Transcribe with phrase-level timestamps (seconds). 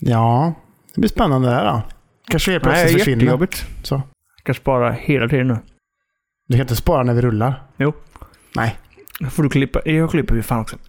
[0.00, 0.54] Ja,
[0.94, 1.82] det blir spännande det här då.
[2.28, 3.22] Kanske helt Nej, plötsligt försvinner.
[3.24, 3.66] jättejobbigt.
[3.82, 3.94] Så.
[3.94, 5.56] Jag ska spara hela tiden nu.
[6.48, 7.62] Du kan inte spara när vi rullar.
[7.76, 7.92] Jo.
[8.56, 8.76] Nej.
[9.20, 9.80] Då får du klippa.
[9.84, 10.76] Jag klipper ju fan också.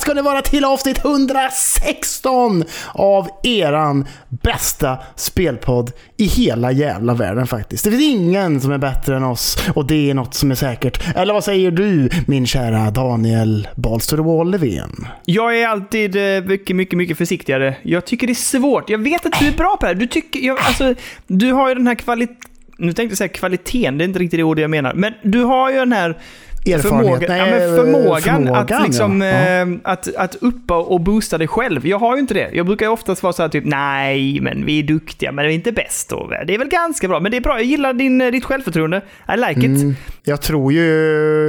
[0.00, 7.84] ska ni vara till avsnitt 116 av eran bästa spelpodd i hela jävla världen faktiskt.
[7.84, 11.16] Det finns ingen som är bättre än oss och det är något som är säkert.
[11.16, 15.06] Eller vad säger du min kära Daniel Balstor Levén?
[15.24, 17.76] Jag är alltid eh, mycket, mycket, mycket försiktigare.
[17.82, 18.90] Jag tycker det är svårt.
[18.90, 19.94] Jag vet att du är bra på det här.
[19.94, 20.94] Du, tycker, jag, alltså,
[21.26, 22.50] du har ju den här kvaliteten...
[22.76, 24.94] Nu tänkte jag säga kvaliteten, det är inte riktigt det ordet jag menar.
[24.94, 26.18] Men du har ju den här
[26.66, 26.82] Erfarenhet?
[26.82, 29.26] förmågan, ja, Nej, men förmågan, förmågan, att, liksom, ja.
[29.28, 29.62] Ja.
[29.62, 31.86] eh, att, att uppa och boosta dig själv.
[31.86, 32.50] Jag har ju inte det.
[32.52, 35.50] Jag brukar ju oftast vara så här typ, nej, men vi är duktiga, men vi
[35.50, 36.12] är inte bäst.
[36.12, 37.56] Och det är väl ganska bra, men det är bra.
[37.58, 39.02] Jag gillar din, eh, ditt självförtroende.
[39.34, 39.82] I like it.
[39.82, 40.80] Mm, jag tror ju,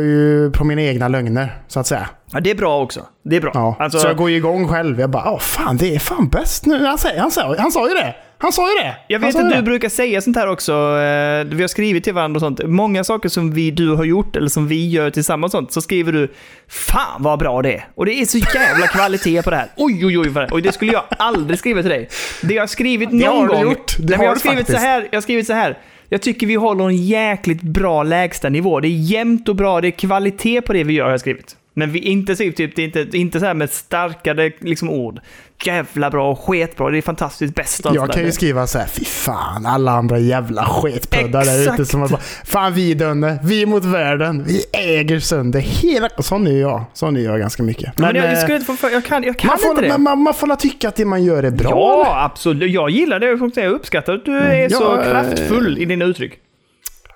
[0.02, 2.10] ju på mina egna lögner, så att säga.
[2.34, 3.02] Ja, det är bra också.
[3.24, 3.52] Det är bra.
[3.54, 3.76] Ja.
[3.80, 5.00] Alltså, så jag går ju igång själv.
[5.00, 6.86] Jag bara, åh fan, det är fan bäst nu.
[6.86, 8.16] Han, säger, han, sa, han sa ju det.
[8.42, 8.96] Han sa ju det.
[9.08, 9.62] Jag vet att du det.
[9.62, 10.72] brukar säga sånt här också.
[10.72, 12.62] eh, Vi har skrivit till varandra och sånt.
[12.66, 15.82] Många saker som vi, du har gjort eller som vi gör tillsammans och sånt, så
[15.82, 16.28] skriver du
[16.68, 17.86] Fan vad bra det är!
[17.96, 19.68] Och det är så jävla kvalitet på det här.
[19.78, 20.30] Oj, oj, oj.
[20.30, 22.10] det- Och det skulle jag aldrig skriva till dig.
[22.42, 23.64] Det jag har skrivit någon har du gång...
[23.64, 23.96] gjort.
[24.00, 25.08] Det har jag har skrivit så här.
[25.12, 25.78] Jag har skrivit så här.
[26.10, 28.80] Jag tycker vi håller en jäkligt bra lägstanivå.
[28.80, 29.82] Det är jämnt och bra.
[29.82, 31.56] Det är kvalitet på det vi gör, har jag skrivit.
[31.74, 35.20] Men vi intensivt, typ, det är inte, inte så här med starkare liksom, ord.
[35.66, 37.80] Jävla bra, sketbra, det är fantastiskt bäst.
[37.80, 41.74] och allt Jag kan ju skriva så här, fy fan, alla andra jävla sketpuddar där
[41.74, 46.10] ute som bara, fan vi dönne, vi är mot världen, vi äger sönder hela...
[46.20, 46.84] Sån är jag.
[46.94, 47.98] Sån är jag ganska mycket.
[47.98, 49.88] Men, jag, eh, jag, skulle inte få jag kan, jag kan man, inte får, det.
[49.88, 51.70] man, man, man får tycka att det man gör är bra.
[51.70, 52.72] Ja, absolut.
[52.72, 53.26] Jag gillar det.
[53.26, 56.34] Jag jag uppskattar att du är så Ja, eh, kraftfull i dina uttryck.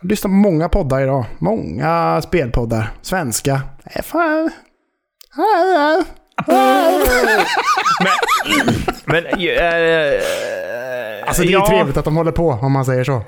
[0.02, 1.26] Jag lyssnar på många poddar idag.
[1.38, 2.92] Många spelpoddar.
[3.02, 3.62] Svenska.
[3.86, 4.52] Nej, fan.
[9.06, 9.32] Men, äh,
[11.28, 13.22] Alltså det är ju trevligt att de håller på, om man säger så.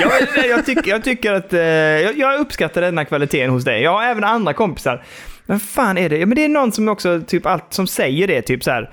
[0.00, 1.52] Ja, men jag, tycker, jag tycker att...
[1.52, 3.82] eh, jag, jag uppskattar den här kvaliteten hos dig.
[3.82, 5.04] Jag har även andra kompisar.
[5.46, 6.18] Men fan är det?
[6.18, 8.90] Ja, men det är någon som också typ allt som säger det, typ så här.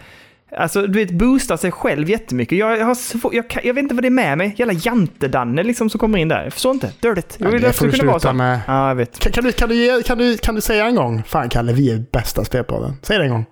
[0.58, 2.58] Alltså, du vet, boostar sig själv jättemycket.
[2.58, 4.56] Jag, jag, har svår, jag, jag vet inte vad det är med mig.
[4.58, 6.44] Jävla jantedanne liksom som kommer in där.
[6.44, 6.92] Jag förstår inte.
[7.00, 7.36] Dirtigt.
[7.40, 8.34] Jag Ja, vill att det får du kunna vara så.
[8.34, 8.60] med.
[8.68, 9.20] Ja, jag vet.
[9.20, 11.24] Kan, kan, du, kan, du, ge- kan, du, kan du säga en gång?
[11.28, 12.94] Fan Kalle, vi är bästa spelpodden.
[13.02, 13.46] Säg det en gång.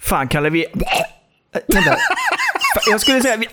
[0.00, 0.66] Fan, Kalle, vi...
[1.68, 1.96] Vänta.
[2.90, 3.36] Jag skulle säga...
[3.36, 3.48] Vi...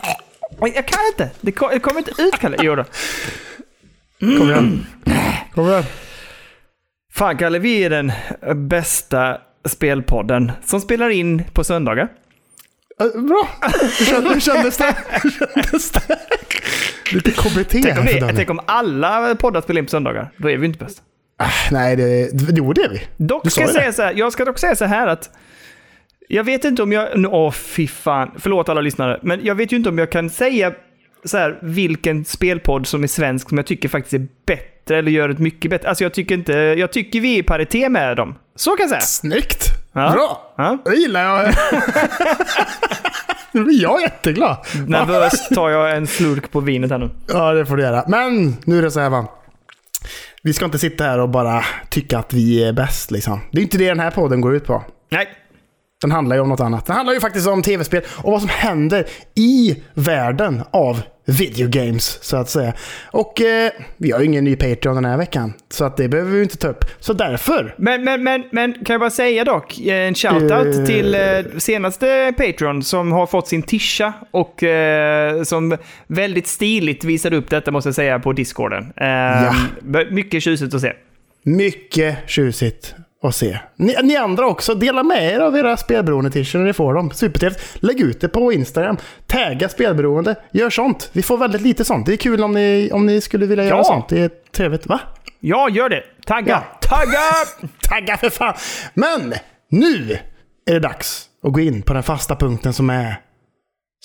[0.76, 1.30] Jag kan inte.
[1.42, 2.58] Det kom- kommer inte ut, Kalle.
[2.62, 2.84] Jo då.
[4.20, 4.86] Kom igen.
[5.56, 5.84] Kom igen.
[7.14, 8.12] Fan, Kalle, vi är den
[8.68, 12.10] bästa spelpodden som spelar in på söndagar.
[13.02, 13.48] Eh, Bra.
[14.00, 14.96] Hur kändes, hur kändes det?
[15.24, 16.20] Hur kändes det?
[17.14, 20.32] Lite KBT Tänk om, det, tänk om alla poddar spelar in på söndagar.
[20.38, 21.02] Då är vi inte bäst.
[21.38, 23.02] Ah, Nej, det, jo det är vi.
[23.18, 24.14] Dock ska jag säga så här.
[24.14, 25.30] Jag ska dock säga så här att
[26.28, 27.26] jag vet inte om jag...
[27.34, 28.32] Åh, fy fan.
[28.38, 29.20] Förlåt alla lyssnare.
[29.24, 30.74] Men jag vet ju inte om jag kan säga
[31.26, 35.30] så här, vilken spelpodd som är svensk som jag tycker faktiskt är bättre eller gör
[35.30, 35.90] ett mycket bättre.
[35.90, 36.54] Alltså jag tycker inte...
[36.54, 38.36] Jag tycker vi är i paritet med dem.
[38.56, 39.02] Så kan jag säga.
[39.02, 39.81] Snyggt.
[39.94, 40.12] Ja.
[40.12, 40.54] Bra.
[40.58, 40.78] Ja.
[40.86, 41.54] Det gillar jag.
[43.54, 44.58] Nu blir jag jätteglad.
[44.88, 47.10] Nervöst tar jag en slurk på vinet här nu.
[47.28, 48.04] Ja, det får du göra.
[48.08, 49.28] Men nu är det så här va.
[50.44, 53.40] Vi ska inte sitta här och bara tycka att vi är bäst liksom.
[53.52, 54.84] Det är inte det den här podden går ut på.
[55.12, 55.28] Nej.
[56.02, 56.86] Den handlar ju om något annat.
[56.86, 62.38] Den handlar ju faktiskt om tv-spel och vad som händer i världen av videogames, så
[62.38, 62.74] att säga.
[63.12, 66.32] Och eh, vi har ju ingen ny Patreon den här veckan, så att det behöver
[66.32, 66.86] vi inte ta upp.
[67.00, 70.86] Så därför, Men, men, men, men kan jag bara säga dock, eh, en shoutout Eh.
[70.86, 71.22] till eh,
[71.58, 75.78] senaste Patreon som har fått sin tisha och eh, som
[76.08, 78.94] väldigt stiligt visade upp detta måste jag säga på discorden.
[78.98, 79.56] Eh, Ja.
[80.12, 80.94] Mycket tjusigt att se.
[81.44, 83.60] mycket tjusigt att se.
[83.76, 87.12] Ni, ni andra också, dela med er av era spelberoende-t-shirts när ni får dem.
[87.12, 87.62] Supertrevligt.
[87.84, 88.98] Lägg ut det på Instagram.
[89.28, 90.36] Tagga spelberoende.
[90.52, 91.10] Gör sånt.
[91.14, 92.06] Vi får väldigt lite sånt.
[92.06, 93.84] Det är kul om ni, om ni skulle vilja göra Ja.
[93.84, 94.10] sånt.
[94.10, 94.86] Det är trevligt.
[94.88, 95.00] Va?
[95.40, 96.04] Ja, gör det.
[96.26, 96.64] Tagga!
[96.82, 96.88] Ja.
[96.88, 97.70] Tagga!
[97.90, 98.54] Tagga för fan!
[98.94, 99.34] Men
[99.70, 100.18] nu
[100.70, 103.16] är det dags att gå in på den fasta punkten som är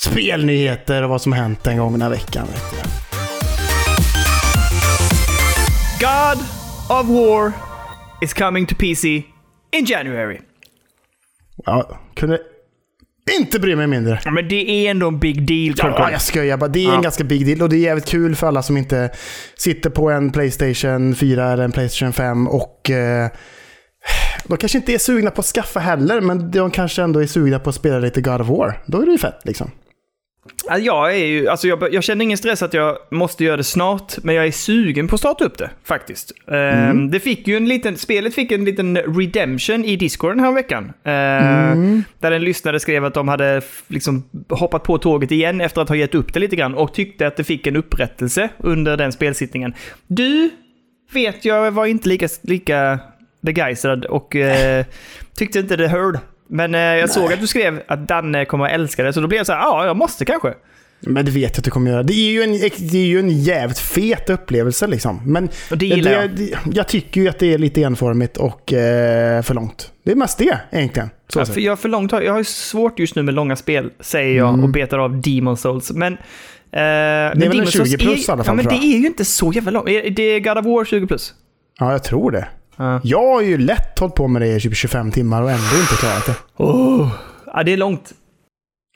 [0.00, 2.46] spelnyheter och vad som hänt den gångna veckan.
[6.00, 6.38] God
[6.88, 7.52] of War
[8.22, 9.08] is coming to PC
[9.76, 10.38] in January.
[11.64, 12.38] Ja, kunde
[13.40, 14.20] inte bry mig mindre.
[14.24, 15.74] Ja, men det är ändå en big deal.
[15.98, 16.68] Ja, jag skojar bara.
[16.68, 17.00] Det är en Ja.
[17.00, 19.10] ganska big deal och det är jävligt kul för alla som inte
[19.56, 23.28] sitter på en Playstation 4 eller en Playstation 5 och eh,
[24.44, 27.58] de kanske inte är sugna på att skaffa heller, men de kanske ändå är sugna
[27.58, 28.82] på att spela lite God of War.
[28.86, 29.70] Då är det ju fett liksom.
[30.68, 33.64] Ja, Jag, är ju, alltså jag, jag känner ingen stress att jag måste göra det
[33.64, 36.32] snart, men jag är sugen på att starta upp det faktiskt.
[36.52, 40.84] Ehm, det fick ju en liten, spelet fick en liten redemption i Discorden här veckan.
[40.84, 45.88] Uh, Där en lyssnare skrev att de hade liksom hoppat på tåget igen efter att
[45.88, 49.12] ha gett upp det lite grann och tyckte att det fick en upprättelse under den
[49.12, 49.74] spelsittningen.
[50.06, 50.50] Du
[51.12, 52.98] vet jag var inte lika, lika
[53.40, 54.84] begeistrad och eh,
[55.36, 56.20] tyckte inte det hörde.
[56.48, 59.26] Men eh, jag såg att du skrev att Danne kommer att älska det, så då
[59.26, 60.54] blev jag så här, ja, jag måste kanske.
[61.00, 62.02] Men det vet jag att du kommer göra.
[62.02, 62.52] Det är ju en,
[62.90, 65.20] det är ju en jävligt fet upplevelse liksom.
[65.26, 66.30] Men Och det gillar jag.
[66.30, 69.92] det, jag tycker ju att det är lite enformigt och eh, för långt.
[70.04, 71.10] Det är mest det egentligen.
[71.28, 73.90] Så Ja, för jag, för långt, jag har ju svårt just nu med långa spel,
[74.00, 75.92] säger jag, och betar av Demon Souls.
[75.92, 76.18] Men, eh,
[76.72, 79.24] det är väl en 20 plus i alla fall, Ja, men det är ju inte
[79.24, 79.88] så jävla långt.
[79.88, 81.34] Är Det är God of War 20 plus.
[81.78, 82.48] Ja, jag tror det.
[82.76, 83.00] Ja.
[83.04, 85.94] Jag har ju lätt hållit på med det i typ 25 timmar och ändå inte
[85.94, 86.62] klarat det.
[86.64, 87.08] Oh.
[87.46, 88.12] Ja, det är långt.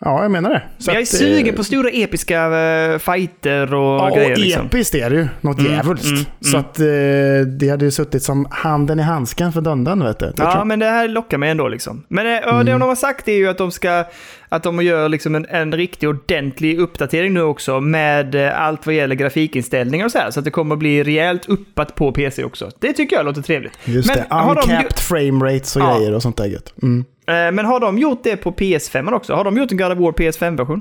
[0.04, 0.62] Ja, jag menar det.
[0.78, 4.32] Så jag är sugen eh, på stora episka uh, fighter och Ja, grejer.
[4.32, 4.66] och Liksom.
[4.66, 5.28] episkt är det ju.
[5.40, 6.06] Något Mm, djävulskt.
[6.10, 6.60] mm, Så mm.
[6.60, 10.26] att eh, det hade ju suttit som handen i handsken för Dundan, vet du.
[10.26, 10.66] Det tror Ja, jag.
[10.66, 12.04] men det här lockar mig ändå liksom.
[12.08, 12.66] Men eh, ja, Mm.
[12.66, 14.04] det de har sagt är ju att de ska,
[14.48, 18.94] att de gör liksom en, en riktig ordentlig uppdatering nu också med eh, allt vad
[18.94, 20.30] gäller grafikinställningar och så här.
[20.30, 22.70] Så att det kommer att bli rejält uppat på PC också.
[22.80, 23.72] Det tycker jag låter trevligt.
[23.84, 24.34] Just men, det.
[24.34, 25.96] har de, Uncapped frame rates och Ja.
[25.98, 26.74] grejer och sånt där gött.
[26.82, 27.04] Mm.
[27.30, 29.34] Eh, men har de gjort det på PS5 också?
[29.34, 30.80] Har de gjort en God of War PS5-version?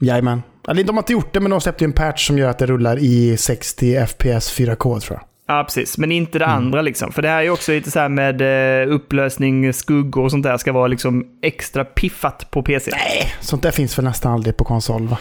[0.00, 0.42] Jajamän.
[0.68, 2.58] Eller de har inte gjort det, men de släppte ju en patch som gör att
[2.58, 5.20] det rullar i 60 FPS 4K tror jag.
[5.56, 5.98] Ja, precis.
[5.98, 6.56] Men inte det Mm.
[6.56, 7.12] andra liksom.
[7.12, 8.40] För det här är ju också lite så här med
[8.82, 12.90] eh, upplösning, skuggor och sånt där ska vara liksom extra piffat på PC.
[12.90, 15.18] Nej, sånt där finns väl nästan aldrig på konsol va?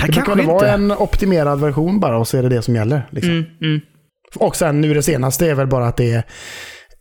[0.00, 2.74] det Det brukar väl vara en optimerad version bara och så är det det som
[2.74, 3.08] gäller.
[3.10, 3.32] Liksom.
[3.32, 3.80] Mm, mm.
[4.36, 6.22] Och sen nu det senaste är väl bara att det är,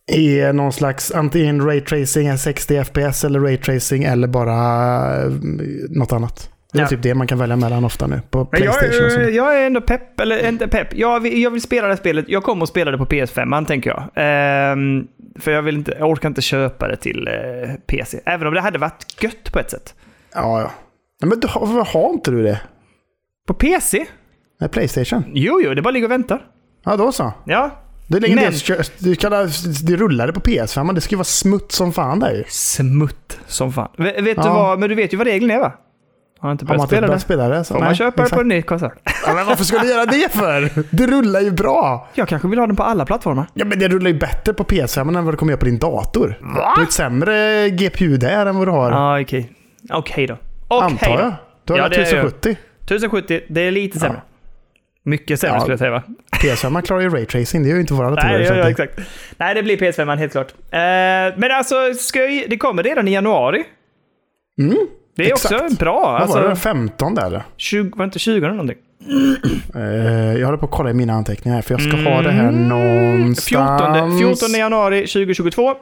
[0.08, 4.56] är någon slags antingen raytracing 60 FPS eller raytracing eller bara
[5.24, 5.30] eh,
[5.90, 6.50] något annat.
[6.74, 6.88] Det är Ja.
[6.88, 9.22] typ det man kan välja mellan ofta nu på jag, Playstation.
[9.22, 10.88] är- jag är ändå pepp, eller inte pepp.
[10.94, 12.26] Jag vill, jag vill spela det här spelet.
[12.28, 14.04] Jag kommer att spela det på PS5, tänker jag.
[14.16, 15.08] Ehm,
[15.40, 18.20] för jag, vill inte, jag orkar inte köpa det till eh, PC.
[18.26, 19.96] Även om det hade varit gött på ett sätt.
[20.36, 20.72] Ja, ja.
[21.28, 22.62] Men du, har- varför har inte du det?
[23.48, 24.06] På PC?
[24.60, 25.24] Nej, Playstation?
[25.34, 26.46] Jo, jo, det bara ligger och väntar.
[26.86, 27.34] Ja, då så.
[27.46, 27.83] Ja.
[28.08, 29.32] Det, är ingen Men- del, du kan,
[29.84, 32.44] det rullade på PS5, men det ska ju vara smutt som fan där ju.
[32.50, 33.90] Smutt som fan.
[33.98, 34.54] V- vet du Ja.
[34.54, 35.72] vad, men du vet ju vad regeln är va?
[36.40, 37.20] Har inte Om börjat man inte spela det?
[37.20, 37.64] spela det.
[37.64, 38.36] Så, man nej, köpa det exakt.
[38.36, 38.90] på en ny konsol?
[39.28, 40.70] Ja, men varför skulle du göra det för?
[40.96, 42.08] Det rullar ju bra.
[42.14, 43.46] Jag kanske vill ha den på alla plattformar.
[43.54, 45.78] Ja, men det rullar ju bättre på PS5 än vad det kommer göra på din
[45.78, 46.40] dator.
[46.56, 49.52] Du har ett sämre GPU där än vad du har, Ja, okej.
[49.92, 50.38] Okej då.
[50.68, 51.24] Okej antar då.
[51.24, 51.34] jag.
[51.66, 52.08] Du har Ja, ja, det är jag.
[52.26, 52.58] 1070.
[52.86, 54.22] 1070, det är lite sämre.
[55.06, 55.60] Mycket sämre Ja.
[55.60, 56.04] skulle jag säga va?
[56.44, 58.38] PS5 man klarar ju raytracing, det gör ju inte våra datorer.
[58.40, 59.00] Nej, ja, ja, exakt.
[59.38, 60.52] Nej, det blir PS5 helt klart.
[60.52, 60.80] Eh,
[61.40, 63.64] men alltså, ska jag, det kommer redan i januari.
[64.60, 64.76] Mm,
[65.16, 65.62] Det är exakt.
[65.64, 66.02] också bra.
[66.02, 66.24] Vad var det?
[66.24, 67.44] Alltså, Den 15 där eller?
[67.58, 68.78] 20, var det inte 20 eller någonting?
[69.76, 69.82] Eh,
[70.40, 72.50] jag håller på att kolla i mina anteckningar här, för jag ska ha det här
[72.50, 73.46] Mm, någonstans.
[74.16, 75.76] 14, 14 januari 2022.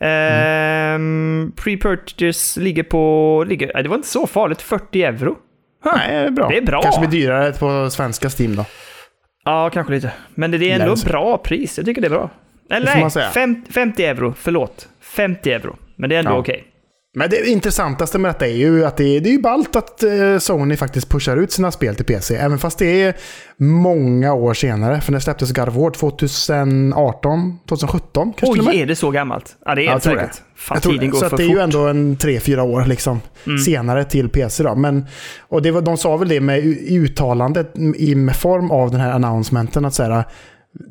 [0.00, 3.44] Ehm, Pre-purchase ligger på...
[3.48, 4.62] Ligger, nej, det var inte så farligt.
[4.62, 5.36] 40 euro.
[5.84, 6.48] Nej, det är bra.
[6.48, 6.82] Det är bra.
[6.82, 8.64] Kanske blir dyrare på svenska Steam då.
[9.44, 10.12] Ja, kanske lite.
[10.34, 11.78] Men det är ändå bra pris.
[11.78, 12.30] Jag tycker det är bra.
[12.70, 13.30] Eller nej, man säga.
[13.30, 14.34] fem, 50 euro.
[14.38, 14.88] Förlåt.
[15.00, 15.76] 50 euro.
[15.96, 16.38] Men det är ändå Ja.
[16.38, 16.64] okej.
[17.16, 20.02] Men det intressantaste med detta är ju att det är, det är ju ballt att
[20.02, 22.36] eh, Sony faktiskt pushar ut sina spel till PC.
[22.36, 23.14] Även fast det är
[23.56, 25.00] många år senare.
[25.00, 28.70] För det släpptes God of War 2018, 2017 kanske.
[28.70, 29.56] Oj, är det så gammalt?
[29.64, 30.32] Ja, det är Ja, tror säkert.
[30.32, 30.42] det.
[30.60, 31.06] Fan, tiden det.
[31.06, 31.56] går Så för det är fort.
[31.56, 33.20] ju ändå en 3-4 år liksom,
[33.66, 34.62] senare till PC.
[34.62, 34.74] Då.
[34.74, 35.06] Men,
[35.40, 39.10] och det var, de sa väl det med uttalandet i med form av den här
[39.12, 40.24] announcementen att säga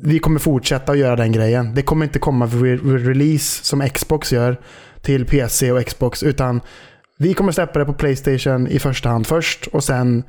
[0.02, 1.74] vi kommer fortsätta att göra den grejen.
[1.74, 4.56] Det kommer inte komma re- release som Xbox gör
[5.04, 6.60] till PC och Xbox utan
[7.18, 10.24] vi kommer släppa det på Playstation i första hand först och sen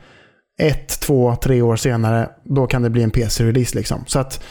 [0.60, 4.04] ett, två, tre år senare då kan det bli en PC-release liksom.
[4.08, 4.44] Så att,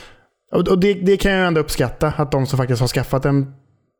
[0.52, 3.54] och det, det kan jag ändå uppskatta att de som faktiskt har skaffat en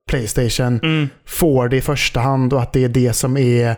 [0.09, 1.09] Playstation Mm.
[1.27, 3.77] får det i första hand och att det är det som är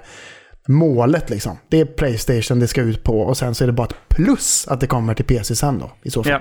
[0.68, 1.30] målet.
[1.30, 1.58] Liksom.
[1.68, 4.68] Det är Playstation det ska ut på och sen så är det bara ett plus
[4.68, 5.90] att det kommer till PC sen då.
[6.02, 6.32] I så fall.
[6.32, 6.40] Ja.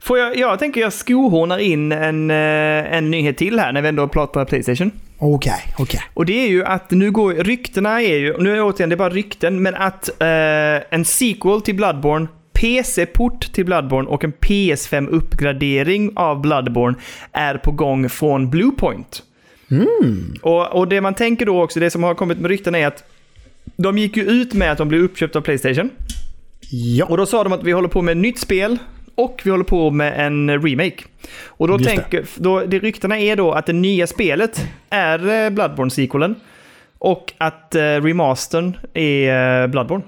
[0.00, 3.88] Får jag, jag tänker jag skohornar in en, eh, en nyhet till här när vi
[3.88, 4.90] ändå pratar Playstation.
[5.18, 6.00] Okej, okej.
[6.14, 8.94] Och det är ju att nu går ryktena är ju, nu är det återigen det
[8.94, 10.26] är bara rykten, men att eh,
[10.90, 16.98] en sequel till Bloodborne, PC-port till Bloodborne och en PS5-uppgradering av Bloodborne
[17.32, 19.22] är på gång från Bluepoint.
[20.42, 23.04] Och, och det man tänker då också, det som har kommit med rykten är att
[23.82, 25.90] de gick ju ut med att de blev uppköpta av Playstation.
[26.70, 27.04] Ja.
[27.06, 28.78] Och då sa de att vi håller på med ett nytt spel
[29.14, 31.04] och vi håller på med en remake.
[31.46, 31.96] Och då Just det.
[31.96, 36.34] tänker, då, det ryktena är då att det nya spelet är eh, Bloodborne-sequelen.
[36.98, 40.04] Och att eh, remastern är eh, Bloodborne.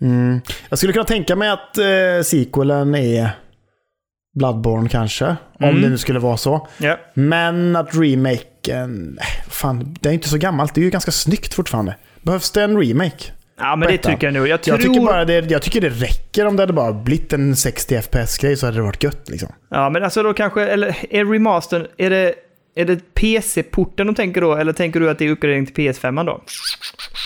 [0.00, 0.40] Mm.
[0.68, 3.30] Jag skulle kunna tänka mig att eh, sequelen är
[4.34, 5.26] Bloodborne kanske.
[5.26, 5.82] Om Mm.
[5.82, 6.68] det nu skulle vara så.
[6.78, 6.98] Ja.
[7.14, 9.18] Men att remaken...
[9.48, 10.74] Fan, det är inte så gammalt.
[10.74, 11.96] Det är ju ganska snyggt fortfarande.
[12.22, 13.24] Behövs det en remake?
[13.58, 14.08] Ja, men det Berätta.
[14.10, 14.48] tycker jag nog.
[14.48, 14.76] Jag tror...
[14.78, 18.00] Jag tycker, bara det, jag tycker det räcker om det hade bara blivit en 60
[18.02, 19.48] FPS-grej så hade det varit gött liksom.
[19.70, 22.34] Ja, men alltså då kanske, eller är remastern, är det,
[22.74, 24.54] är det PC-porten de tänker då?
[24.54, 26.40] Eller tänker du att det är uppgradering till PS5 då?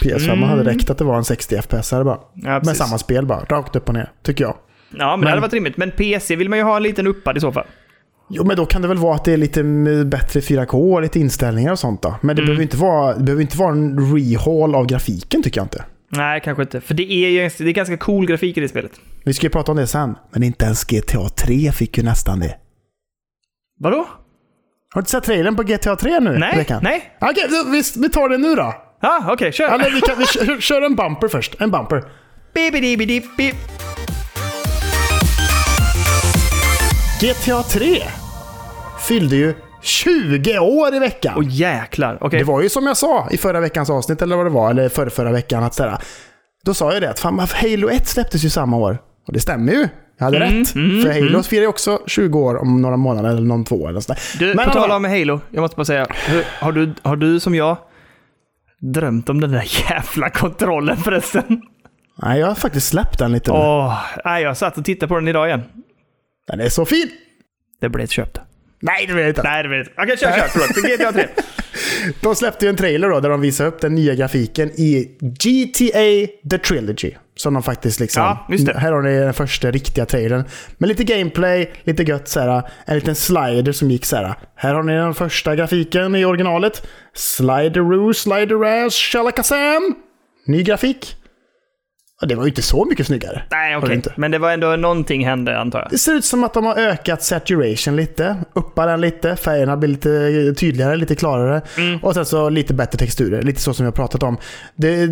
[0.02, 2.18] PS5 hade räckt att det var en 60 FPS bara.
[2.34, 4.10] Ja, Med samma spel bara, rakt upp och ner.
[4.22, 4.56] Tycker jag.
[4.98, 5.76] Ja, men, det hade varit rimligt.
[5.76, 7.66] Men PC vill man ju ha en liten uppad i så fall.
[8.28, 11.02] Jo, men då kan det väl vara att det är lite mm, bättre 4K och
[11.02, 12.14] lite inställningar och sånt då.
[12.20, 15.64] Men det, behöver, inte vara, det behöver inte vara en rehaul av grafiken tycker jag
[15.64, 15.84] inte.
[16.08, 16.80] Nej, kanske inte.
[16.80, 18.92] För det är ju det är ganska cool grafik i det spelet.
[19.24, 20.14] Vi ska ju prata om det sen.
[20.30, 22.56] Men inte ens GTA 3 fick ju nästan det.
[23.80, 23.96] Vadå?
[23.96, 24.06] Har
[24.94, 26.38] du inte sett trailern på GTA 3 nu?
[26.38, 26.80] Nej, Veckan?
[26.82, 27.16] nej.
[27.20, 28.74] Okej, vi, vi tar det nu då.
[29.00, 29.68] Ja, okej, kör.
[29.68, 31.60] Eller vi, kan, vi kör, kör en bumper först.
[31.60, 32.04] En bumper.
[32.54, 33.54] Bibidi-bidi-bip.
[37.22, 38.02] GTA 3
[39.08, 41.34] fyllde ju 20 år i veckan.
[41.36, 42.18] Åh jäklar.
[42.20, 42.38] Okej.
[42.38, 44.88] Det var ju som jag sa i förra veckans avsnitt, eller vad det var, eller
[44.88, 45.98] förra, förra veckan, att sådär,
[46.64, 48.98] då sa jag det att fan, Halo 1 släpptes ju samma år.
[49.26, 49.88] Och det stämmer ju.
[50.18, 50.68] Jag hade Mm, rätt.
[51.04, 54.20] för Halo firar ju också 20 år om några månader, eller någon två eller sådär.
[54.38, 56.06] Du, Men på tal om Halo, jag måste bara säga.
[56.60, 57.76] Har, du, har du som jag
[58.80, 61.62] drömt om den där jävla kontrollen förresten?
[62.22, 63.58] Nej, jag har faktiskt släppt den lite nu.
[63.58, 65.62] Åh, nej, jag satt och tittade på den idag igen.
[66.52, 67.10] Den är så fin!
[67.80, 68.38] Det blev ett köpt.
[68.80, 69.42] Nej, det jag inte.
[69.42, 69.92] Nej, det blev inte.
[69.96, 70.48] Okej, kör, kör.
[70.48, 70.98] Förlåt.
[71.00, 71.28] GTA 3.
[72.20, 76.32] De släppte ju en trailer då, där de visade upp den nya grafiken i GTA
[76.50, 77.10] The Trilogy.
[77.36, 78.22] Som de faktiskt liksom...
[78.22, 78.78] Ja, just det.
[78.78, 80.44] Här har ni den första riktiga trailern.
[80.78, 82.62] Med lite gameplay, lite gött såhär.
[82.86, 84.34] En liten slider som gick såhär.
[84.54, 86.86] Här har ni den första grafiken i originalet.
[87.14, 89.94] Slideroo, slider-ass, shalakazam.
[90.46, 91.16] Ny grafik.
[92.22, 93.42] Och det var ju inte så mycket snyggare.
[93.50, 93.94] Nej, okej.
[93.94, 94.12] inte?
[94.16, 95.90] Men det var ändå någonting hände, antar jag.
[95.90, 99.88] Det ser ut som att de har ökat saturation lite, uppar den lite, färgerna blir
[99.88, 101.62] lite tydligare, lite klarare.
[102.02, 104.36] Och sen så lite bättre texturer, lite så som jag pratat om.
[104.76, 105.06] Det,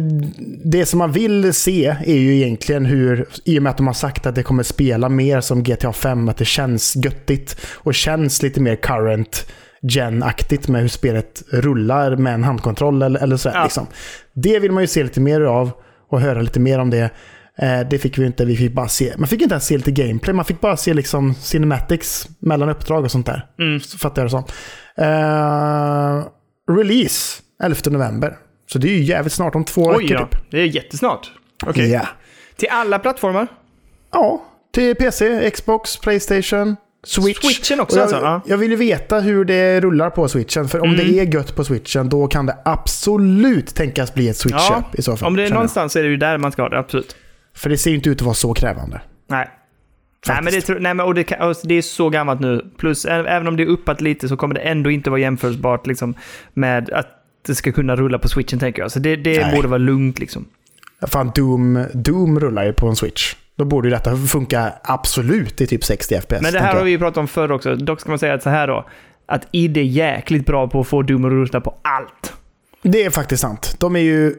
[0.64, 3.94] det som man vill se är ju egentligen hur, i och med att de har
[3.94, 8.42] sagt att det kommer spela mer som GTA 5, att det känns göttigt och känns
[8.42, 9.46] lite mer current
[9.82, 13.56] gen-aktigt med hur spelet rullar med en handkontroll eller, eller sådär.
[13.56, 13.62] Ja.
[13.62, 13.86] Liksom.
[14.32, 15.70] Det vill man ju se lite mer av
[16.10, 17.10] och höra lite mer om det.
[17.58, 19.14] Eh, det fick vi inte, vi fick bara se.
[19.18, 23.04] Man fick inte ens se lite gameplay, man fick bara se liksom cinematics mellan uppdrag
[23.04, 23.46] och sånt där.
[23.58, 23.80] Mm.
[23.80, 24.44] Så fattar jag det som.
[25.04, 26.24] Eh,
[26.76, 28.36] release 11 november.
[28.72, 30.50] Så det är ju jävligt snart, om två Oj veckor typ.
[30.50, 31.30] Det är jättesnart.
[31.66, 31.90] Okej.
[31.90, 32.08] Ja.
[32.56, 33.46] Till alla plattformar?
[34.12, 34.42] ja,
[34.74, 36.76] till PC, Xbox, Playstation,
[37.06, 37.40] Switch.
[37.40, 38.16] Switchen också jag, alltså?
[38.16, 38.40] Ja.
[38.46, 40.68] jag vill ju veta hur det rullar på switchen.
[40.68, 41.06] För om Mm.
[41.06, 45.16] det är gött på switchen, då kan det absolut tänkas bli ett switch-köp i så
[45.16, 45.26] fall.
[45.26, 45.52] om det är jag.
[45.54, 47.16] någonstans så är det ju där man ska ha det, absolut.
[47.54, 49.00] För det ser ju inte ut att vara så krävande.
[49.28, 49.48] Nej.
[50.28, 52.72] Nej, men det, nej, men, och det, och det är så gammalt nu.
[52.78, 56.14] Plus, även om det är uppat lite så kommer det ändå inte vara jämförbart liksom,
[56.54, 57.06] med att
[57.46, 58.90] det ska kunna rulla på switchen, tänker jag.
[58.90, 59.56] Så det, det Nej.
[59.56, 60.44] borde vara lugnt liksom.
[61.06, 63.34] Fan, Doom, Doom rullar ju på en switch.
[63.60, 66.40] Då borde ju detta funka absolut i typ 60 FPS.
[66.42, 67.76] Men det här har vi ju pratat om förr också.
[67.76, 68.88] Dock ska man säga att så här då.
[69.26, 72.32] Att ID är jäkligt bra på att få Doom att rulla på allt.
[72.82, 73.76] Det är faktiskt sant.
[73.80, 74.34] De är ju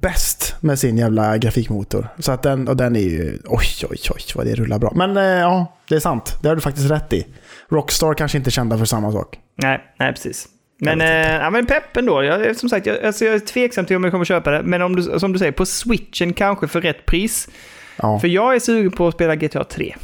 [0.00, 2.08] bäst med sin jävla grafikmotor.
[2.18, 3.38] Så att den, och den är ju...
[3.44, 4.92] Oj, oj, oj vad det rullar bra.
[4.94, 6.38] Men eh, ja, det är sant.
[6.42, 7.26] Det har du faktiskt rätt i.
[7.68, 9.38] Rockstar kanske inte är kända för samma sak.
[9.56, 10.48] Nej, nej precis.
[10.78, 12.22] Men, eh, ja, men pepp ändå.
[12.22, 14.62] Jag, som sagt, jag, alltså jag är tveksam till om jag kommer köpa det.
[14.62, 17.48] Men om du, som du säger, på switchen kanske för rätt pris.
[17.96, 18.18] Ja.
[18.18, 19.94] För jag är sugen på att spela GTA 3.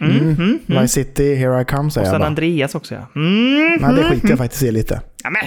[0.00, 0.34] Mm, Mm.
[0.34, 0.82] mm.
[0.82, 2.26] Vice City, Here I Come Och säger jag sen bara.
[2.26, 3.06] Andreas också ja.
[3.16, 5.00] Mm, Nej, det skiter jag faktiskt i lite.
[5.24, 5.42] Ja, men,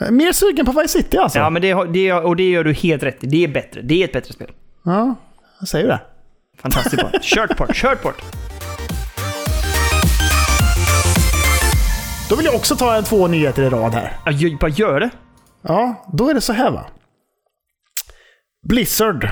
[0.00, 1.38] Eh, Mer sugen på Vice City alltså.
[1.38, 3.26] ja, men det, det, och det gör du helt rätt i.
[3.26, 3.80] Det är bättre.
[3.82, 4.50] Det är ett bättre spel.
[4.84, 5.14] Ja,
[5.60, 6.00] jag säger det.
[6.62, 7.10] Fantastiskt bra.
[7.22, 8.22] Kört port, kört port.
[12.30, 14.16] Då vill jag också ta en två nyheter i rad här.
[14.24, 15.10] Ja, gör- bara gör det.
[15.62, 16.86] Ja, då är det så här va.
[18.68, 19.28] Blizzard.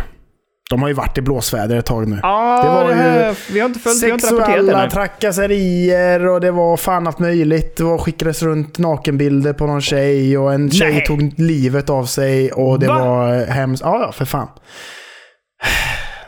[0.71, 2.19] De har ju varit i blåsväder ett tag nu.
[2.23, 4.26] Ja, Det var det ju vi har inte följt, vi har inte.
[4.26, 7.76] Sexuella trakasserier och det var fan allt möjligt.
[7.76, 11.04] Det var skickades runt nakenbilder på någon tjej och en tjej Nej.
[11.07, 12.99] tog livet av sig och det Va?
[12.99, 13.83] var hemskt.
[13.83, 14.49] Ja, ja, för fan.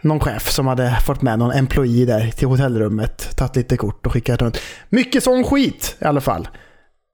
[0.02, 4.12] Någon chef som hade fått med någon employee där till hotellrummet, tagit lite kort och
[4.12, 4.58] skickat runt.
[4.88, 6.48] Mycket sån skit i alla fall.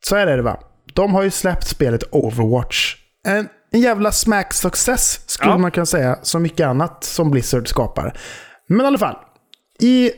[0.05, 0.61] Så är det va.
[0.95, 2.95] De har ju släppt spelet Overwatch.
[3.29, 5.59] En en jävla smack success skulle Ja.
[5.59, 6.19] man kunna säga.
[6.23, 8.19] Som mycket annat som Blizzard skapar.
[8.67, 9.17] Men i alla fall.
[9.79, 10.11] I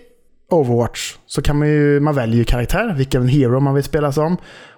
[0.51, 4.37] Overwatch så kan man ju, man väljer ju karaktär, vilken hero man vill spela som.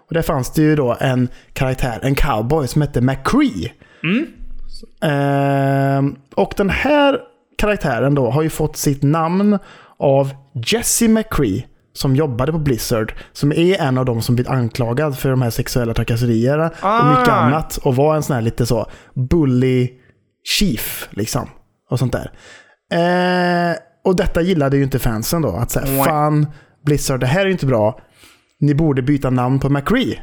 [0.09, 3.73] Och där fanns det ju då en karaktär, en cowboy som hette McCree.
[4.03, 4.27] Mm.
[5.03, 7.19] Ehm, och den här
[7.59, 9.59] karaktären då har ju fått sitt namn
[9.97, 10.31] av
[10.67, 11.65] Jesse McCree
[11.95, 13.15] som jobbade på Blizzard.
[13.33, 17.29] Som är en av de som blivit anklagad för de här sexuella trakasserierna och mycket
[17.29, 17.33] Ah.
[17.33, 17.77] annat.
[17.77, 18.87] Och var en sån här lite så
[19.31, 19.91] bully
[20.59, 21.49] chief liksom.
[21.91, 22.31] Och sånt där.
[22.93, 25.49] Eh, och detta gillade ju inte fansen då.
[25.49, 26.47] Att säga, fan
[26.87, 28.01] Blizzard, det här är ju inte bra.
[28.61, 30.21] Ni borde byta namn på McCree.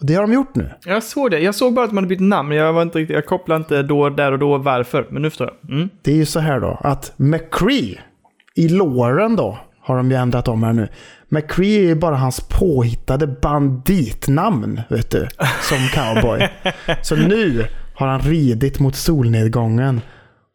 [0.00, 0.70] Och det har de gjort nu.
[0.84, 1.38] Jag såg det.
[1.40, 2.52] Jag såg bara att man hade bytt namn.
[2.52, 5.06] Jag, var inte riktigt, jag kopplade inte då, där och då varför.
[5.10, 5.70] Men nu förstår jag.
[5.76, 5.88] Mm.
[6.02, 8.00] Det är ju så här då att McCree
[8.56, 10.88] i låren då har de ju ändrat om här nu.
[11.28, 15.28] McCree är ju bara hans påhittade banditnamn, vet du,
[15.62, 16.48] som cowboy.
[17.02, 20.00] så nu har han ridit mot solnedgången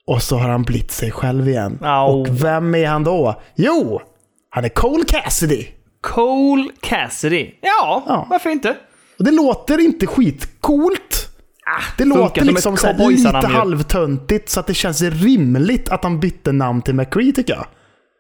[0.08, 1.80] och så har han blivit sig själv igen.
[1.82, 2.22] Au.
[2.22, 3.42] Och vem är han då?
[3.56, 4.02] Jo,
[4.50, 5.66] han är Cole Cassidy.
[6.02, 7.52] Cole Cassidy.
[7.62, 8.28] Ja, Ja.
[8.30, 8.76] varför inte?
[9.20, 11.30] Och det låter inte skitcoolt.
[11.98, 16.52] Det funkar låter som liksom lite halvtöntigt så att det känns rimligt att han bytte
[16.52, 17.66] namn till McCree tycker jag.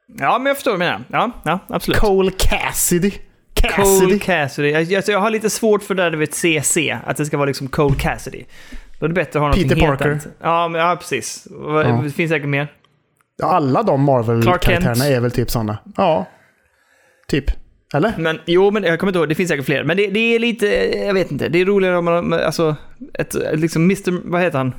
[0.07, 1.03] Ja, men jag förstår vad du menar.
[1.11, 1.99] Ja, ja absolut.
[1.99, 3.11] Cole Cassidy.
[3.53, 4.05] Cassidy.
[4.05, 4.69] Cole Cassidy.
[4.69, 7.37] Jag, jag, jag har lite svårt för det där du vet CC, att det ska
[7.37, 8.43] vara liksom Cole Cassidy.
[8.99, 10.19] Då är det bättre att ha någonting Peter Parker.
[10.41, 11.47] Ja, men, ja precis.
[11.51, 12.01] Ja.
[12.03, 12.67] Det finns säkert mer.
[13.43, 14.03] Alla de.
[14.03, 15.77] Marvel-karaktärerna är väl typ sådana.
[15.97, 16.25] Ja.
[17.27, 17.51] Typ.
[17.93, 18.13] Eller?
[18.17, 19.29] Men jo, men jag kommer inte ihåg.
[19.29, 19.83] Det finns säkert fler.
[19.83, 20.65] Men det, det är lite,
[20.97, 21.49] jag vet inte.
[21.49, 22.75] Det är roligare om man, alltså,
[23.13, 24.73] ett, liksom Mr, vad heter han?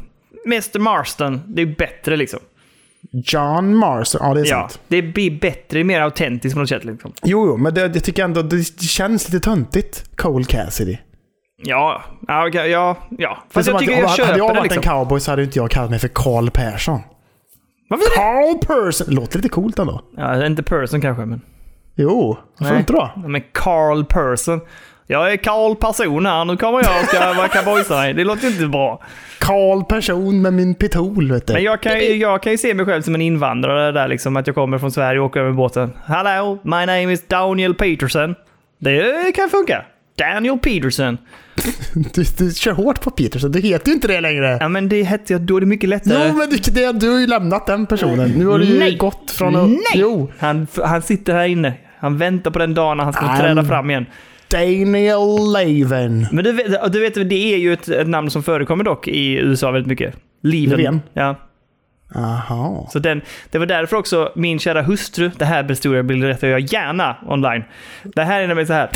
[0.46, 1.40] Mr Marston.
[1.46, 2.40] Det är bättre liksom.
[3.12, 4.20] John Marston.
[4.24, 4.80] Ja, det är Ja, sant.
[4.88, 7.12] det blir bättre, det är mer autentiskt på något sätt liksom.
[7.22, 10.16] Jo, jo, men det, jag tycker ändå det, känns lite töntigt.
[10.16, 10.96] Cole Cassidy.
[11.62, 13.38] Ja, ja, ja, ja.
[13.50, 14.92] Fast jag att- tycker jag hade köper jag det varit liksom.
[14.92, 17.00] en cowboy så hade inte jag kallat mig för Carl Persson.
[17.90, 18.04] Varför?
[18.16, 19.14] Carl Persson!
[19.14, 20.02] Låter lite coolt ändå.
[20.16, 21.40] Ja, inte person kanske, men...
[21.96, 22.80] Jo, varför Nej.
[22.80, 23.10] inte då?
[23.16, 24.60] Men Carl Person.
[25.10, 28.12] Jag är Carl Person här, nu kommer jag och ska vara cowboysare.
[28.12, 29.02] Det låter inte bra.
[29.38, 31.52] Carl Person med min pitol, vet du.
[31.52, 34.46] Men jag kan, jag kan ju se mig själv som en invandrare där liksom, att
[34.46, 35.92] jag kommer från Sverige och åker över båten.
[36.06, 38.34] Hello, my name is Daniel Peterson.
[38.78, 39.84] Det kan funka.
[40.18, 41.18] Daniel Peterson.
[42.14, 43.52] Du, du kör hårt på Peterson.
[43.52, 44.56] Du heter ju inte det längre.
[44.60, 46.28] Ja men det hette jag, då är det mycket lättare.
[46.28, 48.30] Jo, men du, det, du har ju lämnat den personen.
[48.30, 48.96] Nu har du ju Nej.
[48.96, 49.68] gått från att...
[49.68, 49.78] Nej!
[49.94, 50.32] Jo.
[50.38, 51.72] Han, han sitter här inne.
[51.98, 54.06] Han väntar på den dagen när han ska träda fram igen.
[54.50, 56.26] Daniel Levin.
[56.32, 59.32] Men du vet, du vet, det är ju ett, ett namn som förekommer dock i
[59.34, 60.14] USA väldigt mycket.
[60.42, 60.76] Leven.
[60.78, 61.00] Löfven?
[61.12, 61.36] Ja.
[62.14, 62.88] Aha.
[62.92, 67.16] Så den, det var därför också min kära hustru, det här består berättar jag gärna
[67.26, 67.64] online.
[68.02, 68.90] Det här är nämligen så här.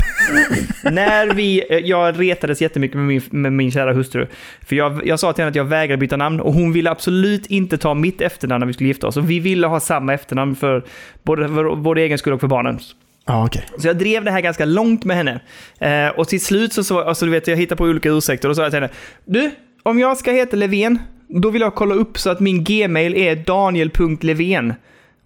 [0.91, 4.27] När vi, eh, jag retades jättemycket med min, med min kära hustru.
[4.67, 7.47] För jag, jag sa till henne att jag vägrar byta namn och hon ville absolut
[7.47, 9.17] inte ta mitt efternamn när vi skulle gifta oss.
[9.17, 10.85] Och vi ville ha samma efternamn för
[11.23, 12.79] både för vår egen skull och för barnen.
[13.27, 13.65] Ja, okej.
[13.79, 15.41] Så jag drev det här ganska långt med henne.
[15.79, 18.57] Eh, och till slut så, så alltså, du vet, jag hittade på olika ursäkter och
[18.57, 18.93] så sa jag till henne.
[19.25, 19.51] Du,
[19.83, 23.37] om jag ska heta Levén, då vill jag kolla upp så att min gmail är
[23.37, 24.75] daniel.levén.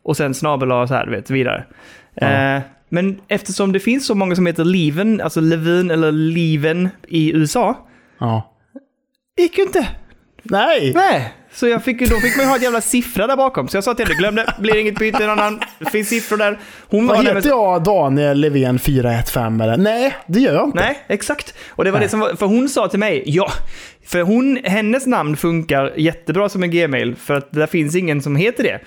[0.03, 1.65] Och sen snabel så här, du vet, vidare.
[2.15, 2.27] Ja.
[2.27, 7.33] Eh, men eftersom det finns så många som heter Leven, alltså Levin eller Leven i
[7.33, 7.87] USA,
[8.19, 8.53] Ja.
[9.39, 9.89] gick ju inte.
[10.51, 10.93] Nej!
[10.95, 13.69] Nej, så jag fick, då fick man ju ha ett jävla siffra där bakom.
[13.69, 16.37] Så jag sa till henne, glöm det, blir inget byte, någon annan, det finns siffror
[16.37, 16.59] där.
[16.89, 17.83] Hon Vad var heter jag?
[17.83, 19.77] Daniel Levén 415 eller?
[19.77, 20.79] Nej, det gör jag inte.
[20.79, 21.55] Nej, exakt.
[21.69, 22.07] Och det var Nej.
[22.07, 23.51] det som var, för hon sa till mig, ja,
[24.07, 28.37] för hon, hennes namn funkar jättebra som en gmail, för att det finns ingen som
[28.37, 28.81] heter det.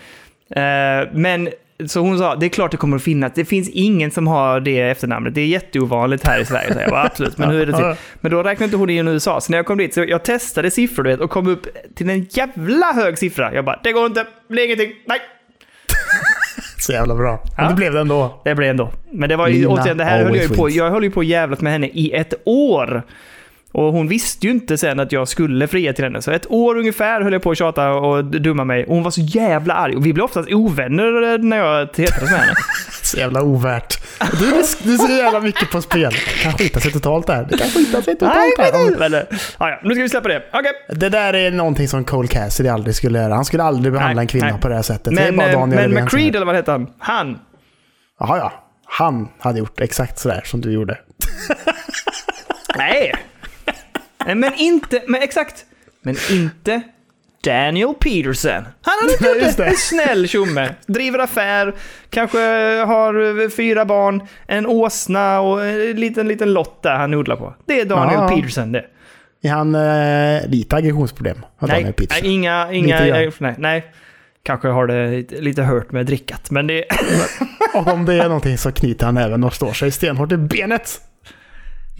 [0.61, 1.49] Eh, men,
[1.87, 4.59] så hon sa, det är klart det kommer att finnas, det finns ingen som har
[4.59, 6.73] det efternamnet, det är jätteovanligt här i Sverige.
[6.73, 7.95] Så jag bara, absolut, men hur är det till?
[8.21, 10.71] Men då räknade inte hon in USA, så när jag kom dit, så jag testade
[10.71, 13.53] siffror du vet, och kom upp till en jävla hög siffra.
[13.53, 15.19] Jag bara, det går inte, det blir ingenting, nej.
[16.77, 17.43] Så jävla bra.
[17.57, 17.69] Men Ja.
[17.69, 18.41] det blev det ändå.
[18.43, 18.91] Det blev ändå.
[19.11, 21.11] Men det var ju, Lina återigen, det här höll jag ju på, jag höll ju
[21.11, 23.03] på jävlat med henne i ett år.
[23.71, 26.21] Och hon visste ju inte sen att jag skulle fria till henne.
[26.21, 28.85] Så ett år ungefär höll jag på att tjata och dumma mig.
[28.85, 29.95] Och hon var så jävla arg.
[29.95, 32.53] Och vi blev oftast ovänner när jag tretades med henne.
[33.03, 33.99] Så jävla ovärt.
[34.39, 36.11] Du, du, ser jävla mycket på spel.
[36.11, 37.47] Det kan skita sig totalt där.
[37.49, 38.99] Det kan skita sig totalt Nej, där.
[38.99, 39.25] men, men,
[39.59, 40.43] ja, ja, nu ska vi släppa det.
[40.53, 40.71] Okej.
[40.89, 43.33] Det där är någonting som Cole Cassidy aldrig skulle göra.
[43.33, 44.61] Han skulle aldrig behandla Nej, en kvinna nej.
[44.61, 45.15] på det här sättet.
[45.15, 46.87] det är Men, bara eh, Daniel men McCreed, eller vad heter han?
[46.99, 47.39] Han.
[48.19, 48.53] Jaha, ja.
[48.85, 50.97] Han hade gjort exakt sådär som du gjorde.
[52.77, 53.13] Nej.
[54.35, 55.65] Men inte, men exakt.
[56.01, 56.81] Men inte
[57.43, 58.63] Daniel Peterson.
[58.81, 59.65] Han hade inte gjort det.
[59.65, 60.69] En snäll tjomme.
[60.87, 61.75] Driver affär,
[62.09, 62.37] kanske
[62.87, 67.55] har fyra barn, en åsna och en liten, liten lott där han odlar på.
[67.65, 68.35] Det är Daniel Ja.
[68.35, 68.85] Peterson det.
[69.41, 71.45] Är han eh, lite aggressionsproblem?
[71.59, 72.71] Nej, nej, inga...
[72.71, 73.85] inga eh, nej, nej.
[74.43, 76.85] Kanske har det lite hört med drickat, men det...
[77.73, 81.01] Och om det är någonting så knyter han även och står sig stenhårt i benet.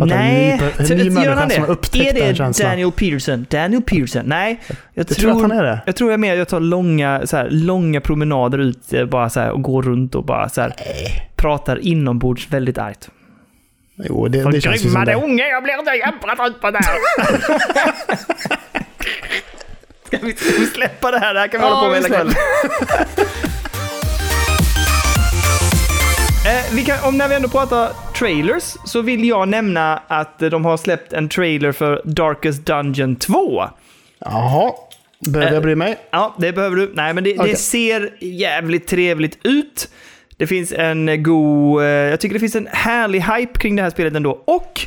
[0.02, 2.10] En Nej, ny, per- en t- ny gör han som har det?
[2.10, 2.70] Är det känslan.
[2.70, 3.46] Daniel Peterson?
[3.50, 4.22] Daniel Peterson?
[4.26, 5.80] Nej, jag Jag tror tror, att han är det.
[5.86, 9.40] jag tror jag mer jag tar långa, så här, långa promenader ut eh, bara så
[9.40, 10.74] här, och går runt och bara så här,
[11.36, 13.10] pratar inombords väldigt argt.
[13.96, 15.14] Jo, det, det känns ju som det.
[15.16, 16.80] unge, jag blir inte jävla trött på det
[20.08, 21.34] ska, vi, ska vi släppa det här?
[21.34, 22.34] Det här kan vi Ja, hålla på med hela kvällen.
[26.46, 30.50] Eh, vi kan, om när vi ändå pratar trailers så vill jag nämna att eh,
[30.50, 33.64] de har släppt en trailer för Darkest Dungeon 2.
[34.20, 34.72] Jaha.
[35.30, 35.98] Behöver jag bry mig?
[36.12, 36.92] Ja, det behöver du.
[36.94, 37.52] Nej, men det, Okej.
[37.52, 39.90] det ser jävligt trevligt ut.
[40.38, 41.82] Det finns en eh, god...
[41.82, 44.44] eh, Jag tycker det finns en härlig hype kring det här spelet ändå.
[44.46, 44.82] Och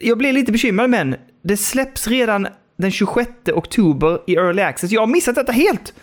[0.00, 2.48] jag blir lite bekymrad, men det släpps redan
[2.78, 4.90] den 26 oktober i Early Access.
[4.90, 5.94] Jag har missat detta helt!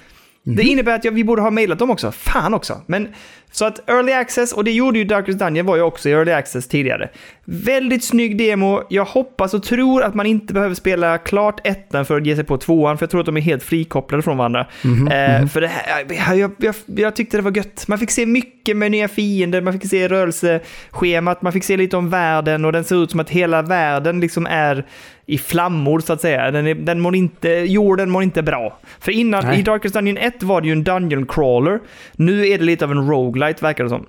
[0.46, 2.12] Det innebär att jag, vi borde ha mejlat dem också.
[2.12, 2.82] Fan också.
[2.86, 3.08] Men,
[3.52, 6.32] så att Early Access, och det gjorde ju Darkest Dungeon, var ju också i Early
[6.32, 7.10] Access tidigare.
[7.46, 8.82] Väldigt snygg demo.
[8.90, 12.44] Jag hoppas och tror att man inte behöver spela klart ettan för att ge sig
[12.44, 14.68] på tvåan, för jag tror att de är helt frikopplade från varandra.
[14.84, 17.88] eh, För det här, jag, jag, jag, jag tyckte det var gött.
[17.88, 21.98] Man fick se mycket med nya fiender, man fick se rörelseschemat, man fick se lite
[21.98, 24.86] om världen och den ser ut som att hela världen liksom är
[25.26, 26.52] i flammor så att säga.
[26.52, 28.80] Den, är, den mår inte, jorden mår inte bra.
[29.00, 29.60] För innan, Nej.
[29.60, 31.80] i Darkest Dungeon 1 var det ju en Dungeon crawler.
[32.14, 34.06] Nu är det lite av en roguelite verkar det som.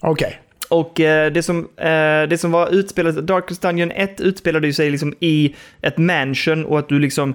[0.00, 0.40] Okej.
[0.68, 4.90] Och eh, det, som, eh, det som var utspelat, Darkest Dungeon 1 utspelade ju sig
[4.90, 7.34] liksom i ett mansion och att du liksom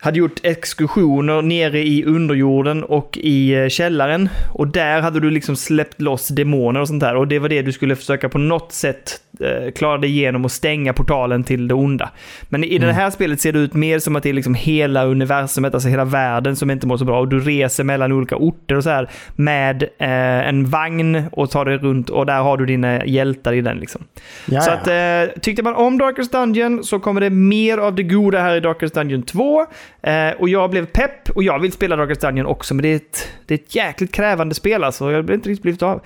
[0.00, 4.28] hade gjort exkursioner nere i underjorden och i eh, källaren.
[4.52, 7.16] Och där hade du liksom släppt loss demoner och sånt där.
[7.16, 10.52] Och det var det du skulle försöka på något sätt eh, klara dig igenom och
[10.52, 12.10] stänga portalen till det onda.
[12.48, 15.04] Men i det här spelet ser det ut mer som att det är liksom hela
[15.04, 17.20] universumet, alltså hela världen som inte mår så bra.
[17.20, 21.64] Och du reser mellan olika orter och så här med eh, en vagn och tar
[21.64, 24.04] dig runt och där har du dina hjältar i den liksom.
[24.46, 28.02] Ja, Så att, eh, tyckte man om Darkest Dungeon så kommer det mer av det
[28.02, 29.66] goda här i Darkest Dungeon 2.
[30.02, 32.96] Eh, och jag blev pepp och jag vill spela Darkest Dungeon också, men det är
[32.96, 35.10] ett, det är ett jäkligt krävande spel alltså.
[35.10, 35.96] Jag har inte riktigt blivit av.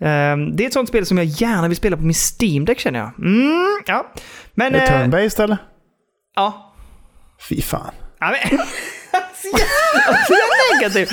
[0.00, 2.78] Eh, det är ett sånt spel som jag gärna vill spela på min Steam Deck
[2.80, 3.12] känner jag.
[3.18, 4.12] Mm, ja.
[4.54, 4.74] Men...
[4.74, 5.56] Är det eh, turn-based eller?
[6.36, 6.74] ja.
[7.48, 7.94] Fy fan.
[8.20, 8.58] ja men,
[9.42, 9.58] så
[10.34, 11.08] jävla- negativ.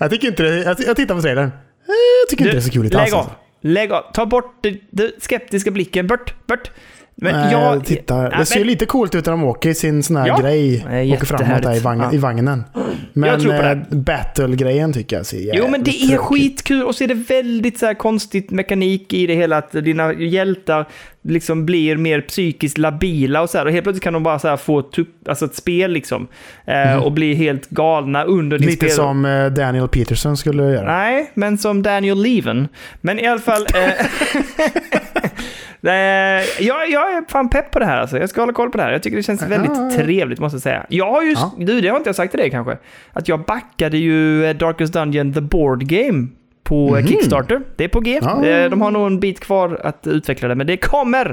[0.00, 0.56] Jag tycker inte det.
[0.58, 1.50] Jag, jag tittar på trailern.
[1.86, 2.94] Jag tycker inte det är så kul alls.
[2.94, 3.30] lägg av.
[3.62, 4.12] Lägg av.
[4.12, 6.06] Ta bort den skeptiska blicken.
[6.06, 6.70] Bort, bort.
[7.14, 8.00] Men Nej, jag...
[8.06, 10.36] Ja, Det ser ju lite coolt ut när de åker i sin sån här Ja,
[10.40, 10.84] grej.
[11.14, 12.12] Åker framåt där i, vagn, Ja.
[12.12, 12.64] i vagnen.
[13.12, 16.20] Men eh, battle-grejen tycker jag ser Jo, men det är tråkigt.
[16.40, 19.56] skitkul och så är det väldigt så här konstigt mekanik i det hela.
[19.56, 20.88] Att dina hjältar
[21.24, 23.66] liksom blir mer psykiskt labila och så här.
[23.66, 26.28] Och helt plötsligt kan de bara så här få tupp, alltså ett spel liksom.
[26.64, 28.66] Eh, och bli helt galna under din.
[28.66, 28.96] Lite spel.
[28.96, 30.96] som eh, Daniel Peterson skulle göra.
[30.98, 32.68] Nej, men som Daniel Leven.
[33.00, 33.66] Men i alla fall...
[35.84, 38.18] Nej, jag, jag är fan pepp på det här alltså.
[38.18, 38.92] Jag ska hålla koll på det här.
[38.92, 40.86] Jag tycker det känns väldigt trevligt måste jag säga.
[40.88, 41.52] Jag har ju, Ja.
[41.58, 42.78] du det har inte jag sagt till dig kanske,
[43.12, 46.28] att jag backade ju eh, Darkest Dungeon The Board Game
[46.64, 47.06] på Mhm.
[47.06, 47.60] Kickstarter.
[47.76, 48.20] Det är på G.
[48.22, 48.44] Ja.
[48.46, 51.26] Eh, De har nog en bit kvar att utveckla det, men det kommer!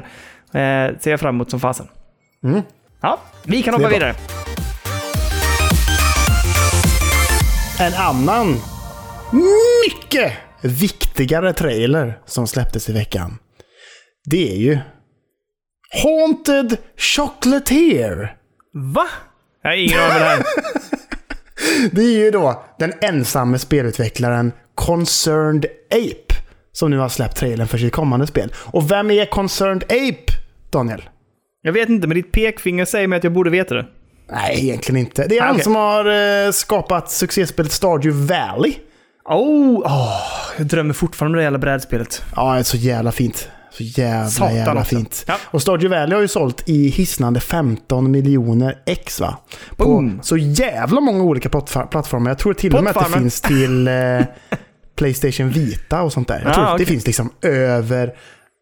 [0.53, 1.87] Eh, ser jag fram emot som fasen.
[2.43, 2.61] Mm.
[3.01, 4.13] Ja, vi kan hoppa vidare.
[7.79, 8.47] En annan
[9.31, 10.31] mycket
[10.61, 13.37] viktigare trailer som släpptes i veckan.
[14.25, 14.77] Det är ju
[16.03, 18.35] Haunted Chocolatier.
[18.73, 19.07] Va?
[19.61, 20.43] Jag har ingen aning vad det här är.
[21.91, 26.35] Det är ju då den ensamme spelutvecklaren Concerned Ape
[26.71, 28.53] som nu har släppt trailern för sitt kommande spel.
[28.55, 30.33] Och vem är Concerned Ape,
[30.69, 31.09] Daniel?
[31.61, 33.85] Jag vet inte, men ditt pekfinger säger mig att jag borde veta det.
[34.31, 35.27] Nej, egentligen inte.
[35.27, 36.05] Det är Ah, han som har
[36.45, 38.73] eh, skapat succéspelet Stardew Valley.
[39.25, 40.21] Oh, åh,
[40.57, 42.23] jag drömmer fortfarande om det jävla brädspelet.
[42.35, 43.49] Ja, det är så jävla fint.
[43.71, 44.95] Så jävla, Satan jävla också.
[44.95, 45.23] fint.
[45.27, 45.35] Ja.
[45.45, 49.37] Och Stardew Valley har ju sålt i hisnande 15 miljoner ex va?
[49.75, 50.19] På Boom.
[50.23, 52.31] så jävla många olika plattformar.
[52.31, 53.93] Jag tror till och med att det finns till eh,
[54.95, 56.39] Playstation Vita och sånt där.
[56.43, 56.85] Jag Ah, tror att okej.
[56.85, 58.13] det finns liksom över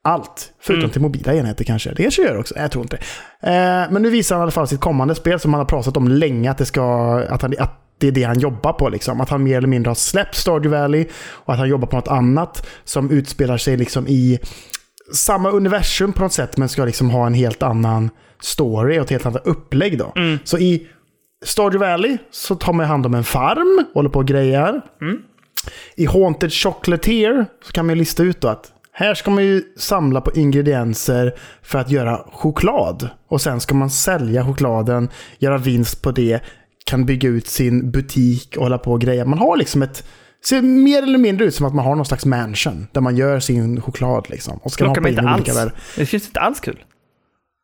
[0.04, 0.52] allt.
[0.62, 0.91] Förutom Mm.
[0.91, 1.89] till mobila enheter kanske.
[1.93, 2.56] Det kanske gör också.
[2.58, 2.96] Jag tror inte.
[3.43, 5.98] Eh, men nu visar han i alla fall sitt kommande spel som han har pratat
[5.98, 6.52] om länge.
[6.52, 8.89] Att det, ska, att han, att det är det han jobbar på.
[8.89, 9.22] Liksom.
[9.22, 12.08] Att han mer eller mindre har släppt Stardew Valley och att han jobbar på något
[12.08, 14.39] annat som utspelar sig liksom i
[15.13, 18.10] samma universum på något sätt, men ska liksom ha en helt annan
[18.41, 19.98] story och ett helt annat upplägg.
[19.98, 20.13] Då.
[20.15, 20.39] Mm.
[20.43, 20.88] Så i
[21.46, 24.82] Stardew Valley så tar man hand om en farm, håller på och grejar.
[25.02, 25.17] Mm.
[25.96, 30.22] I Haunted Chocolatier så kan man ju lista ut att Här ska man ju samla
[30.22, 33.10] på ingredienser för att göra choklad.
[33.28, 36.39] Och sen ska man sälja chokladen, göra vinst på det,
[36.86, 39.26] kan bygga ut sin butik och hålla på och greja.
[39.26, 40.04] Man har liksom ett...
[40.45, 43.39] Ser mer eller mindre ut som att man har någon slags mansion där man gör
[43.39, 44.58] sin choklad liksom.
[44.58, 45.76] Och ska Lockar hoppa in i olika världar.
[45.95, 46.84] Det känns inte alls kul.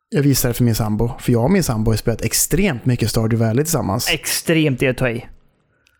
[0.08, 1.10] Jag visar det för min sambo.
[1.18, 4.10] För jag och min sambo har spelat extremt mycket Stardew Valley tillsammans.
[4.10, 5.26] Extremt det att ta i.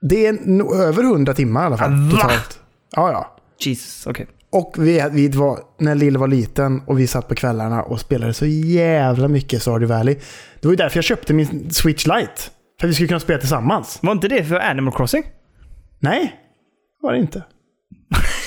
[0.00, 1.92] Det är över 100 timmar i alla fall.
[1.92, 2.10] Va?
[2.10, 2.60] Totalt.
[2.96, 3.36] Ja, ja.
[3.58, 4.26] Jesus, okej.
[4.50, 8.34] Och vi, vi var, när Lill var liten och vi satt på kvällarna och spelade
[8.34, 10.14] så jävla mycket Stardew Valley.
[10.60, 12.32] Det var ju därför jag köpte min Switch Lite.
[12.80, 13.98] För att vi skulle kunna spela tillsammans.
[14.02, 15.24] Var inte det för Animal Crossing?
[15.98, 16.43] Nej,
[17.04, 17.42] var det inte.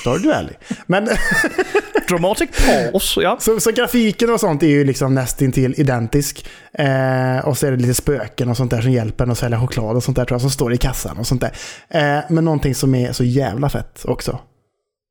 [0.00, 0.54] Stardew Valley.
[0.86, 1.08] Men
[2.08, 3.36] Dramatic pause, ja.
[3.40, 6.46] så, så grafiken och sånt är ju liksom nästintill identisk.
[6.72, 9.60] Eh, och så är det lite spöken och sånt där som hjälper en att sälja
[9.60, 11.52] choklad och sånt där tror jag som står i kassan och sånt där.
[11.88, 14.38] Eh, men någonting som är så jävla fett också.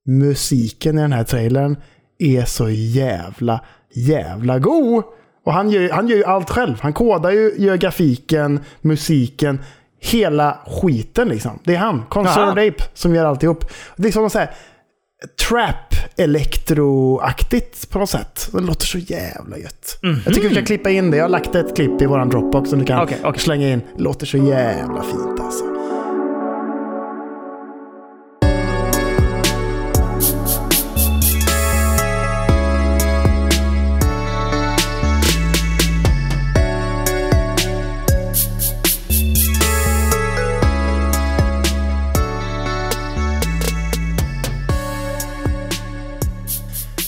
[0.08, 1.78] Musiken i den här trailern
[2.20, 5.04] är så jävla, jävla god.
[5.46, 6.78] Och han gör, han gör ju allt själv.
[6.82, 9.60] Han kodar ju, gör grafiken, musiken,
[10.00, 11.60] hela skiten liksom.
[11.64, 12.68] Det är han, Concerned.
[12.68, 13.66] Ape, som gör alltihop.
[13.96, 14.52] Det är liksom så här
[15.50, 18.50] trap elektroaktigt på något sätt.
[18.54, 20.00] Det låter så jävla gött.
[20.26, 21.18] Jag tycker vi kan klippa in det.
[21.18, 23.42] Jag har lagt ett klipp i våran Dropbox som du kan Okej, okej.
[23.42, 23.82] slänga in.
[23.98, 25.64] Det låter så jävla fint alltså.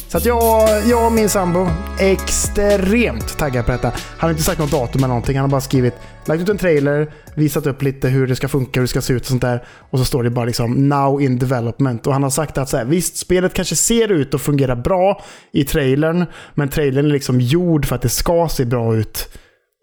[0.10, 1.68] Så att jag, jag och min sambo
[2.00, 3.88] är extremt taggad på detta.
[3.88, 5.36] Han har inte sagt något datum eller någonting.
[5.36, 5.94] Han har bara skrivit,
[6.26, 9.14] lagt ut en trailer, visat upp lite hur det ska funka, hur det ska se
[9.14, 9.64] ut och sånt där.
[9.90, 12.08] Och så står det bara liksom now in development.
[12.08, 15.24] Och han har sagt att så här, visst, spelet kanske ser ut och fungerar bra
[15.52, 19.30] i trailern, men trailern är liksom gjord för att det ska se bra ut.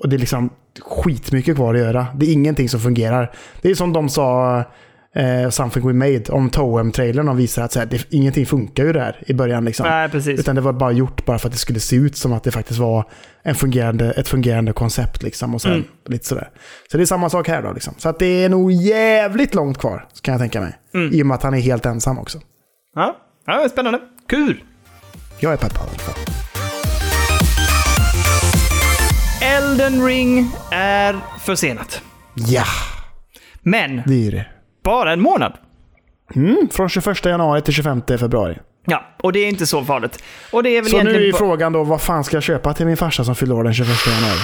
[0.03, 2.07] Och det är liksom skitmycket kvar att göra.
[2.15, 3.33] Det är ingenting som fungerar.
[3.63, 4.65] Det är som de sa
[5.17, 7.27] eh, Something We Made om Toem-trailern.
[7.27, 9.65] De visar att så här, det, ingenting funkar ju där i början.
[9.65, 9.87] Liksom.
[9.87, 10.41] Nej, precis.
[10.41, 12.51] Utan det var bara gjort bara för att det skulle se ut som att det
[12.51, 13.05] faktiskt var
[13.43, 15.23] en fungerande, ett fungerande koncept.
[15.23, 15.85] Liksom, och sen Mm.
[16.09, 16.49] lite sådär.
[16.91, 17.73] Så det är samma sak här då.
[17.73, 17.95] Liksom.
[17.99, 20.73] Så att det är nog jävligt långt kvar, kan jag tänka mig.
[20.95, 21.15] Mm.
[21.15, 22.39] I och med att han är helt ensam också.
[22.95, 24.01] Ja, ja spännande.
[24.29, 24.63] Kul!
[25.41, 26.15] Jag är peppad i alla fall.
[29.43, 32.03] Elden Ring är försenat.
[32.35, 32.65] Ja,
[33.63, 34.47] Men det är det.
[34.87, 35.53] Bara en månad.
[36.35, 38.59] Mm, från 21 januari till 25 februari.
[38.87, 40.23] Ja, och det är inte så farligt.
[40.51, 42.87] Och det är väl Så nu är frågan då, vad fan ska jag köpa till
[42.87, 44.39] min farsa som fyller år den 21 januari?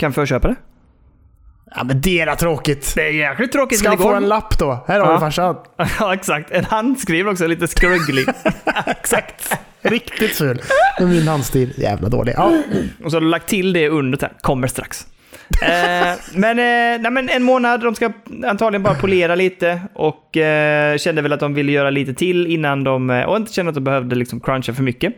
[0.00, 0.54] Kan förköpa det?
[1.76, 2.92] Ja men det är tråkigt.
[2.94, 3.78] Det är jäkligt tråkigt.
[3.78, 4.84] Ska han få en lapp då?
[4.88, 5.12] Här har Ja.
[5.12, 5.56] du farsan.
[6.00, 6.50] Ja, exakt.
[6.50, 8.26] En handskriven också, lite skrugglig.
[8.86, 9.58] Exakt.
[9.82, 10.62] Riktigt ful.
[10.98, 11.72] Med min handstil.
[11.76, 12.34] Jävla dålig.
[12.36, 12.52] Ja.
[13.04, 14.32] och så har du lagt till det under här.
[14.40, 15.06] Kommer strax.
[15.62, 18.12] Eh, men, eh, nej, men en månad, de ska
[18.46, 22.84] antagligen bara polera lite och eh, kände väl att de ville göra lite till innan
[22.84, 25.14] de, eh, och inte kände att de behövde liksom cruncha för mycket.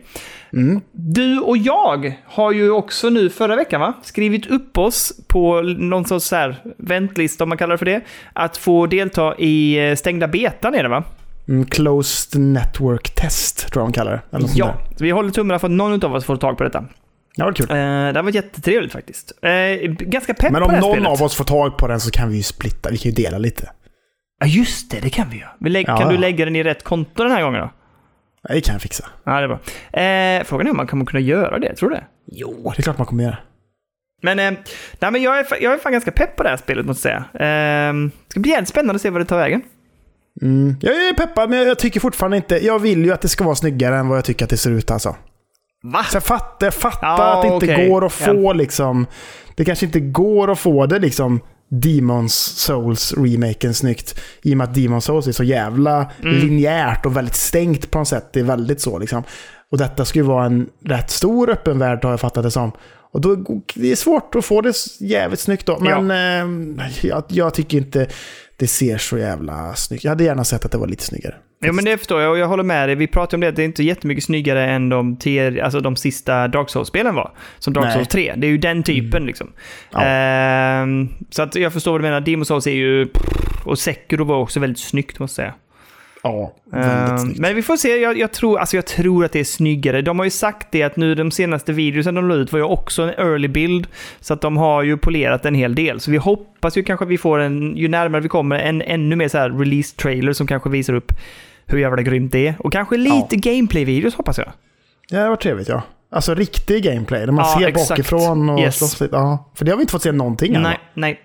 [0.53, 0.81] Mm.
[0.91, 6.05] Du och jag har ju också nu förra veckan va, skrivit upp oss på någon
[6.05, 8.01] sorts så här väntlista, om man kallar det för det,
[8.33, 11.03] att få delta i eh, stängda betan är det va?
[11.47, 14.47] Mm, closed network test tror jag de kallar det.
[14.55, 16.85] Ja, vi håller tummarna för att någon av oss får tag på detta.
[17.37, 17.69] Ja, det var kul.
[17.69, 19.31] Eh, det varit jättetrevligt faktiskt.
[19.41, 19.51] Eh,
[19.89, 21.07] ganska pepp Men om någon spelet.
[21.09, 22.89] av oss får tag på den så kan vi ju splitta.
[22.91, 23.69] Vi kan ju dela lite.
[24.39, 25.79] Ja, just det, det kan vi ju.
[25.87, 25.97] Ja.
[25.97, 27.69] Kan du lägga den i rätt konto den här gången då?
[28.47, 29.05] Ja, Det kan jag fixa.
[29.23, 29.59] Ja, det är bra.
[30.01, 32.03] Eh, frågan är om man kommer kunna göra det, tror du det?
[32.31, 33.37] Jo, det är klart man kommer göra.
[34.21, 34.51] Men, eh,
[34.99, 37.23] nej, men jag, är, jag är fan ganska pepp på det här spelet, måste jag
[37.33, 37.87] säga.
[37.89, 39.61] Eh, det ska bli jävligt spännande att se vad det tar vägen.
[40.41, 40.75] Mm.
[40.81, 42.65] Jag är peppad, men jag tycker fortfarande inte...
[42.65, 44.71] Jag vill ju att det ska vara snyggare än vad jag tycker att det ser
[44.71, 45.15] ut alltså.
[45.83, 46.03] Va?
[46.03, 47.89] Så jag fattar, jag fattar Ja, att det inte okej.
[47.89, 49.05] går att få liksom...
[49.55, 54.19] Det kanske inte går att få det liksom Demons Souls-remaken snyggt.
[54.41, 56.35] I och med att Demons Souls är så jävla Mm.
[56.39, 58.29] linjärt och väldigt stängt på något sätt.
[58.33, 59.23] Det är väldigt så liksom.
[59.71, 62.71] Och detta ska ju vara en rätt stor öppen värld har jag fattat det som.
[63.11, 63.35] Och då,
[63.75, 65.79] det är svårt att få det jävligt snyggt då.
[65.79, 66.11] Men
[66.79, 68.07] eh, jag, jag tycker inte
[68.57, 70.03] det ser så jävla snyggt.
[70.03, 71.35] Jag hade gärna sett att det var lite snyggare.
[71.59, 72.95] Ja, men det förstår jag och jag håller med dig.
[72.95, 75.95] Vi pratade om det, att det är inte jättemycket snyggare än de, tier, alltså de
[75.95, 77.31] sista Dark Souls-spelen var.
[77.59, 77.93] Som Dark Nej.
[77.93, 78.33] Souls 3.
[78.37, 79.51] Det är ju den typen liksom.
[79.91, 80.03] Ja.
[80.05, 82.21] Ehm, så att jag förstår vad du menar.
[82.21, 83.07] Demon Souls är ju...
[83.65, 85.53] Och Sekiro var också väldigt snyggt, måste jag säga.
[86.27, 87.39] Ja, väldigt Ehm, snyggt.
[87.39, 87.97] men vi får se.
[87.97, 90.01] Jag, jag, tror, alltså jag tror att det är snyggare.
[90.01, 92.65] De har ju sagt det att nu de senaste videosen de la ut var ju
[92.65, 93.87] också en early build.
[94.19, 95.99] Så att de har ju polerat en hel del.
[95.99, 99.15] Så vi hoppas ju kanske att vi får en, ju närmare vi kommer, en ännu
[99.15, 101.11] mer så här release trailer som kanske visar upp
[101.65, 102.55] hur jävla grymt det är.
[102.59, 104.47] Och kanske lite gameplay-videos hoppas jag.
[105.09, 105.81] Ja, det var trevligt ja.
[106.11, 107.89] Alltså riktig gameplay, där man Ja, ser exakt.
[107.89, 108.77] bakifrån och Yes.
[108.77, 109.15] slåss lite.
[109.15, 110.61] Ja, för det har vi inte fått se någonting än.
[110.61, 111.19] Nej, nej.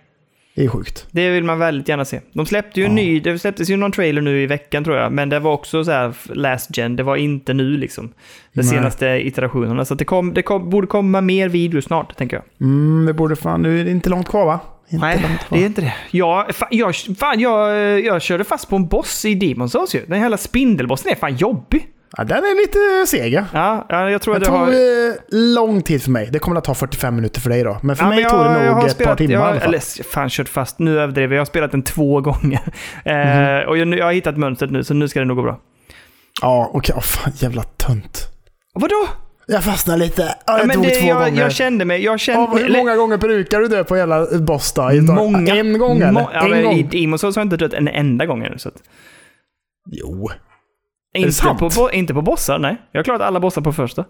[0.54, 1.06] Det är sjukt.
[1.10, 2.20] Det vill man väldigt gärna se.
[2.32, 5.12] De släppte ju en ny, det släpptes ju någon trailer nu i veckan tror jag,
[5.12, 8.12] men det var också så här last gen, det var inte nu liksom.
[8.52, 9.84] De senaste iterationerna.
[9.84, 12.44] Så det, kom, det kom, borde komma mer videos snart, tänker jag.
[12.68, 13.62] Mm, det borde fan...
[13.62, 14.60] Nu är det inte långt kvar va?
[14.88, 15.94] Inte Nej, det är inte det.
[16.10, 20.06] Ja, fan, jag, fan, jag, jag körde fast på en boss i Demon's Souls ju.
[20.06, 21.86] Den jävla spindelbossen är fan jobbig.
[22.16, 23.44] Ja, den är lite seg ja.
[23.53, 24.68] Ja, ja, jag tror Det tog har...
[24.68, 25.14] eh,
[25.55, 26.29] lång tid för mig.
[26.33, 27.79] Det kommer att ta 45 minuter för dig då.
[27.83, 29.42] Men för Ja, mig men jag- tog det nog ett spelat, par timmar i jag,
[29.51, 29.68] alla fall.
[29.68, 30.79] Eller fan, kört fast.
[30.79, 31.37] Nu överdriver jag.
[31.37, 32.61] Jag har spelat den två gånger.
[33.05, 33.68] Eh, Mhm.
[33.68, 35.61] och jag, jag har hittat mönstret nu, så nu ska det nog gå bra.
[36.42, 36.94] Ja, okej.
[36.96, 38.29] Åh, fan, jävla tönt.
[38.75, 39.09] Vadå?
[39.46, 40.22] Jag fastnade lite.
[40.22, 41.42] Ja, Ja, jag men tog det, två jag, gånger.
[41.42, 42.05] jag kände mig...
[42.05, 44.92] Jag kände Ja, mig hur många gånger brukar du dö på jävla boss då?
[44.92, 45.57] I- Många.
[45.57, 46.12] En gång eller?
[46.12, 46.72] Må- ja, en men gång?
[46.75, 48.57] I Demon's Souls har jag inte dött en enda gång ännu.
[49.90, 50.31] Jo.
[51.20, 51.75] Inte, sant?
[51.75, 52.77] på, inte på bossar, nej.
[52.92, 54.05] Jag har klarat alla bossar på första.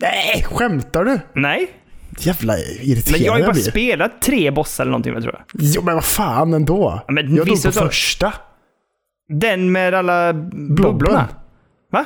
[0.00, 1.20] Nej, skämtar du?
[1.32, 1.70] Nej.
[2.18, 5.42] Jävla irriterande Men jag har ju bara spelat tre bossar eller någonting, tror jag.
[5.54, 7.02] Jo, men vad fan ändå.
[7.06, 8.32] Ja, men jag dog på första.
[9.28, 10.76] Den med alla Blobben.
[10.76, 11.28] bubblorna.
[11.92, 12.04] Va?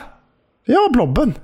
[0.66, 1.34] Ja, blobben.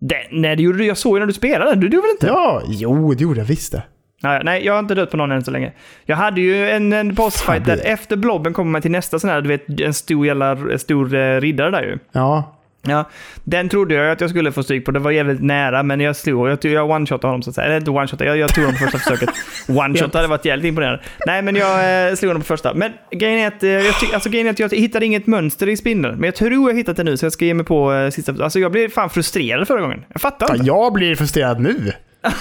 [0.00, 0.86] Den, nej, det gjorde du.
[0.86, 1.74] Jag såg ju när du spelade.
[1.74, 2.26] Du gjorde väl inte?
[2.26, 3.82] Ja, jo, det gjorde jag visst det.
[4.22, 5.72] Nej, nej, jag har inte dött på någon än så länge.
[6.04, 9.40] Jag hade ju en, en bossfight där efter blobben kommer man till nästa sån här,
[9.40, 11.98] du vet, en stor jävla stor eh, riddare där ju.
[12.12, 12.52] Ja,
[12.88, 13.04] Ja,
[13.44, 14.90] den trodde jag att jag skulle få stryk på.
[14.90, 16.48] Det var jävligt nära, men jag slog.
[16.48, 17.64] Jag, jag one-shotade honom så att säga.
[17.66, 19.28] Eller inte one-shotade, jag, jag tog honom på första försöket.
[19.68, 21.02] One-shot hade varit jävligt imponerande.
[21.26, 22.74] Nej, men jag eh, slog honom på första.
[22.74, 25.68] Men grejen är att, eh, jag, ty- alltså, grejen är att jag hittade inget mönster
[25.68, 26.14] i spindeln.
[26.16, 28.34] Men jag tror jag hittat det nu, så jag ska ge mig på eh, sista...
[28.44, 30.04] Alltså jag blev fan frustrerad förra gången.
[30.12, 30.66] Jag fattar Ja, inte.
[30.66, 31.92] jag blir frustrerad nu.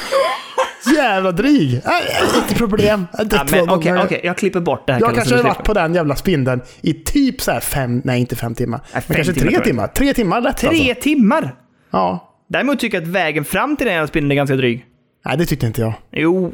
[0.96, 1.74] Jävla dryg.
[1.74, 1.82] Äh,
[2.44, 3.08] Inte problem.
[3.18, 4.06] Jag dött Ja, men Okej, gånger.
[4.06, 5.00] okej, jag klipper bort det här.
[5.02, 8.36] Jag kanske har varit på den jävla spindeln i typ så här fem, nej inte
[8.36, 8.78] fem timmar.
[8.84, 9.64] Nej, men fem kanske timmar tre jag.
[9.64, 9.88] timmar.
[9.88, 11.04] Tre timmar lätt Tre alltså.
[11.04, 11.56] timmar!
[11.92, 12.32] Ja.
[12.50, 14.86] Däremot tycker jag att vägen fram till den jävla spindeln är ganska dryg.
[15.26, 15.94] Nej, det tyckte inte jag.
[16.12, 16.54] Jo,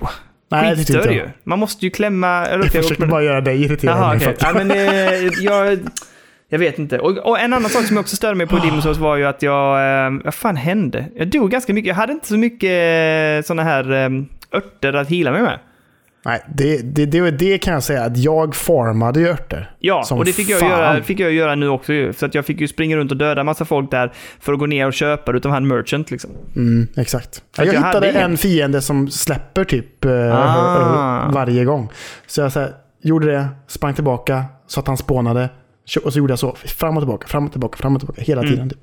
[0.52, 1.20] Nej, det tyckte inte ju.
[1.20, 1.30] jag.
[1.44, 2.46] Man måste ju klämma...
[2.46, 3.98] Eller, Jag okej, försöker men- bara göra dig irriterad.
[3.98, 4.28] Jaha, okej.
[4.30, 4.78] att- Ja, men eh,
[5.40, 5.80] jag...
[6.52, 7.00] Jag vet inte.
[7.00, 9.16] Och, och en annan sak som jag också störde mig på i Demon's Souls var
[9.16, 10.06] ju att jag...
[10.06, 11.06] Eh, vad fan hände?
[11.16, 11.88] Jag dog ganska mycket.
[11.88, 14.10] Jag hade inte så mycket sådana här eh,
[14.58, 15.60] örter att hila mig med.
[16.26, 19.72] Nej, det, det, det, det kan jag säga att jag formade ju örter.
[19.80, 20.70] Ja, och det fick jag, fan.
[20.70, 22.14] göra, fick jag göra nu också ju.
[22.14, 24.66] Så att jag fick ju springa runt och döda massa folk där för att gå
[24.66, 26.32] ner och köpa utav han merchant liksom.
[26.56, 27.44] Mm, exakt.
[27.58, 31.26] Jag jag hittade en fiende som släpper typ eh, Ah.
[31.28, 31.90] eh, varje gång.
[32.28, 32.72] Så jag så här,
[33.04, 35.50] gjorde det, sprang tillbaka så att han spånade.
[36.04, 38.42] Och så gjorde jag så, fram och tillbaka, fram och tillbaka, fram och tillbaka, hela
[38.42, 38.54] Mm.
[38.54, 38.70] tiden.
[38.70, 38.80] Typ.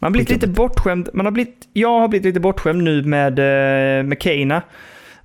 [0.00, 1.08] Man har blivit lite bortskämd.
[1.14, 4.62] Man har blivit, jag har blivit lite bortskämd nu med, eh, med Keina.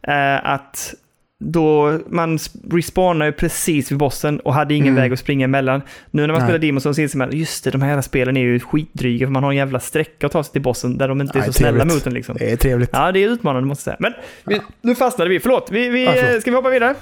[0.07, 0.93] Eh, att
[1.39, 5.01] då man sp- respawnar ju precis vid bossen och hade ingen Mm.
[5.01, 5.81] väg att springa emellan.
[6.11, 6.47] Nu när man Nej.
[6.47, 9.31] spelar Demon's Souls inser man just det, de här jävla spelen är ju skitdryga för
[9.31, 11.47] man har en jävla sträcka att ta sig till bossen där de inte är Nej,
[11.47, 11.93] så snälla trevligt.
[11.95, 12.35] mot en liksom.
[12.39, 12.89] Det är trevligt.
[12.93, 14.11] Ja, det är utmanande måste jag säga.
[14.11, 14.13] Men
[14.55, 15.39] vi, nu fastnade vi.
[15.39, 15.67] Förlåt.
[15.71, 16.41] Vi, vi, Ja, förlåt.
[16.41, 16.95] ska vi hoppa vidare?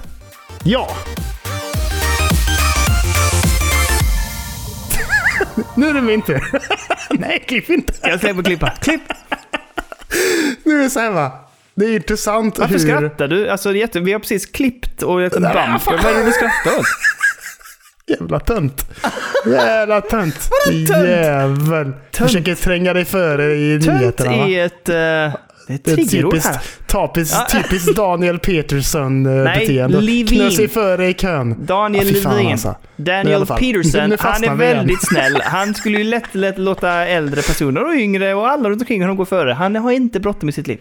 [0.64, 0.88] Ja!
[5.76, 6.44] Nu är det min tur.
[7.10, 7.92] Nej, klipp inte.
[8.02, 8.70] Jag släpper klippa.
[8.70, 9.02] Klipp!
[10.64, 11.32] Nu är det så här va.
[11.74, 12.78] Det är intressant Varför hur...
[12.78, 13.48] skrattar du?
[13.48, 15.82] Alltså, det är jätte, vi har precis klippt och gett en Nej, bump.
[15.82, 15.98] fan.
[16.02, 16.86] Vad är det du skrattar åt?
[18.20, 18.82] Jävla tönt.
[19.46, 20.50] Jävla tönt.
[20.50, 21.08] Vadå tönt?
[21.08, 21.92] Jävel.
[22.12, 24.48] Försöker tränga dig före i Tönt nyheterna va?
[24.48, 24.88] är ett...
[24.88, 26.60] Uh, det är ett triggerord här.
[26.88, 27.62] typiskt, Ja.
[27.62, 29.96] typiskt Daniel Peterson-beteende.
[29.98, 30.26] Nej, Levin.
[30.26, 31.66] Knö sig före i kön.
[31.66, 32.52] Daniel Ja, fan, Levin.
[32.52, 32.74] alltså.
[32.96, 33.46] Daniel.
[33.46, 35.40] Peterson, han är väldigt snäll.
[35.44, 39.16] Han skulle ju lätt, lätt låta äldre personer och yngre och alla runt omkring honom
[39.16, 39.52] gå före.
[39.52, 40.78] Han har inte bråttom i sitt liv.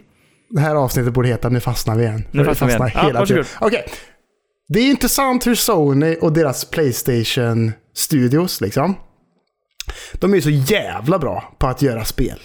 [0.50, 2.24] Det här avsnittet borde heta Nu fastnar vi igen.
[2.32, 2.92] Nu fastnar vi igen.
[2.94, 3.44] Ja, hela tiden.
[3.44, 3.68] varsågod.
[3.68, 3.86] Okej.
[4.68, 8.96] Det är intressant hur Sony och deras Playstation Studios, liksom.
[10.14, 12.40] De är så jävla bra på att göra spel.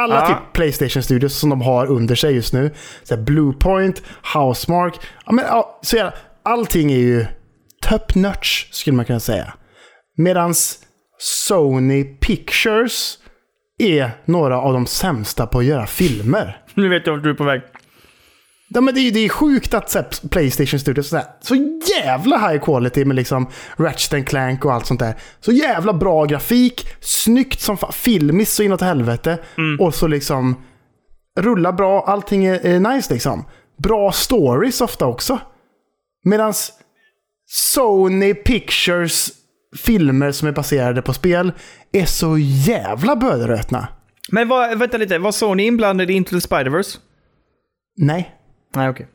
[0.00, 0.26] Alla Ja.
[0.26, 2.70] typ Playstation Studios som de har under sig just nu.
[3.02, 4.02] Så här Bluepoint,
[4.34, 4.94] Housemark.
[5.26, 6.12] Ja, men, ja, så jävla,
[6.44, 7.26] allting är ju
[7.82, 9.54] top notch, skulle man kunna säga.
[10.16, 10.78] Medans
[11.18, 13.18] Sony Pictures
[13.78, 16.62] är några av de sämsta på att göra filmer.
[16.74, 17.62] Nu vet jag vart du är på väg.
[18.74, 21.54] Ja, men det, är, det är sjukt att här, Playstation Studios så, här, så
[21.96, 23.46] jävla high quality med liksom
[23.76, 25.14] Ratchet and Clank och allt sånt där.
[25.40, 29.38] Så jävla bra grafik, snyggt som fan, filmiskt så inåt helvete.
[29.80, 30.56] Och så liksom
[31.40, 33.44] rullar bra, allting är, är nice liksom.
[33.82, 35.38] Bra stories ofta också.
[36.24, 36.52] Medan
[37.46, 39.30] Sony Pictures
[39.76, 41.52] filmer som är baserade på spel
[41.92, 43.88] är så jävla böderötna.
[44.32, 46.98] Men vad, vänta lite, var Sony inblandad i Into the Spider-Verse?
[47.96, 48.34] Nej.
[48.74, 49.06] Nej, okej.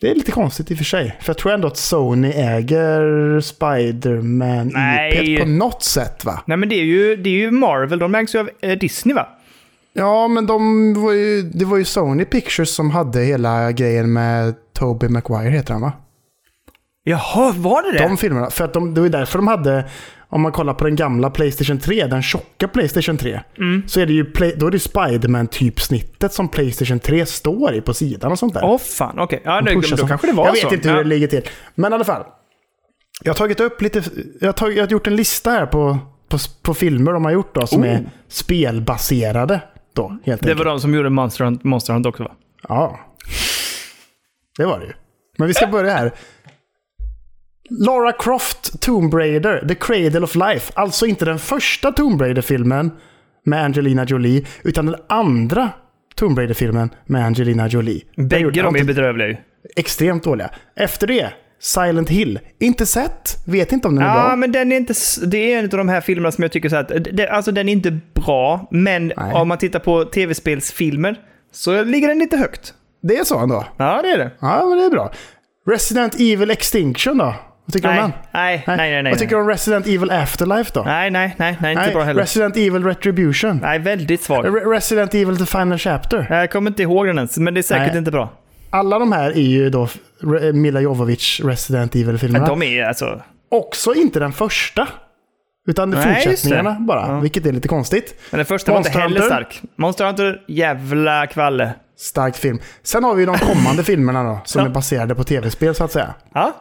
[0.00, 1.16] Det är lite konstigt i och för sig.
[1.20, 3.00] För jag tror ändå att Sony äger
[3.40, 4.72] Spider-Man.
[5.12, 6.42] IP på något sätt va?
[6.46, 9.14] Nej men det är ju, det är ju Marvel, de ägs ju av eh, Disney
[9.14, 9.28] va?
[9.92, 14.54] Ja, men de var ju, det var ju Sony Pictures som hade hela grejen med
[14.72, 15.92] Tobey Maguire heter han va?
[17.04, 18.08] Jaha, var det det?
[18.08, 18.50] De filmerna.
[18.50, 19.84] För att de, det var ju därför de hade,
[20.32, 23.40] om man kollar på den gamla Playstation 3, den tjocka Playstation 3.
[23.58, 23.82] Mm.
[23.88, 27.80] Så är det ju, play, då är det Spiderman typsnittet som Playstation 3 står i
[27.80, 28.64] på sidan och sånt där.
[28.64, 29.42] Åh fan, okej.
[29.44, 30.66] Ja, De då, kanske det var Jag så.
[30.68, 31.02] vet inte hur ja.
[31.02, 31.42] det ligger till.
[31.74, 32.22] Men i alla fall.
[33.22, 34.02] Jag har tagit upp lite,
[34.40, 37.32] jag har, tagit, jag har gjort en lista här på, på, på filmer de har
[37.32, 37.88] gjort då som Oh.
[37.88, 39.60] är spelbaserade.
[39.94, 40.58] Då, helt Det enkelt.
[40.58, 42.30] var de som gjorde Monster Hunt, Monster Hunt också va?
[42.68, 43.00] Ja.
[44.58, 44.92] Det var det ju.
[45.38, 46.12] Men vi ska börja här.
[47.70, 50.72] Lara Croft, Tomb Raider, The Cradle of Life.
[50.76, 52.90] Alltså inte den första Tomb Raider-filmen
[53.44, 55.70] med Angelina Jolie, utan den andra
[56.14, 58.02] Tomb Raider-filmen med Angelina Jolie.
[58.16, 59.36] Bägge de är bedrövliga ju.
[59.76, 60.50] extremt dåliga.
[60.76, 62.38] Efter det, Silent Hill.
[62.60, 64.36] Inte sett, vet inte om den är Ja, bra.
[64.36, 64.94] men den är inte...
[65.26, 66.92] Det är en av de här filmerna som jag tycker så att...
[67.12, 69.32] Det, alltså den är inte bra, men Nej.
[69.34, 71.16] om man tittar på tv-spelsfilmer
[71.52, 72.74] så ligger den lite högt.
[73.02, 73.64] Det är så ändå.
[73.76, 74.30] Ja, det är det.
[74.40, 75.12] Ja, men det är bra.
[75.68, 77.34] Resident Evil Extinction då?
[77.70, 78.12] Vad tycker du om den?
[78.32, 79.02] nej, nej, nej.
[79.02, 80.82] nej, Vad tycker du om Resident Evil Afterlife då?
[80.82, 82.20] Nej, nej, nej, nej, inte bra heller.
[82.22, 83.58] Resident Evil Retribution.
[83.62, 84.44] Nej, väldigt svag.
[84.46, 86.26] Re- Resident Evil The Final Chapter.
[86.30, 87.98] Jag kommer inte ihåg den ens, men det är säkert Nej.
[87.98, 88.32] inte bra.
[88.70, 89.88] Alla de här är ju då
[90.22, 92.46] Re- Mila Jovovich Resident Evil-filmerna.
[92.46, 93.20] De är alltså...
[93.50, 94.88] Också inte den första.
[95.68, 97.20] Utan Nej, fortsättningarna bara, Ja.
[97.20, 98.14] vilket är lite konstigt.
[98.30, 99.34] Men den första var inte Monster heller Hunter.
[99.36, 99.62] stark.
[99.76, 101.70] Monster Hunter, jävla kvalle.
[101.98, 102.58] Stark film.
[102.82, 104.66] Sen har vi de kommande filmerna då, som Ja.
[104.68, 106.14] är baserade på tv-spel så att säga.
[106.34, 106.52] Ja,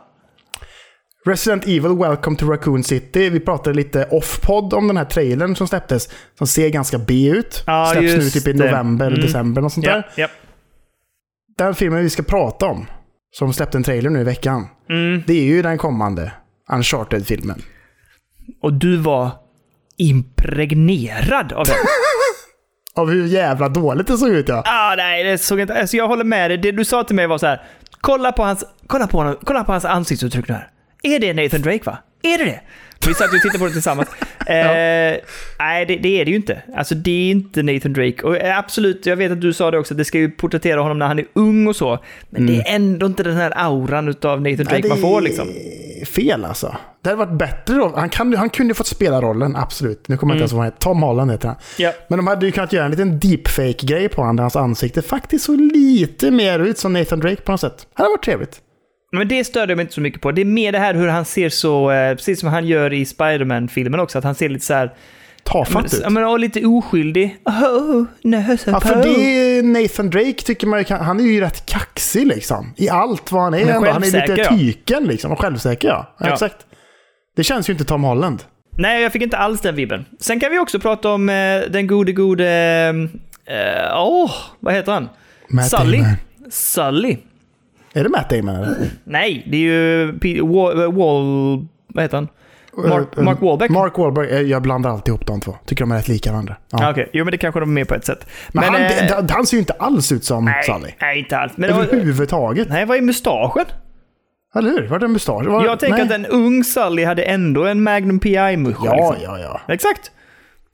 [1.30, 3.30] Resident Evil Welcome to Raccoon City.
[3.30, 6.10] Vi pratade lite off-podd om den här trailern som släpptes.
[6.38, 7.64] Som ser ganska B ut.
[7.68, 9.20] Ja, Släpps nu typ i november Mm.
[9.22, 10.10] december och sånt ja, där.
[10.16, 10.28] ja.
[11.58, 12.86] Den filmen vi ska prata om,
[13.32, 14.68] som släppte en trailer nu i veckan.
[14.90, 15.24] Mm.
[15.28, 16.32] Det är ju den kommande
[16.72, 17.62] Uncharted-filmen.
[18.62, 19.30] Och du var
[19.98, 21.76] impregnerad av den.
[22.96, 24.64] Av hur jävla dåligt det såg ut ja.
[24.66, 25.80] ah, nej, det såg inte...
[25.80, 26.58] Alltså jag håller med dig.
[26.58, 27.62] Det du sa till mig var så här.
[28.02, 30.70] Kolla på hans, kolla på honom, kolla på hans ansiktsuttryck nu här.
[31.04, 31.98] Är det Nathan Drake va?
[32.24, 32.60] Är det det?
[33.08, 34.10] Vi satt ju och tittade på det tillsammans.
[34.40, 35.22] eh,
[35.60, 36.62] nej, det, det är det ju inte.
[36.76, 38.24] Alltså det är inte Nathan Drake.
[38.24, 40.82] Och eh, absolut, jag vet att du sa det också, att det ska ju porträttera
[40.82, 42.00] honom när han är ung och så.
[42.30, 44.82] Men det är ändå inte den här auran utav Nathan Drake Mm.
[44.82, 45.50] Nej, man får liksom.
[46.02, 46.76] är fel alltså.
[47.02, 47.94] Det hade varit bättre då.
[47.96, 50.08] Han, kan, han kunde ju fått spela rollen, absolut.
[50.08, 50.82] Nu kommer jag inte ens ihåg vad han heter.
[50.82, 51.58] Tom Holland heter han.
[51.78, 51.94] Ja.
[52.08, 55.46] Men de hade ju kunnat göra en liten deepfake-grej på honom där hans ansikte faktiskt
[55.46, 57.78] såg lite mer ut som Nathan Drake på något sätt.
[57.96, 58.62] Det hade varit trevligt.
[59.12, 60.32] Men det störde jag mig inte så mycket på.
[60.32, 63.06] Det är mer det här hur han ser så, eh, precis som han gör i
[63.06, 64.94] Spider-Man-filmen också, att han ser lite så här...
[65.44, 66.00] Tafatt ut.
[66.04, 67.38] Ja, men, och lite oskyldig.
[67.46, 71.66] Oh, no, so Ja, för det Nathan Drake tycker man ju han är ju rätt
[71.66, 72.74] kaxig liksom.
[72.78, 73.58] I allt vad han är.
[73.58, 73.92] är ändå.
[73.92, 74.50] Han är lite ja.
[74.50, 75.32] tyken liksom.
[75.32, 76.16] Och självsäker ja.
[76.20, 76.34] ja.
[76.34, 76.56] Exakt.
[77.36, 78.44] Det känns ju inte Tom Holland.
[78.78, 80.06] Nej, jag fick inte alls den vibben.
[80.20, 82.48] Sen kan vi också prata om eh, den gode, gode...
[83.46, 85.10] eh, Åh, vad heter han?
[85.50, 85.98] Matt Sully.
[85.98, 86.16] Damon.
[86.50, 87.18] Sully.
[87.94, 88.76] Är det Matt Damon eller?
[89.04, 90.94] Nej, det är ju P- Wall...
[90.94, 92.28] Wall vad heter han?
[92.90, 93.70] Mark, Eh, Mark Wahlbeck?
[93.72, 94.30] Mark Wahlberg.
[94.30, 95.56] eh, Jag blandar alltid ihop de två.
[95.66, 96.56] Tycker de är rätt lika varandra.
[96.72, 96.78] Ja.
[96.82, 96.92] Ja.
[96.92, 98.28] Okej, jo men det kanske de är med på ett sätt.
[98.52, 100.94] Men, han, eh, det- det- han ser ju inte alls ut som nej, Sully.
[101.02, 101.54] nej, inte alls.
[101.56, 102.70] Men, det var- Överhuvudtaget.
[102.70, 103.66] nej, vad är mustaschen?
[104.56, 104.88] Eller hur?
[104.88, 105.46] Vart är mustasch?
[105.46, 108.78] Var, Jag tänker att en ung Sully hade ändå en Magnum PI-musch.
[108.86, 109.16] Ja, liksom.
[109.24, 109.62] ja, ja.
[109.74, 110.12] Exakt.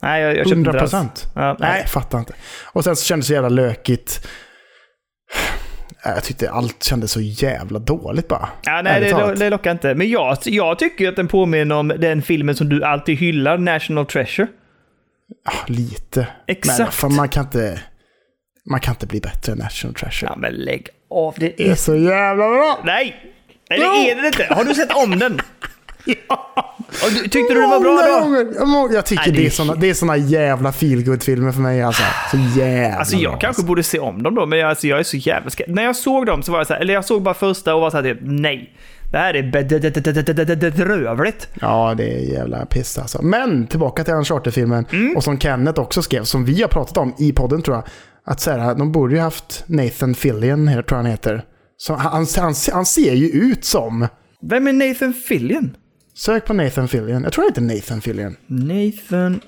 [0.02, 0.92] Nej, jag, jag köpte 100 inte det alls.
[0.92, 1.32] procent.
[1.36, 1.80] Ja, Nej, nej.
[1.82, 2.34] jag fattar inte.
[2.74, 4.28] Och sen så kändes det så jävla lökigt.
[6.06, 8.50] Äh, Jag tyckte allt kändes så jävla dåligt bara.
[8.64, 9.96] Ja, nej, det, det lockar inte.
[9.96, 14.06] Men jag, jag tycker att den påminner om den filmen som du alltid hyllar, National
[14.06, 14.48] Treasure.
[15.46, 16.28] Ja, lite.
[16.48, 16.80] Exakt.
[16.80, 17.82] Men fan, man kan inte...
[18.70, 20.32] Man kan inte bli bättre än National Treasure.
[20.32, 21.36] Ja, men lägg av.
[21.38, 21.76] Det Det är är...
[21.76, 22.80] så jävla bra!
[22.84, 23.16] Nej!
[23.70, 23.92] Nej, det Jo.
[24.18, 24.48] är det inte.
[24.54, 25.40] Har du sett om den?
[27.04, 28.24] Och du, tyckte du det var bra då?
[28.24, 28.94] gånger.
[28.94, 32.04] Jag tycker Nej, det är såna, det är såna jävla feelgood-filmer för mig alltså.
[32.32, 35.00] Så jävla Alltså jag bra, kanske borde se om dem då, men jag, alltså, jag
[35.00, 35.52] är så jävla.
[35.68, 37.82] När jag såg dem så var jag så här, eller jag såg bara första och
[37.82, 38.74] var så här, typ, nej.
[39.12, 39.52] Det här är
[40.56, 41.48] bedrövligt.
[41.62, 43.22] Ja, det är jävla piss alltså.
[43.22, 44.86] Men tillbaka till Uncharted-filmen.
[44.92, 45.16] Mm.
[45.18, 47.86] Och som Kenneth också skrev, som vi har pratat om i podden tror jag.
[48.26, 51.44] Att så här, de borde ju haft Nathan Fillion, tror jag han heter.
[51.78, 54.08] Så han, han, han ser ju ut som...
[54.50, 55.76] Vem är Nathan Fillion?
[56.18, 57.24] Sök på Nathan Fillion.
[57.24, 58.36] Jag tror han heter Nathan Fillion.
[58.48, 59.40] Nathan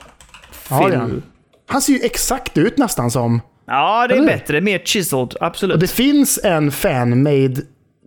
[0.69, 0.99] Ja, det är Fill.
[0.99, 1.23] han.
[1.67, 3.41] Han ser ju exakt ut nästan som...
[3.67, 4.27] Ja, det är Eller?
[4.27, 4.61] bättre.
[4.61, 5.73] Mer chiseled, absolut.
[5.73, 7.61] Och det finns en fan-made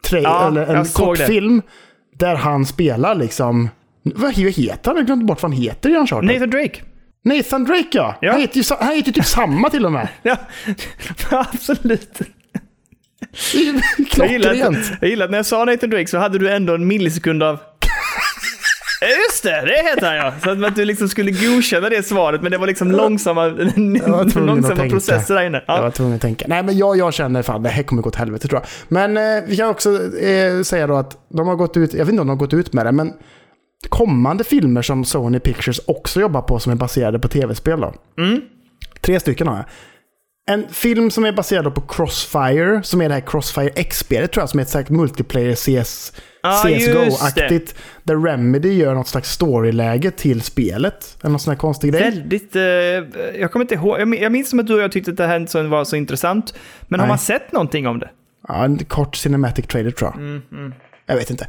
[0.08, 1.26] tra- Ja, eller en jag såg kort det.
[1.26, 1.62] film
[2.18, 3.68] där han spelar liksom...
[4.02, 4.96] Vad heter han?
[4.96, 6.30] Jag glömt bort vad han heter i Uncharted.
[6.34, 6.80] Nathan Drake.
[7.24, 8.14] Nathan Drake ja!
[8.20, 8.32] Ja.
[8.32, 10.08] Han, heter ju, han heter typ samma till och med.
[10.22, 10.36] Ja,
[11.30, 12.20] absolut.
[14.16, 16.74] Jag gillar, att, jag gillar att när jag sa Nathan Drake så hade du ändå
[16.74, 17.58] en millisekund av
[19.00, 20.32] Just det, det heter han ja!
[20.44, 24.88] Så att du liksom skulle godkänna det svaret, men det var liksom långsamma, att långsamma
[24.88, 25.62] processer där inne.
[25.66, 25.82] Jag Ja.
[25.82, 26.44] var tvungen att tänka.
[26.48, 28.68] Nej, men jag, jag känner fan det här kommer gå åt helvete tror jag.
[28.88, 32.12] Men eh, vi kan också eh, säga då att de har gått ut, jag vet
[32.12, 33.12] inte om de har gått ut med det, men
[33.88, 37.94] kommande filmer som Sony Pictures också jobbar på som är baserade på tv-spel då.
[38.18, 38.40] Mm.
[39.00, 39.64] Tre stycken har jag.
[40.54, 44.48] En film som är baserad på Crossfire, som är det här Crossfire X-spelet tror jag,
[44.50, 46.12] som är ett slags multiplayer CS,
[46.44, 47.74] Just CSGO-aktigt.
[48.02, 51.16] Där Remedy gör något slags storyläge till spelet.
[51.20, 52.02] Eller någon sån här konstig grej.
[52.02, 52.62] Väldigt, eh,
[53.40, 55.16] jag kommer inte ihåg, jag min- jag minns som att du och jag tyckte att
[55.16, 56.54] det här var så intressant.
[56.88, 57.10] Men har Nej.
[57.10, 58.10] man sett någonting om det?
[58.48, 60.20] Ja, en kort cinematic trailer tror jag.
[60.20, 60.74] Mm,
[61.06, 61.46] Jag vet inte.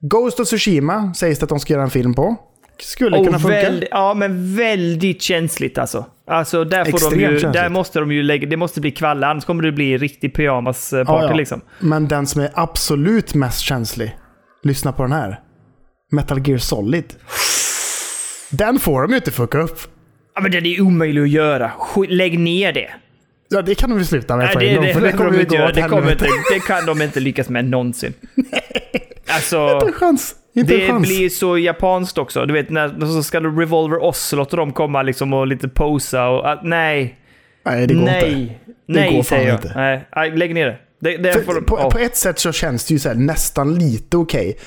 [0.00, 2.36] Ghost of Tsushima sägs det att de ska göra en film på.
[2.80, 3.56] Skulle kunna Och funka.
[3.62, 6.04] väldigt, ja, men väldigt känsligt alltså.
[6.26, 7.52] Alltså där, får de ju, känsligt.
[7.52, 11.04] där måste de ju lägga, det måste bli kvalle, annars kommer det bli riktig pyjamas-party
[11.12, 11.34] Ja, ja.
[11.34, 11.60] liksom.
[11.80, 14.16] Men den som är absolut mest känslig,
[14.62, 15.40] lyssna på den här.
[16.12, 17.14] Metal Gear Solid.
[18.50, 19.78] Den får de ju inte fucka upp.
[20.34, 21.70] Ja, men det är omöjligt att göra.
[22.08, 22.90] Lägg ner det.
[23.48, 25.06] Ja, det kan de ju sluta med Nej, på det, en gång, det, för det,
[25.06, 25.72] det kommer de inte göra.
[25.72, 28.12] det, kommer inte, det kan de inte lyckas med någonsin.
[29.30, 30.34] Alltså, Inte en chans.
[30.54, 31.08] Inte en det chans.
[31.08, 32.46] blir så japanskt också.
[32.46, 36.28] Du vet, när så ska det Revolver Ocelot och de komma liksom och lite posa
[36.28, 36.46] och...
[36.46, 37.18] ah, nej.
[37.64, 38.40] Nej, det går nej.
[38.42, 38.54] inte.
[38.86, 39.56] Nej, går säger jag.
[39.56, 39.72] inte.
[39.74, 40.78] Nej, nej, lägg ner det.
[41.00, 41.90] Det, det För, de, på, ja.
[41.90, 44.58] på ett sätt så känns det ju så här, nästan lite okej.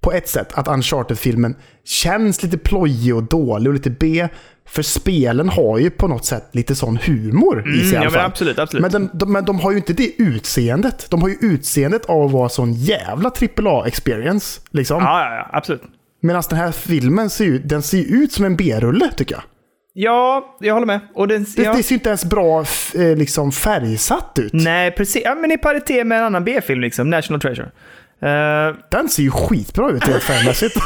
[0.00, 4.28] På ett sätt att Uncharted-filmen känns lite plojig och dålig och lite B.
[4.68, 8.10] För spelen har ju på något sätt lite sån humor i sig i Mm, ja,
[8.10, 8.82] men absolut, absolut.
[8.82, 11.06] Men, den, de, men de har ju inte det utseendet.
[11.10, 14.60] De har ju utseendet av att vara sån jävla AAA-experience.
[14.70, 15.02] Liksom.
[15.02, 15.82] Ja, ja, ja, absolut.
[16.20, 19.42] Medan den här filmen ser ut, den ser ut som en B-rulle, tycker jag.
[20.00, 21.00] Ja, jag håller med.
[21.14, 21.74] Och den, Det, ja.
[21.74, 24.52] det ser inte ens bra eh, liksom, färgsatt ut.
[24.52, 25.22] Nej, precis.
[25.24, 27.10] Ja, men i paritet med en annan B-film, liksom.
[27.10, 27.70] National Treasure.
[28.20, 30.76] Eh, Den ser ju skitbra ut rent färgmässigt.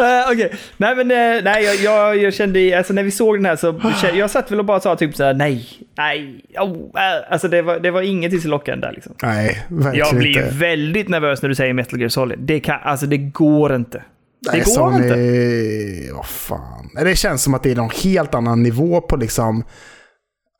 [0.00, 3.44] Uh, Okej, nej men eh, nej, jag, jag, jag kände, alltså när vi såg den
[3.46, 3.80] här så,
[4.14, 7.32] jag satt väl och bara sa typ såhär nej, nej, oh, äh.
[7.32, 9.14] alltså det var, det var ingenting till lockande där liksom.
[9.22, 10.54] Nej, verkligen Jag blir inte.
[10.54, 12.38] väldigt nervös när du säger Metal Gear Solid.
[12.38, 14.02] Det kan, alltså det går inte.
[14.44, 16.12] Det Nej, går Sony, inte.
[16.14, 16.90] Vad fan.
[17.04, 19.64] Det känns som att det är någon helt annan nivå på liksom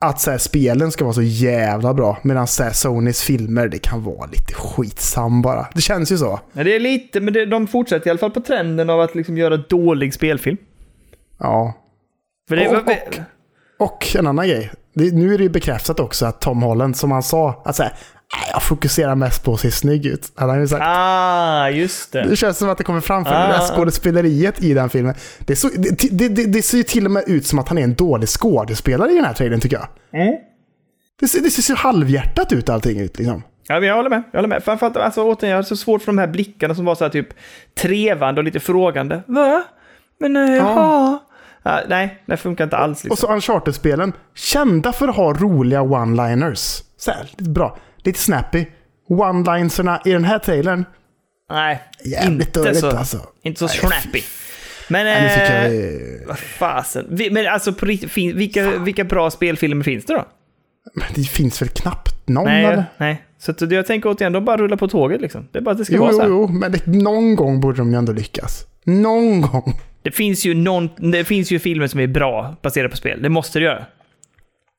[0.00, 2.18] att så här, spelen ska vara så jävla bra.
[2.22, 5.66] Medan så här, Sonys filmer, det kan vara lite skitsam bara.
[5.74, 6.40] Det känns ju så.
[6.52, 9.14] Men det är lite, men det, de fortsätter i alla fall på trenden av att
[9.14, 10.56] liksom göra dålig spelfilm.
[11.38, 11.72] Ja.
[12.48, 13.20] Det, Och- och-
[13.78, 14.70] Och en annan grej.
[14.94, 17.90] Det, nu är det ju bekräftat också att Tom Holland, som han sa, att "Nej,
[18.52, 20.32] jag fokuserar mest på att se snygg ut.
[20.36, 20.82] Hade han ju sagt.
[20.86, 22.22] Ah, just det.
[22.28, 23.46] Det känns som att det kommer fram för Ah.
[23.46, 25.14] det där skådespeleriet i den filmen.
[25.38, 27.82] Det, så, det, det, det, ser ju till och med ut som att han är
[27.82, 30.22] en dålig skådespelare i den här trailern tycker jag.
[30.22, 30.34] Mm.
[31.20, 33.42] Det ser, det ser så halvhjärtat ut allting ut liksom.
[33.68, 34.22] Ja, men jag håller med.
[34.32, 34.64] Jag håller med.
[34.64, 37.10] Framförallt, alltså, återigen, jag har så svårt för de här blickarna som var så här
[37.10, 37.28] typ
[37.78, 39.22] trevande och lite frågande.
[39.26, 39.62] Va?
[40.20, 41.23] Men, uh, ja.
[41.66, 42.98] Ja, nej, det funkar inte alls.
[43.04, 43.28] Och Liksom.
[43.28, 46.82] så Uncharted-spelen, kända för att ha roliga one-liners.
[46.96, 47.78] Så här, lite bra.
[47.98, 48.66] Lite snappy.
[49.08, 50.84] One-linerserna i den här trailern,
[51.50, 53.20] Nej, jävligt inte dåligt så, alltså.
[53.42, 54.22] inte så Nej, snappy.
[54.88, 55.66] Men, Nej, jag...
[56.22, 57.06] eh, vad fasen.
[57.10, 60.24] Vi, men alltså, på fin, vilka, vilka bra spelfilmer finns det då?
[60.94, 62.84] Men det finns väl knappt någon Nej, eller?
[62.98, 63.24] nej.
[63.38, 65.48] Så att, jag tänker återigen, de bara rullar på tåget liksom.
[65.52, 66.28] Det är bara att det ska Jo, vara så jo, här.
[66.28, 68.66] jo, men det, någon gång borde de ju ändå lyckas.
[68.84, 69.74] Någon gång.
[70.04, 73.22] Det finns, ju någon, det finns ju filmer som är bra baserade på spel.
[73.22, 73.84] Det måste det göra.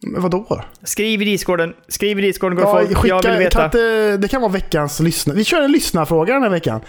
[0.07, 0.61] Men vadå?
[0.84, 1.73] Skriv i discorden.
[1.88, 2.88] Skriv i discorden, går Ja, folk.
[2.97, 3.65] skicka, jag vill kan veta.
[3.65, 5.38] inte, det kan vara veckans lyssnare.
[5.38, 6.82] Vi kör en lyssnarfråga den här veckan.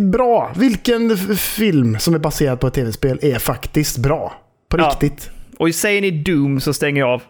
[0.00, 0.52] Bra.
[0.56, 4.32] Vilken film som är baserad på ett tv-spel är faktiskt bra?
[4.70, 4.88] På Ja.
[5.00, 5.30] riktigt.
[5.58, 7.22] Och säger ni Doom så stänger jag av.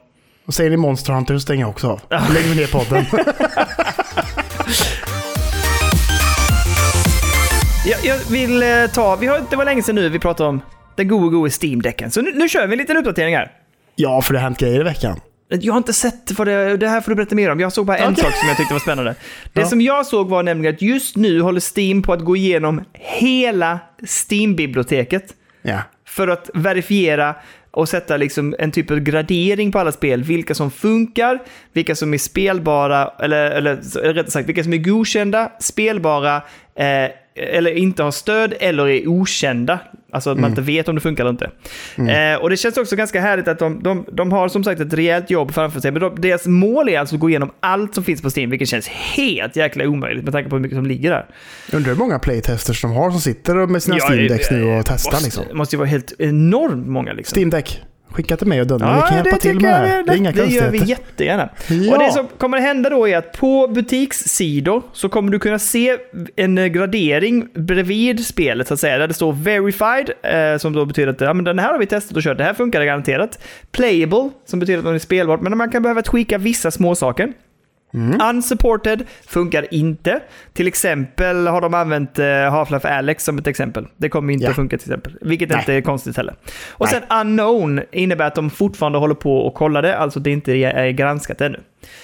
[0.47, 2.01] Och säger ni Monster Hunter så stänger jag också av.
[2.09, 3.05] Då lägger vi ner podden.
[7.91, 10.61] Jag, jag vill eh, ta, vi har, det var länge sedan nu vi pratade om
[10.97, 12.11] den gode, gode Steam-däcken.
[12.11, 13.53] Så nu, nu kör vi en liten uppdatering här.
[13.95, 15.21] ja, för det har hänt grejer i veckan.
[15.49, 17.61] Jag har inte sett vad det, det här får du berätta mer om.
[17.61, 18.25] Jag såg bara en Okej.
[18.25, 19.15] sak som jag tyckte var spännande.
[19.53, 19.67] Det Ja.
[19.67, 23.79] som jag såg var nämligen att just nu håller Steam på att gå igenom hela
[24.07, 25.79] Steam-biblioteket Ja.
[26.07, 27.35] för att verifiera
[27.71, 30.23] och sätta liksom en typ av gradering på alla spel.
[30.23, 31.39] Vilka som funkar,
[31.73, 33.77] vilka som är spelbara, eller, eller
[34.13, 36.37] rättare sagt, vilka som är godkända, spelbara,
[36.77, 39.79] eh, eller inte har stöd, eller är okända.
[40.13, 41.51] Alltså att man inte vet om det funkar eller inte.
[42.13, 44.93] Eh, och det känns också ganska härligt att de, de, de har som sagt ett
[44.93, 45.91] rejält jobb framför sig.
[45.91, 48.69] Men de, deras mål är alltså att gå igenom allt som finns på Steam, vilket
[48.69, 51.27] känns helt jäkla omöjligt med tanke på hur mycket som ligger där.
[51.73, 54.65] Undrar hur många playtesters de har som sitter med sina Ja, Steam Decks eh, nu
[54.65, 55.45] och testar måste, liksom.
[55.59, 57.37] måste ju vara helt enormt många liksom.
[57.37, 57.83] Steam Deck.
[58.19, 58.85] Skicka till mig och Dunne.
[58.85, 60.03] vi Ja, kan hjälpa till med det.
[60.07, 61.49] Det, är inga det gör vi jättegärna.
[61.69, 61.93] Ja.
[61.93, 65.97] Och det som kommer hända då är att på butikssidor så kommer du kunna se
[66.37, 68.99] en gradering bredvid spelet så att säga.
[68.99, 71.87] Där det står verified, eh, som då betyder att ja, men den här har vi
[71.87, 73.45] testat och kört, det här funkar garanterat.
[73.71, 77.33] Playable, som betyder att den är spelbar, men man kan behöva tweaka vissa små saker.
[77.95, 78.21] Mm.
[78.21, 80.21] Unsupported funkar inte.
[80.53, 83.87] Till exempel har de använt eh, Half-Life Alyx som ett exempel.
[83.97, 84.51] Det kommer inte Ja.
[84.51, 85.13] att funka till exempel.
[85.21, 85.59] Vilket Nej.
[85.59, 86.35] inte är konstigt heller.
[86.71, 87.03] Och Nej.
[87.11, 90.91] sen unknown innebär att de fortfarande håller på och kollar det, alltså det inte är
[90.91, 91.61] granskat ännu.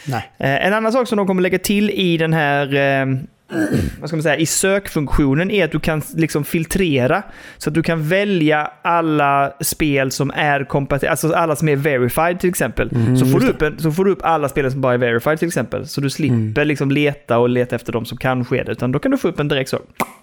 [0.07, 0.31] Nej.
[0.39, 3.07] Eh, En annan sak som de kommer lägga till i den här eh,
[4.01, 7.23] vad ska man säga, i sökfunktionen är att du kan liksom filtrera.
[7.59, 12.41] Så att du kan välja alla spel som är kompatibla, alltså alla som är verified
[12.41, 12.91] till exempel.
[12.95, 14.99] Mm, så, får du upp en, så får du upp alla spel som bara är
[14.99, 15.87] verified till exempel.
[15.87, 16.69] Så du slipper Mm.
[16.69, 18.73] liksom leta och leta efter de som kanske är det.
[18.73, 19.79] Utan då kan du få upp en direkt så.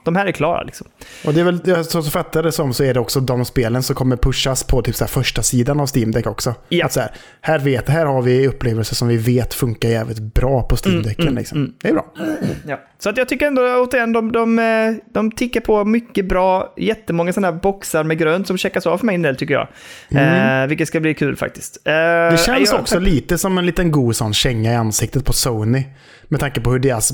[0.06, 0.88] De här är klara liksom.
[1.26, 3.96] Och det är väl, så fattar det som så är det också de spelen som
[3.96, 6.56] kommer pushas på typ så första sidan av Steam Deck också.
[6.70, 6.86] Ja.
[6.86, 7.12] Att så här,
[7.42, 11.28] här, vet, här har vi upplevelser som vi vet funkar jävligt bra på Steam Decken.
[11.28, 11.58] mm, liksom.
[11.58, 11.74] mm.
[11.82, 12.06] Det är bra.
[12.68, 12.80] Ja.
[13.04, 17.34] Så att jag tycker ändå återigen, de, de, eh, de tickar på mycket bra, jättemånga
[17.34, 19.68] sådana här boxar med grönt som checkas av för min del tycker jag.
[20.64, 21.78] Eh, vilket ska bli kul faktiskt.
[21.88, 22.32] Eh, Mm.
[22.32, 25.84] Det känns jag- också lite som en liten god sån känga i ansiktet på Sony.
[26.28, 27.12] Med tanke på hur deras,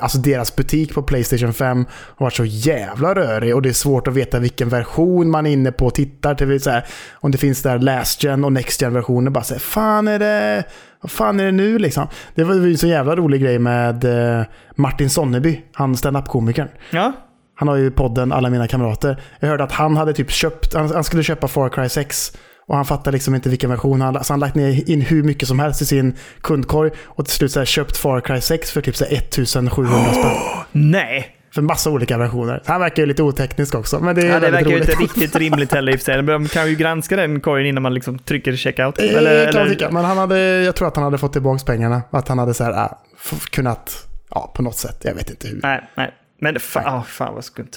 [0.00, 4.08] alltså deras butik på Playstation 5 har varit så jävla rörig och det är svårt
[4.08, 6.60] att veta vilken version man är inne på och tittar till.
[6.60, 9.30] Så här, om det finns där last gen och next gen versioner.
[9.30, 10.64] Bara säga fan är det,
[11.00, 12.06] vad fan är det nu liksom?
[12.34, 14.44] Det var ju en så jävla rolig grej med eh,
[14.76, 16.68] Martin Sonneby, han stand-up-komikern.
[16.90, 17.12] Ja,
[17.54, 19.20] Han har ju podden Alla mina kamrater.
[19.40, 22.32] Jag hörde att han hade typ köpt, han, skulle köpa Far Cry 6.
[22.66, 24.00] Och han fattade liksom inte vilken version.
[24.00, 26.90] Han, så han lagt ner in hur mycket som helst i sin kundkorg.
[27.04, 30.32] Och till slut så köpt Far Cry 6 för typ så här 1700 spänn.
[30.90, 31.37] nej.
[31.58, 32.62] För massa olika versioner.
[32.66, 34.00] Han verkar ju lite oteknisk också.
[34.00, 36.22] Men det är Ja, det verkar ju inte riktigt rimligt heller i och för sig.
[36.22, 38.98] De kan ju granska den korgen innan man liksom trycker checkout.
[38.98, 39.90] Eh, Eller, kan man eller, tycka.
[39.90, 42.02] Men han hade, jag tror att han hade fått tillbaka pengarna.
[42.10, 44.96] Att han hade så här, äh, kunnat, ja på något sätt.
[45.02, 45.60] Jag vet inte hur.
[45.62, 46.14] nej, nej.
[46.40, 47.70] Men fan, oh, fan vad skumt.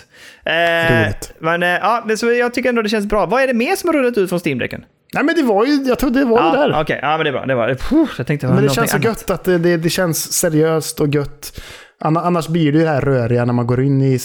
[0.46, 3.26] Eh, men eh, ja, så jag tycker ändå det känns bra.
[3.26, 4.86] Vad är det mer som har rullat ut från Steam-däcken?
[5.14, 6.82] Nej men det var ju, jag trodde det var Ja, det där.
[6.82, 7.46] Okej, ja men det är bra.
[7.46, 7.76] Det var.
[7.76, 9.06] Puh, jag tänkte Men det känns så annat.
[9.06, 11.62] gött att det, det, det känns seriöst och gött.
[12.02, 14.20] Anna- Annars blir det ju det här röriga när man går in i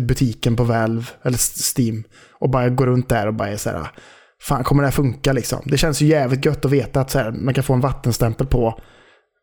[0.00, 1.38] butiken på Valve eller
[1.78, 2.04] Steam
[2.40, 3.86] och bara går runt där och bara är så här,
[4.42, 5.58] fan kommer det här funka liksom?
[5.64, 8.46] Det känns ju jävligt gött att veta att så här, man kan få en vattenstämpel
[8.46, 8.80] på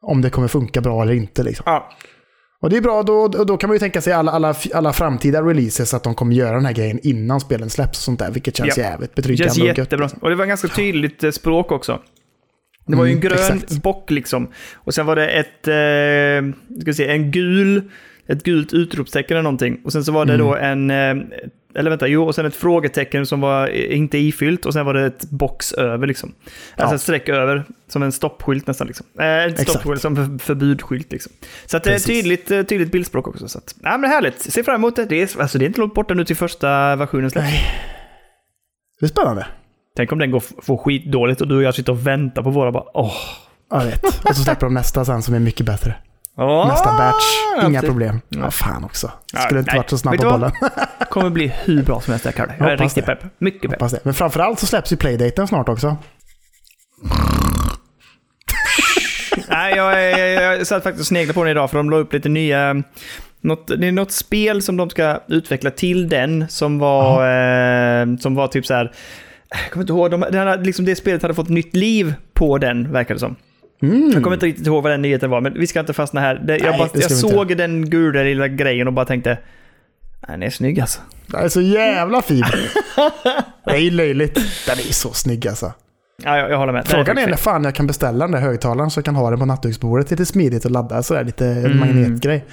[0.01, 1.63] om det kommer funka bra eller inte liksom.
[1.65, 1.89] Ja,
[2.61, 4.93] Och det är bra, då, och då kan man ju tänka sig alla, alla, alla
[4.93, 8.31] framtida releases att de kommer göra den här grejen innan spelen släpps och sånt där,
[8.31, 8.83] vilket känns Ja.
[8.83, 9.77] jävligt det betryggande känns och gött.
[9.77, 10.05] jättebra.
[10.05, 10.19] liksom.
[10.21, 11.99] Och det var ganska tydligt eh, språk också.
[12.85, 13.83] Det var ju en Mm, grön exakt.
[13.83, 14.47] bock liksom.
[14.75, 17.81] Och sen var det ett, eh, ska se, en gul,
[18.27, 19.81] ett gult utropstecken eller någonting.
[19.85, 20.45] Och sen så var det Mm.
[20.47, 21.15] då en, eh,
[21.75, 24.93] eller vänta, jo, och sen ett frågetecken som var eh, inte ifyllt och sen var
[24.93, 26.33] det ett box över liksom.
[26.75, 26.95] Alltså Ja.
[26.95, 29.05] ett streck över, som en stoppskylt nästan liksom.
[29.19, 31.31] Eh, inte stoppskylt, som för, förbudsskylt liksom.
[31.65, 32.07] Så att det är Precis.
[32.07, 33.47] tydligt, eh, tydligt bildspråk också.
[33.47, 35.05] Så att, ja men härligt, se fram emot det.
[35.05, 37.47] Det är, alltså, det är inte långt borta nu till första versionen släpps.
[37.47, 37.63] Nej.
[38.99, 39.45] Det är spännande.
[39.97, 42.71] Tänk om den går får skitdåligt och du och jag sitter och väntar på våra
[42.71, 43.13] bara åh.
[43.71, 44.03] Jag vet.
[44.05, 45.95] Och så släpper de nästa sen som är mycket bättre.
[46.37, 47.23] åh Nästa batch,
[47.61, 47.89] inga precis.
[47.89, 48.21] problem.
[48.29, 48.39] Ja.
[48.39, 49.11] Ja, fan också.
[49.33, 49.79] Ja, Skulle inte nej.
[49.79, 50.51] varit så snabb på bollen.
[51.09, 52.53] kommer bli hur bra som helst Kalle.
[52.59, 53.15] Jag är riktigt det.
[53.15, 53.23] pepp.
[53.37, 53.89] Mycket pepp.
[53.91, 53.99] Det.
[54.03, 55.97] Men framförallt så släpps ju playdaten snart också.
[59.49, 62.13] Nej, jag, jag, jag satt faktiskt och sneglade på den idag för de la upp
[62.13, 62.83] lite nya...
[63.43, 67.27] Något, det är något spel som de ska utveckla till den som var,
[68.01, 68.91] eh, som var typ så här...
[69.51, 72.57] Jag kommer inte ihåg, de, den hade, liksom det spelet hade fått nytt liv på
[72.57, 73.35] den, verkar det som.
[73.81, 74.11] Mm.
[74.13, 76.35] Jag kommer inte riktigt ihåg vad den nyheten var, men vi ska inte fastna här.
[76.35, 77.15] Det, jag Nej, bara, jag vi inte.
[77.15, 79.39] såg den gula lilla grejen och bara tänkte, "Nej,
[80.27, 80.99] den är snygg alltså.
[81.27, 82.43] Det är så jävla fin.
[83.65, 84.33] Det är löjligt.
[84.67, 85.73] Den är så snygg alltså.
[86.23, 86.81] Ja, jag, jag håller med.
[86.83, 89.29] Den Frågan är när fan jag kan beställa den där högtalaren så jag kan ha
[89.29, 91.77] den på nattduksbordet lite smidigt och ladda sådär lite Mm.
[91.79, 92.45] magnetgrej.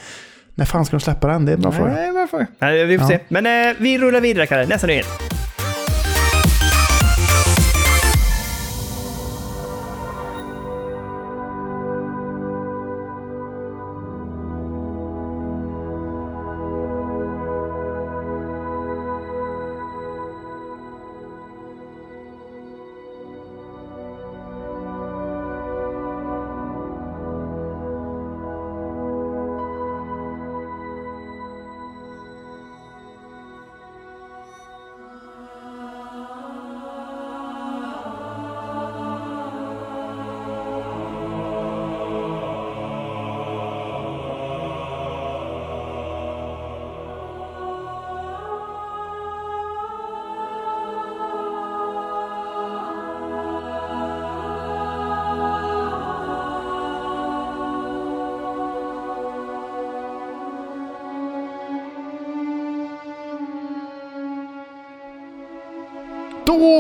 [0.55, 1.45] När fan ska de släppa den?
[1.45, 1.93] Det är en bra fråga.
[1.93, 2.47] Nej, varför?
[2.59, 3.19] Nej, vi får Ja.
[3.19, 3.25] se.
[3.29, 4.67] Men eh, vi rullar vidare, Kalle.
[4.67, 5.07] Nästa nyhet.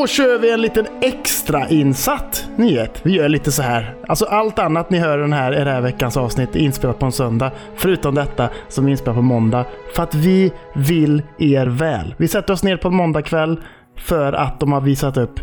[0.08, 3.00] Då kör vi en liten extra insatt nyhet.
[3.02, 3.94] Vi gör lite så här.
[4.06, 6.98] Alltså allt annat ni hör i den här, i det här veckans avsnitt är inspelat
[6.98, 7.52] på en söndag.
[7.76, 9.64] Förutom detta som är inspelat på måndag.
[9.94, 12.14] För att vi vill er väl.
[12.18, 13.60] Vi sätter oss ner på en måndagkväll
[13.96, 15.40] för att de har visat upp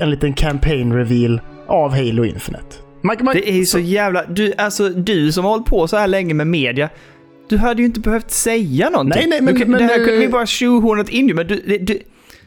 [0.00, 2.76] en liten campaign reveal av Halo Infinite.
[3.02, 4.24] Man, man, Det är ju så jävla...
[4.24, 6.88] Du, alltså, du som har hållit på så här länge med media.
[7.48, 9.28] Du hade ju inte behövt säga någonting.
[9.28, 11.46] Nej, nej, men- du, men det här nu- kunde vi bara tjohornat in ju, men
[11.46, 11.78] du...
[11.78, 12.00] du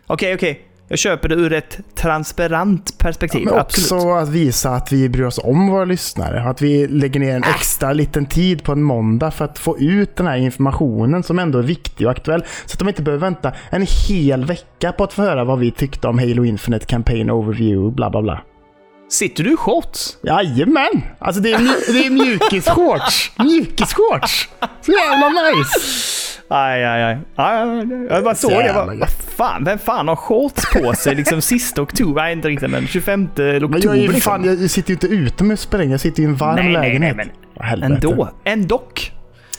[0.10, 0.67] Okej, okej.
[0.90, 3.46] Jag köper det ur ett transparent perspektiv.
[3.46, 3.92] Men absolut.
[3.92, 6.42] också att visa att vi bryr oss om våra lyssnare.
[6.42, 10.16] Att vi lägger ner en extra liten tid på en måndag för att få ut
[10.16, 12.44] den här informationen som ändå är viktig och aktuell.
[12.66, 15.72] Så att de inte behöver vänta en hel vecka på att få höra vad vi
[15.72, 18.42] tyckte om Halo Infinite Campaign Overview, bla bla bla.
[19.10, 20.18] Sitter du i shorts?
[20.24, 21.02] Jajamän!
[21.20, 23.32] Alltså det är, det är mjukisshorts.
[23.40, 24.50] Mjukisshorts.
[24.82, 25.80] Så jävla nice!
[26.50, 27.18] Aj, aj, aj.
[27.36, 28.08] aj, aj, aj.
[28.10, 28.66] Jag bara såg det.
[28.66, 32.22] Jag bara, vad fan, vem fan har shorts på sig liksom sista oktober?
[32.22, 34.22] Nej, inte riktigt, men 25 oktober Men jag, är liksom.
[34.22, 35.92] fan, jag sitter ju inte utomhus spelar in.
[35.92, 37.16] Jag sitter i en varm Nej, nej, nej, lägenhet.
[37.16, 37.30] men
[37.68, 37.94] helvete.
[37.94, 38.30] Ändå.
[38.44, 39.12] Ändock.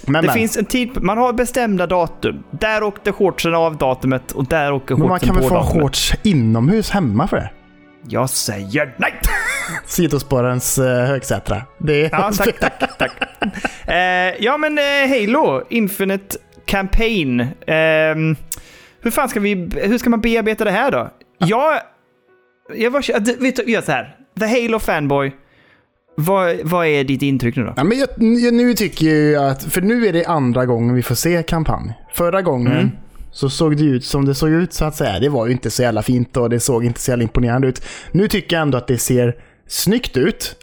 [0.07, 0.35] Men, Det men.
[0.37, 2.43] finns en tid, man har bestämda datum.
[2.51, 5.55] Där åkte shortsen av datumet och där åker Men man shortsen kan väl på få
[5.55, 5.83] datumet.
[5.83, 7.51] shorts inomhus hemma för det?
[8.09, 9.15] Jag säger nej!
[9.87, 11.63] Sidospårens uh, högsätra.
[11.79, 12.11] Det är...
[12.13, 13.13] Ja, tack, tack, tack.
[13.89, 17.47] Eh, ja, men eh, Halo Infinite Campaign.
[17.67, 18.37] Ehm,
[19.01, 21.11] hur fan ska vi, hur ska man bearbeta det här då?
[21.39, 21.81] Jag,
[22.75, 24.17] jag var, vet du, gör så här.
[24.41, 25.33] The Halo Fanboy.
[26.17, 27.75] Vad, vad är ditt intryck nu då?
[27.77, 28.09] Ja, men jag,
[28.55, 31.93] nu tycker jag att, för nu är det andra gången vi får se kampanj.
[32.15, 32.91] Förra gången Mm.
[33.31, 35.21] Så såg det ut som det såg ut så att säga.
[35.21, 37.83] Det var ju inte så jävla fint och det såg inte så jävla imponerande ut.
[38.13, 40.57] Nu tycker jag ändå att det ser snyggt ut.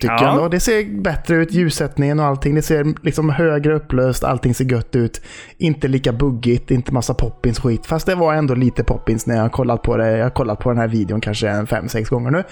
[0.00, 0.22] Tycker Ja.
[0.22, 0.48] jag ändå.
[0.48, 2.54] Det ser bättre ut, ljussättningen och allting.
[2.54, 5.22] Det ser liksom högre upplöst, allting ser gött ut.
[5.58, 7.86] Inte lika buggigt, inte massa poppins skit.
[7.86, 10.16] Fast det var ändå lite poppins när jag har kollat på det.
[10.16, 12.44] Jag har kollat på den här videon kanske en fem, sex gånger nu.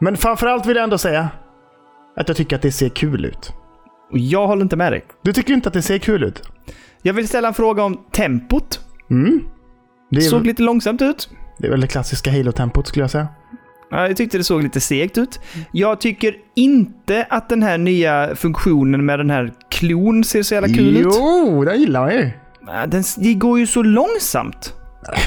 [0.00, 1.28] Men framförallt vill jag ändå säga
[2.16, 3.52] att jag tycker att det ser kul ut.
[4.12, 5.04] Och jag håller inte med dig.
[5.22, 6.42] Du tycker inte att det ser kul ut?
[7.02, 8.80] Jag vill ställa en fråga om tempot.
[9.10, 9.40] Mm.
[10.10, 11.28] Det Såg väl, lite långsamt ut.
[11.58, 13.28] det är väl det klassiska Halo-tempot skulle jag säga.
[13.90, 15.40] Ja, Jag tyckte det såg lite segt ut.
[15.72, 20.68] Jag tycker inte att den här nya funktionen med den här klon ser så jävla
[20.68, 21.06] kul ut.
[21.14, 22.30] Jo, det gillar man ju.
[22.88, 24.74] Den, det går ju så långsamt.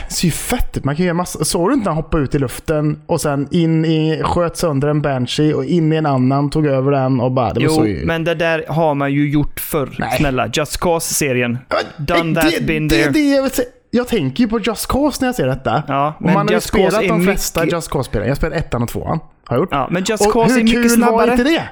[0.07, 0.83] Det ser ju fett ut.
[0.83, 1.45] Man kan göra massa...
[1.45, 4.21] Såg du inte han hoppade ut i luften och sen in i...
[4.23, 7.53] Sköt sönder en Banshee och in i en annan, tog över den och bara...
[7.53, 8.05] Det var Jo, så ju...
[8.05, 9.89] men det där har man ju gjort förr.
[9.99, 10.17] Nej.
[10.17, 11.57] Snälla, Just Cause-serien.
[11.97, 13.11] Done det, that, been det, there.
[13.11, 13.67] Det, jag, vill säga.
[13.91, 15.83] jag tänker ju på Just Cause när jag ser detta.
[15.87, 18.27] Ja, och men man har ju Just spelat de flesta mycket- Just Cause-spelen.
[18.27, 19.19] Jag har spelat ettan och tvåan.
[19.45, 19.69] Har jag gjort.
[19.71, 21.31] Ja, men Just och Cause är hur mycket kul var snabbare.
[21.31, 21.63] inte det?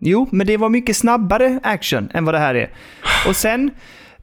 [0.00, 2.70] Jo, men det var mycket snabbare action än vad det här är.
[3.28, 3.70] Och sen,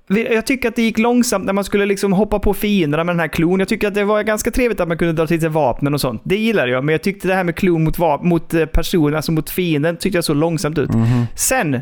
[0.07, 3.19] jag tycker att det gick långsamt när man skulle liksom hoppa på fienderna med den
[3.19, 3.59] här klon.
[3.59, 6.01] Jag tycker att det var ganska trevligt att man kunde dra till sig vapnen och
[6.01, 6.21] sånt.
[6.25, 9.31] Det gillar jag, men jag tyckte det här med klon mot, mot eh, personen, alltså
[9.31, 10.93] mot fienden, tyckte jag så långsamt ut.
[10.93, 11.25] Mhm.
[11.35, 11.79] Sen,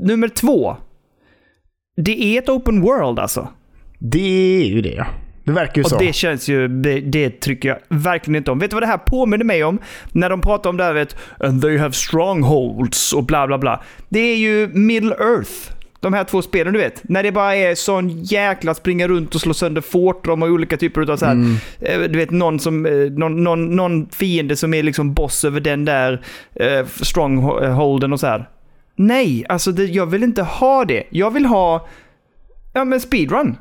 [0.00, 0.76] nummer två.
[1.96, 3.48] Det är ett open world alltså.
[3.98, 5.06] Det är ju det ja.
[5.44, 5.98] Det verkar ju Och så.
[5.98, 8.58] det känns ju, det, det tycker jag verkligen inte om.
[8.58, 9.78] Vet du vad det här påminner mig om?
[10.12, 13.82] När de pratar om det här, vet, and they have strongholds och bla bla bla.
[14.08, 15.81] Det är ju Middle Earth.
[16.02, 17.08] De här två spelen du vet.
[17.08, 20.24] När det bara är sån jäkla springa runt och slå sönder fort.
[20.24, 21.56] De har olika typer av så här, Mm.
[21.80, 25.60] eh, du vet någon, som, eh, någon, någon, någon fiende som är liksom boss över
[25.60, 26.24] den där
[26.54, 28.48] eh, strongholden och så här.
[28.96, 31.02] Nej, alltså det, jag vill inte ha det.
[31.10, 31.88] Jag vill ha,
[32.72, 33.56] ja men speedrun.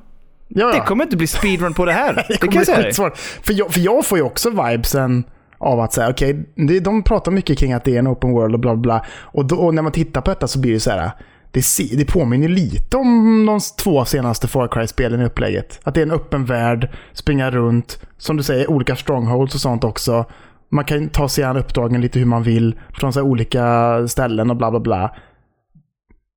[0.47, 0.71] ja, ja.
[0.79, 2.13] Det kommer inte bli speedrun på det här.
[2.27, 3.17] det, Det kan jag säga skitsvårt.
[3.17, 5.23] För jag, för jag får ju också vibesen
[5.57, 8.53] av att säga, okej, okay, de pratar mycket kring att det är en open world
[8.53, 9.05] och bla bla bla.
[9.19, 11.11] Och, då, och när man tittar på detta så blir det så här,
[11.51, 11.63] det,
[11.97, 15.79] det påminner lite om de två senaste Far Cry-spelen i upplägget.
[15.83, 19.83] Att det är en öppen värld, springa runt, som du säger, olika strongholds och sånt
[19.83, 20.25] också.
[20.69, 24.55] Man kan ta sig an uppdragen lite hur man vill, från så olika ställen och
[24.55, 25.15] bla bla bla.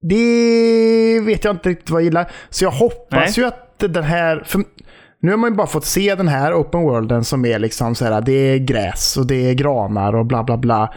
[0.09, 2.31] Det vet jag inte riktigt vad jag gillar.
[2.51, 3.33] Så jag hoppas Nej.
[3.37, 4.43] ju att den här...
[4.47, 4.63] För
[5.21, 8.05] nu har man ju bara fått se den här open worlden som är liksom så
[8.05, 10.95] här, det är gräs och det är granar och bla bla bla.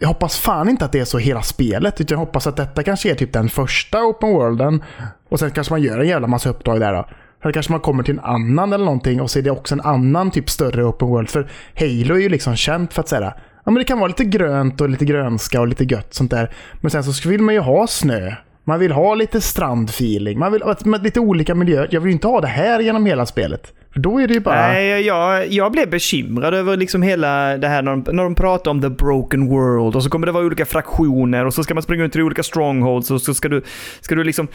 [0.00, 2.82] Jag hoppas fan inte att det är så hela spelet, utan jag hoppas att detta
[2.82, 4.82] kanske är typ den första open worlden.
[5.28, 7.08] Och sen kanske man gör en jävla massa uppdrag där då.
[7.42, 9.80] Sen kanske man kommer till en annan eller någonting och så är det också en
[9.80, 11.30] annan typ större open world.
[11.30, 13.34] För Halo är ju liksom känt för att säga
[13.64, 16.54] ja men det kan vara lite grönt och lite grönska och lite gött sånt där.
[16.80, 18.32] Men sen så vill man ju ha snö.
[18.64, 20.38] Man vill ha lite strandfeeling.
[20.38, 21.88] Man vill ha lite olika miljöer.
[21.90, 23.72] Jag vill ju inte ha det här genom hela spelet.
[23.98, 24.68] Då är det ju bara...
[24.68, 28.70] Nej, jag, jag blev bekymrad över liksom hela det här när de, när de pratar
[28.70, 31.82] om the broken world och så kommer det vara olika fraktioner och så ska man
[31.82, 33.62] springa runt i olika strongholds och så ska du,
[34.00, 34.48] ska du liksom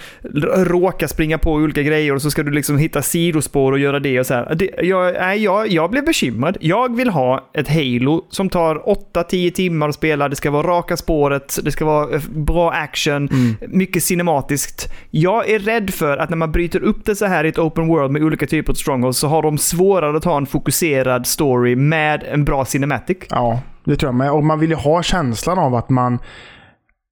[0.55, 4.19] råka springa på olika grejer och så ska du liksom hitta sidospår och göra det
[4.19, 4.55] och så här.
[4.55, 6.57] Det, jag, nej, jag, jag blev bekymrad.
[6.61, 8.75] Jag vill ha ett Halo som tar
[9.13, 10.29] 8-10 timmar att spela.
[10.29, 13.29] Det ska vara raka spåret, det ska vara eh, bra action,
[13.67, 14.93] mycket cinematiskt.
[15.11, 17.87] Jag är rädd för att när man bryter upp det så här i ett open
[17.87, 21.75] world med olika typer av strongholds så har de svårare att ha en fokuserad story
[21.75, 23.17] med en bra cinematic.
[23.29, 24.31] Ja, det tror jag med.
[24.31, 26.19] Och man vill ju ha känslan av att man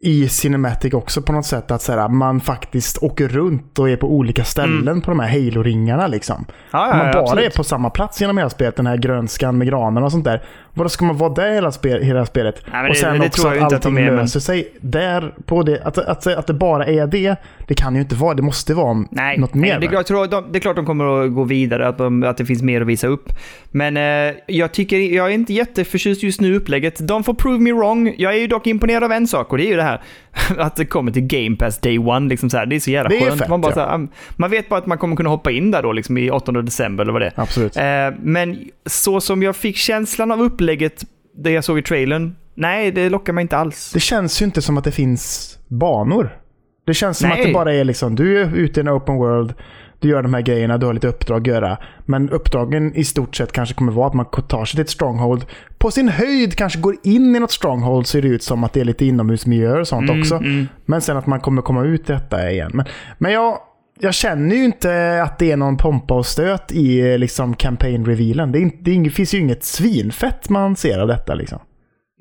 [0.04, 3.98] i Cinematic också på något sätt att så här, man faktiskt åker runt och är
[3.98, 6.08] på olika ställen på de här Halo-ringarna.
[6.08, 6.46] Liksom.
[6.72, 7.54] Ja, Om man bara absolut.
[7.54, 10.44] är på samma plats genom hela spelet, den här grönskan med granarna och sånt där.
[10.74, 12.56] Vadå, ska man vara där hela, spel, hela spelet?
[12.72, 15.34] Nej, och det- sen det också tror jag att inte allting men- löser sig där
[15.46, 15.82] på det.
[15.84, 17.36] Att, att, att det bara är det,
[17.68, 18.34] det kan ju inte vara.
[18.34, 19.80] Det måste vara Nej, något mer.
[19.80, 22.38] det, jag tror, de, det är klart de kommer att gå vidare, att, de, att
[22.38, 23.30] det finns mer att visa upp.
[23.72, 27.08] Men eh, jag tycker, jag är inte jätteförtjust just nu i upplägget.
[27.08, 28.16] De får prove me wrong.
[28.18, 30.02] Jag är ju dock imponerad av en sak och det är ju det här
[30.58, 32.30] att det kommer till Game Pass Day One.
[32.30, 33.40] Liksom så här, det är så jävla Det skönt.
[33.40, 33.86] fett, man, bara, ja.
[33.88, 36.32] här, um, man vet bara att man kommer kunna hoppa in där då liksom i
[36.32, 37.34] 8 december eller vad det är.
[37.36, 37.78] Absolut.
[37.78, 37.84] Eh,
[38.22, 41.04] men så som jag fick känslan av upplägget,
[41.38, 43.92] det jag såg i trailern, nej, det lockar mig inte alls.
[43.94, 46.38] Det känns ju inte som att det finns banor.
[46.86, 47.40] Det känns som Nej.
[47.40, 49.54] att det bara är liksom, du är ute i en open world,
[50.02, 51.78] du gör de här grejerna, du har lite uppdrag att göra.
[52.06, 55.46] Men uppdragen i stort sett kanske kommer vara att man tar sig till ett stronghold.
[55.78, 58.82] På sin höjd kanske går in i något stronghold ser det ut som att det
[58.82, 60.42] är lite inomhusmiljöer och sånt Mm, också.
[60.86, 62.72] Men sen att man kommer komma ut detta igen.
[62.74, 62.86] Men,
[63.18, 63.58] men jag,
[64.00, 68.52] jag känner ju inte att det är någon pompa och stöt i liksom campaign-revealen.
[68.52, 71.60] Det, är det finns ju inget svinfett man ser av detta liksom.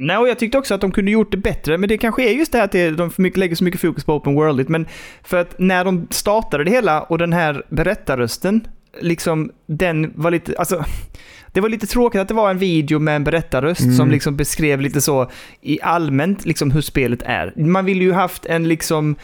[0.03, 2.33] Nej, och jag tyckte också att de kunde gjort det bättre, men det kanske är
[2.33, 4.87] just det här att de mycket, lägger så mycket fokus på open world men
[5.23, 8.67] för att när de startade det hela och den här berättarrösten,
[9.01, 10.85] liksom den var lite, alltså
[11.53, 14.81] det var lite tråkigt att det var en video med en berättarröst som liksom beskrev
[14.81, 15.31] lite så
[15.61, 17.53] i allmänt liksom hur spelet är.
[17.57, 19.17] Man vill ju haft en liksom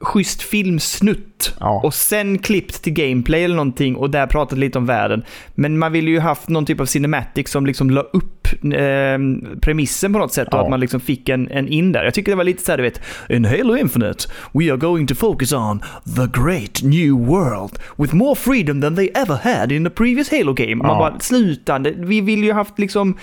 [0.00, 1.80] schysst filmsnutt Ja.
[1.84, 5.22] och sen klippt till gameplay eller någonting och där pratat lite om världen.
[5.54, 9.18] Men man ville ju haft någon typ av cinematic som liksom la upp eh,
[9.60, 10.62] premissen på något sätt och Ja.
[10.62, 12.04] att man liksom fick en, en in där.
[12.04, 15.06] Jag tycker det var lite så här, du vet, in Halo Infinite we are going
[15.06, 15.80] to focus on
[16.16, 20.52] the great new world with more freedom than they ever had in the previous Halo
[20.52, 20.74] game.
[20.74, 20.98] Man Ja.
[20.98, 23.16] bara, slutande, vi vill ju haft liksom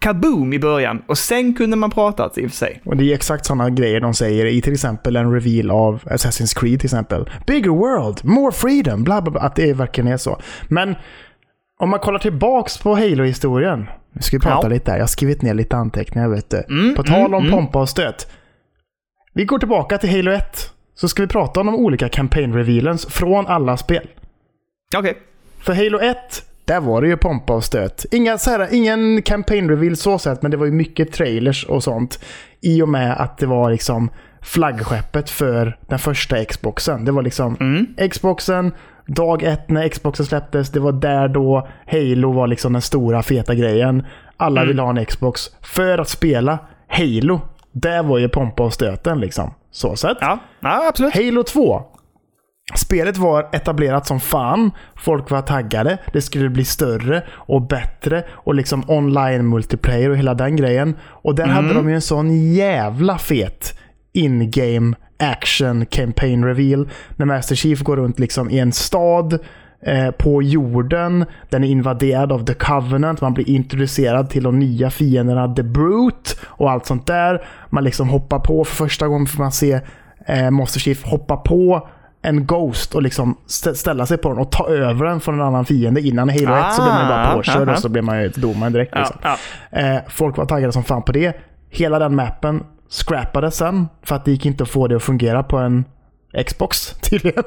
[0.00, 2.80] kaboom i början och sen kunde man pratat i och för sig.
[2.84, 6.60] Och det är exakt sådana grejer de säger i till exempel en reveal av Assassin's
[6.60, 7.30] Creed till exempel.
[7.46, 9.40] Bigger world, more freedom, bla bla bla.
[9.40, 10.40] Att det verkligen är så.
[10.68, 10.94] Men
[11.78, 13.86] om man kollar tillbaks på Halo-historien.
[14.12, 14.68] Nu ska vi prata Ja.
[14.68, 14.98] lite här.
[14.98, 16.62] Jag har skrivit ner lite anteckningar vet du.
[16.68, 17.50] Mm, på tal mm, om mm.
[17.50, 18.30] pompa och stöt.
[19.32, 20.70] Vi går tillbaka till Halo 1.
[20.94, 24.08] Så ska vi prata om de olika campaign-revealens från alla spel.
[24.96, 25.18] Okej.
[25.58, 26.16] För Halo 1,
[26.70, 28.06] där var det ju pompa och stöt.
[28.10, 31.82] Inga, så här, ingen campaign reveal så sett, men det var ju mycket trailers och
[31.82, 32.24] sånt.
[32.60, 34.10] I och med att det var liksom
[34.42, 37.04] flaggskeppet för den första Xboxen.
[37.04, 37.56] Det var liksom
[38.10, 38.72] Xboxen,
[39.06, 43.54] dag ett när Xboxen släpptes, det var där då Halo var liksom den stora feta
[43.54, 44.06] grejen.
[44.36, 46.58] Alla ville ha en Xbox för att spela
[46.88, 47.40] Halo.
[47.72, 49.54] Det var ju pompa och stöten liksom.
[49.70, 50.18] Så sett.
[50.20, 50.38] Ja.
[50.60, 51.14] ja, absolut.
[51.14, 51.82] Halo 2.
[52.74, 54.70] Spelet var etablerat som fan.
[54.96, 55.98] Folk var taggade.
[56.12, 60.96] Det skulle bli större och bättre och liksom online multiplayer och hela den grejen.
[61.02, 63.78] Och där hade de ju en sån jävla fet
[64.12, 66.88] in-game action campaign reveal.
[67.16, 69.38] När Master Chief går runt liksom i en stad
[69.82, 71.24] eh, på jorden.
[71.48, 73.20] Den är invaderad av The Covenant.
[73.20, 77.44] Man blir introducerad till de nya fienderna The Brute och allt sånt där.
[77.70, 79.80] Man liksom hoppar på för första gången får man se
[80.26, 81.88] eh, Master Chief hoppa på
[82.22, 85.46] en Ghost och liksom stä- ställa sig på den och ta över den från en
[85.46, 86.00] annan fiende.
[86.00, 87.72] Innan Halo 1 så blev man bara Ah, påkörd aha.
[87.72, 88.94] och så blev man ju ett domare direkt.
[88.94, 89.16] Liksom.
[89.22, 89.36] ja.
[89.78, 91.36] Eh, folk var taggade som fan på det.
[91.70, 95.42] Hela den mappen scrappades sen för att det gick inte att få det att fungera
[95.42, 95.84] på en
[96.46, 97.44] Xbox tydligen.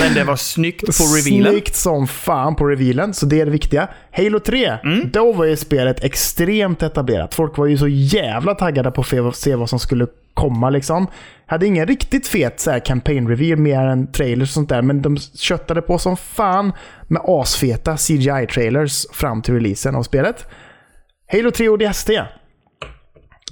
[0.00, 1.52] Men det var snyggt på revealen.
[1.52, 3.88] Snyggt som fan på revealen, så det är det viktiga.
[4.12, 5.10] Halo 3, Mm.
[5.12, 7.34] då var ju spelet extremt etablerat.
[7.34, 11.06] Folk var ju så jävla taggade på att se vad som skulle komma liksom.
[11.46, 15.02] Hade ingen riktigt fet så här, campaign reveal mer än trailers och sånt där, men
[15.02, 16.72] de köttade på som fan
[17.08, 20.46] med asfeta CGI-trailers fram till releasen av spelet.
[21.32, 22.10] Halo 3 ODST.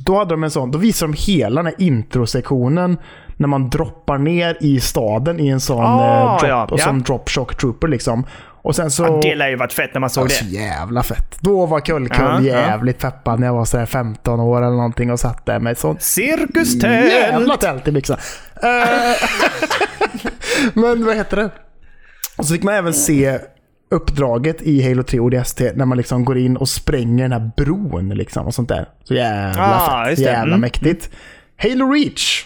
[0.04, 2.96] Då hade de en sån, då visade de hela den här introsektionen
[3.36, 6.84] när man droppar ner i staden i en sån Ah, eh, drop, ja, och ja.
[6.84, 8.26] som drop shock trooper liksom.
[8.62, 9.02] Och sen så...
[9.02, 10.50] Ja, det lär ju varit fett när man såg Ja, så det.
[10.50, 11.36] jävla fett.
[11.40, 12.40] Då var Kullkull ja.
[12.42, 15.78] jävligt peppad när jag var sådär 15 år eller någonting och satt där med ett
[15.78, 17.12] sånt Cirkustält!
[17.12, 18.16] jävla tält i byxan.
[18.62, 19.28] Eh,
[20.74, 21.50] Men vad heter det?
[22.38, 23.38] Och så fick man även se
[23.90, 28.08] uppdraget i Halo 3 ODST när man liksom går in och spränger den här bron
[28.08, 28.88] liksom och sånt där.
[29.04, 30.16] Så jävla Ah, fett.
[30.16, 30.22] det.
[30.22, 30.60] Jävla Mm.
[30.60, 31.10] mäktigt.
[31.62, 32.44] Halo Reach.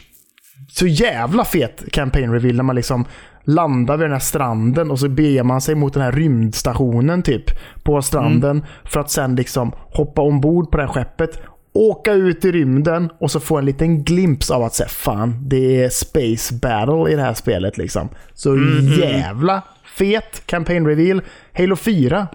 [0.79, 3.05] Så jävla fet campaign reveal när man liksom
[3.45, 7.45] landar vid den här stranden och så beger man sig mot den här rymdstationen typ
[7.83, 8.64] på stranden Mm.
[8.85, 11.41] för att sen liksom hoppa ombord på det här skeppet
[11.72, 15.85] åka ut i rymden och så få en liten glimt av att säga fan, det
[15.85, 18.09] är space battle i det här spelet liksom.
[18.35, 19.01] Så Mm-hmm.
[19.01, 19.62] jävla
[19.97, 21.22] fet campaign reveal.
[21.53, 22.26] Halo 4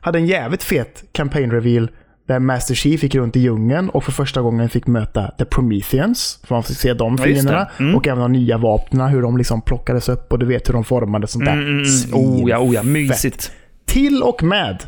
[0.00, 1.90] hade en jävligt fet campaign reveal
[2.30, 6.40] där Master Chief gick runt i djungeln och för första gången fick möta The Prometheans.
[6.44, 7.58] För man fick se de Ja, fienderna.
[7.58, 7.82] det.
[7.84, 7.96] Mm.
[7.96, 10.84] Och även de nya vapnen, hur de liksom plockades upp och du vet hur de
[10.84, 11.30] formades.
[11.30, 11.52] Sånt där.
[11.52, 12.20] Mm, mm, mm.
[12.42, 13.52] Oh ja, oh ja, mysigt.
[13.86, 14.84] Till och med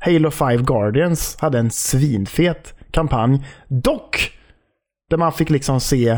[0.00, 3.46] Halo 5 Guardians hade en svinfet kampanj.
[3.68, 4.30] Dock,
[5.10, 6.08] där man fick liksom se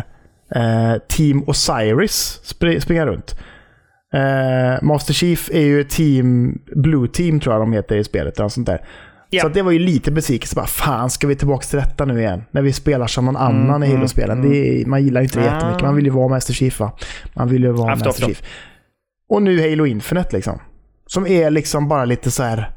[0.54, 3.36] eh, Team Osiris spr- springa runt.
[4.14, 8.38] Eh, Master Chief är ju Team Blue Team tror jag de heter i spelet.
[8.38, 8.80] eller sånt där.
[9.30, 9.40] Ja.
[9.40, 10.56] Så att det var ju lite besvikelse.
[10.56, 12.44] Bara, Fan, ska vi tillbaka till detta nu igen?
[12.50, 14.42] När vi spelar som någon annan i Halo-spelen.
[14.42, 15.56] Det är- Man gillar ju inte det Mm, Ah.
[15.58, 15.82] jättemycket.
[15.86, 16.92] Man vill ju vara Master Chief va?
[17.34, 18.42] Man vill ju vara förstår, Master Chief.
[19.28, 20.58] Och nu Halo Infinite liksom.
[21.06, 22.70] Som är liksom bara lite så här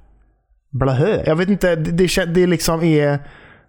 [0.71, 1.23] blahö.
[1.25, 3.19] Jag vet inte, det, det, det liksom är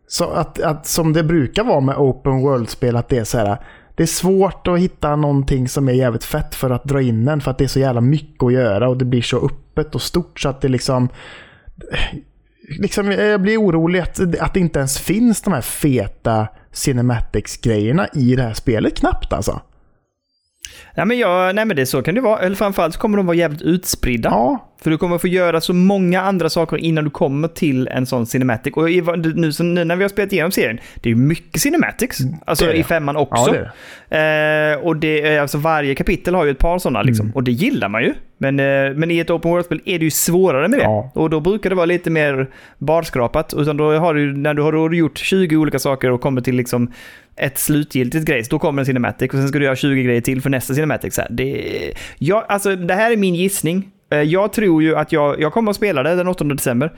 [0.06, 3.56] så att, att som det brukar vara med open world-spel, att det är så här.
[3.96, 7.40] Det är svårt att hitta någonting som är jävligt fett för att dra in en
[7.40, 10.02] för att det är så jävla mycket att göra och det blir så öppet och
[10.02, 11.08] stort så att det liksom...
[12.78, 18.36] Liksom, jag blir orolig att, att det inte ens finns de här feta cinematics-grejerna i
[18.36, 19.60] det här spelet knappt alltså.
[20.94, 22.38] Ja, men jag, nej men det är så kan det vara.
[22.40, 24.28] Eller framförallt så kommer de vara jävligt utspridda.
[24.28, 28.06] Ja, För du kommer få göra så många andra saker innan du kommer till en
[28.06, 28.74] sån cinematic.
[28.76, 32.18] Och nu, nu när vi har spelat igenom serien, det är ju mycket cinematics.
[32.46, 33.54] Alltså det i femman ja också.
[33.54, 33.70] är
[34.08, 34.72] det.
[34.80, 37.26] Eh, och det, är- alltså varje kapitel har ju ett par sådana liksom.
[37.26, 37.34] Mm.
[37.36, 38.14] Och det gillar man ju.
[38.38, 40.82] Men, eh, men i ett open world-spel är det ju svårare med det.
[40.84, 41.10] Ja.
[41.14, 43.54] Och då brukar det vara lite mer barskrapat.
[43.56, 46.92] Utan då har du, när du har gjort 20 olika saker och kommer till liksom
[47.40, 50.42] ett slutgiltigt grej, då kommer en cinematic och sen ska du göra 20 grejer till
[50.42, 51.14] för nästa cinematic.
[51.14, 53.88] Så här, det, ja, alltså, det här är min gissning.
[54.12, 56.92] Eh, Jag tror ju att jag, jag kommer att spela det den 8 december.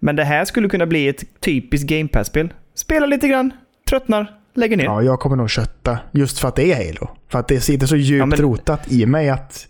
[0.00, 2.52] Men det här skulle kunna bli ett typiskt Game Pass-spel.
[2.74, 3.50] Spela lite grann,
[3.88, 4.84] tröttnar, lägger ner.
[4.84, 5.98] Ja, jag kommer nog kötta.
[6.12, 7.08] Just för att det är Halo.
[7.30, 9.66] För att det sitter så djupt Ja, men- rotat i mig att,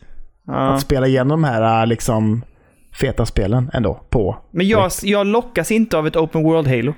[0.46, 0.54] Ja.
[0.74, 2.42] att spela igenom de här liksom
[3.00, 4.36] feta spelen ändå på.
[4.50, 6.94] Men jag, jag lockas inte av ett open world Halo.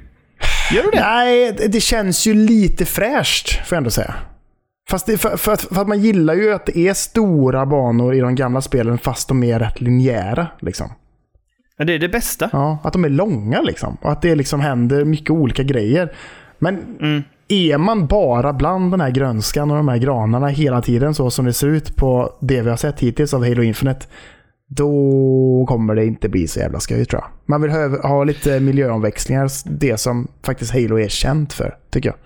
[0.74, 1.00] Gör du det?
[1.00, 4.14] Nej, det- känns ju lite fräscht får jag ändå säga.
[4.90, 8.14] Fast det, för, för, att, för att man gillar ju att det är stora banor
[8.14, 10.46] i de gamla spelen fast de är rätt linjära.
[10.60, 10.92] Liksom.
[11.76, 12.50] Ja, det är det bästa.
[12.52, 13.96] Ja, att de är långa liksom.
[14.02, 16.12] Och att det liksom händer mycket olika grejer.
[16.58, 17.22] Men Mm.
[17.48, 21.44] är man bara bland den här grönskan och de här granarna hela tiden så som
[21.44, 24.06] det ser ut på det vi har sett hittills av Halo Infinite.
[24.72, 27.30] Då kommer det inte bli så jävla skoj tror jag.
[27.46, 29.50] Man vill ha, ha lite miljöomväxlingar.
[29.64, 32.16] Det som faktiskt Halo är känt för, tycker jag.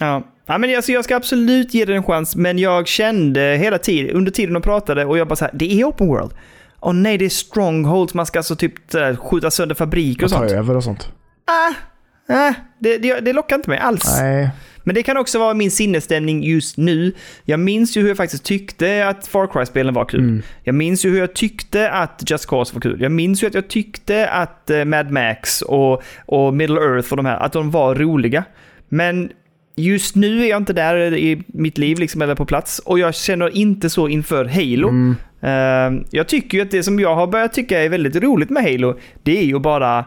[0.00, 0.22] Ja.
[0.46, 4.16] Ja, men alltså, jag ska absolut ge det en chans, men jag kände hela tiden,
[4.16, 6.32] under tiden de pratade, och jag bara så här, det är open world.
[6.80, 8.74] Åh nej, det är strongholds, man ska alltså typ
[9.18, 10.50] skjuta sönder fabriker och Och ta sånt.
[10.52, 11.08] över och sånt.
[11.46, 14.18] Ah, ah, det, det, det lockar inte mig alls.
[14.20, 14.50] Nej,
[14.84, 17.12] Men det kan också vara min sinnesstämning just nu.
[17.44, 20.20] Jag minns ju hur jag faktiskt tyckte att Far Cry-spelen var kul.
[20.20, 20.42] Mm.
[20.62, 23.00] Jag minns ju hur jag tyckte att Just Cause var kul.
[23.00, 27.16] Jag minns ju att jag tyckte att eh, Mad Max och, och Middle Earth och
[27.16, 28.44] de här, att de var roliga.
[28.88, 29.30] Men
[29.76, 32.78] just nu är jag inte där i mitt liv liksom, eller på plats.
[32.78, 34.88] Och jag känner inte så inför Halo.
[34.88, 35.16] Mm.
[35.40, 38.62] Eh, jag tycker ju att det som jag har börjat tycka är väldigt roligt med
[38.62, 40.04] Halo, det är ju bara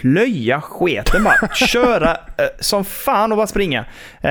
[0.00, 1.48] plöja sketen bara.
[1.54, 3.84] Köra eh, som fan och bara springa.
[4.20, 4.30] Eh,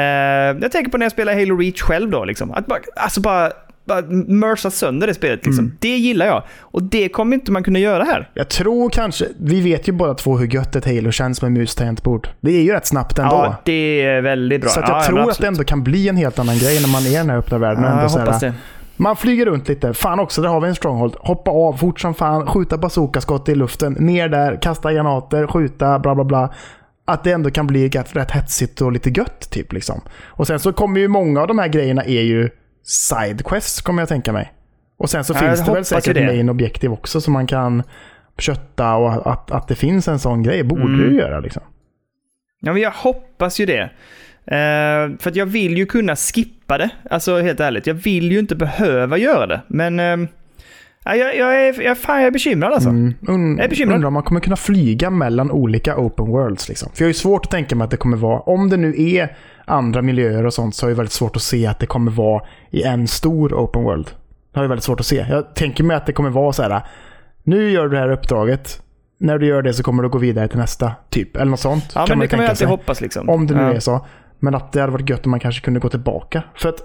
[0.62, 2.26] jag tänker på när jag spelar Halo Reach själv då.
[2.26, 2.52] Liksom.
[2.52, 3.52] Att bara, alltså bara,
[3.86, 5.46] bara mörsa sönder det spelet.
[5.46, 5.66] Liksom.
[5.66, 5.78] Mm.
[5.80, 6.44] Det gillar jag.
[6.60, 8.30] Och det kommer inte man kunna göra här.
[8.34, 11.76] Jag tror kanske, vi vet ju båda två hur gött ett Halo känns med mus
[11.76, 12.28] tangentbord.
[12.42, 13.36] Det är ju rätt snabbt ändå.
[13.36, 14.70] Ja, det är väldigt bra.
[14.70, 17.06] så jag ja, tror att det ändå kan bli en helt annan grej när man
[17.06, 17.84] är i den här öppna världen.
[17.84, 18.54] Ja, jag här, hoppas det.
[19.04, 19.94] Man flyger runt lite.
[19.94, 21.16] Fan också, där har vi en stronghold.
[21.20, 26.16] Hoppa av fort som fan, skjuta bazookaskott i luften, ner där, kasta granater, skjuta, bla
[26.16, 26.54] bla bla.
[27.06, 30.02] Att det ändå kan bli rätt, rätt hetsigt och lite gött typ liksom.
[30.26, 32.50] Och sen så kommer ju många av de här grejerna är ju
[32.84, 34.54] sidequests kommer jag tänka mig.
[34.98, 36.26] Och sen så Ja, finns jag det väl säkert det.
[36.26, 37.84] main objektiv också som man kan
[38.38, 41.00] kötta och att, att det finns en sån grej borde Mm.
[41.12, 41.64] ju göra liksom.
[42.62, 43.92] Ja, men jag hoppas ju det.
[44.46, 46.90] Eh, för att jag vill ju kunna skippa det.
[47.10, 49.62] Alltså helt ärligt, jag vill ju inte behöva göra det.
[49.68, 50.00] Men
[51.06, 52.90] ja, jag, jag, är, jag, fan, jag är bekymrad alltså.
[52.90, 53.14] Mm.
[53.28, 53.96] Und, Jag är bekymrad.
[53.96, 56.70] undrar om man kommer kunna flyga mellan olika open worlds.
[56.70, 56.90] Liksom.
[56.94, 58.94] För jag har ju svårt att tänka mig att det kommer vara, om det nu
[58.98, 62.12] är andra miljöer och sånt, så har jag väldigt svårt att se att det kommer
[62.12, 64.06] vara i en stor open world.
[64.54, 65.26] Det har jag väldigt svårt att se.
[65.30, 66.82] Jag tänker mig att det kommer vara så här
[67.44, 68.80] Nu gör du det här uppdraget.
[69.18, 71.36] När du gör det så kommer du gå vidare till nästa, typ.
[71.36, 71.92] Eller något sånt.
[71.96, 72.68] Ja, men man det kan man ju alltid sig.
[72.68, 73.30] hoppas liksom.
[73.30, 73.74] Om det nu ja.
[73.74, 74.06] är så.
[74.44, 76.44] Men att det hade varit gött om man kanske kunde gå tillbaka.
[76.56, 76.80] För att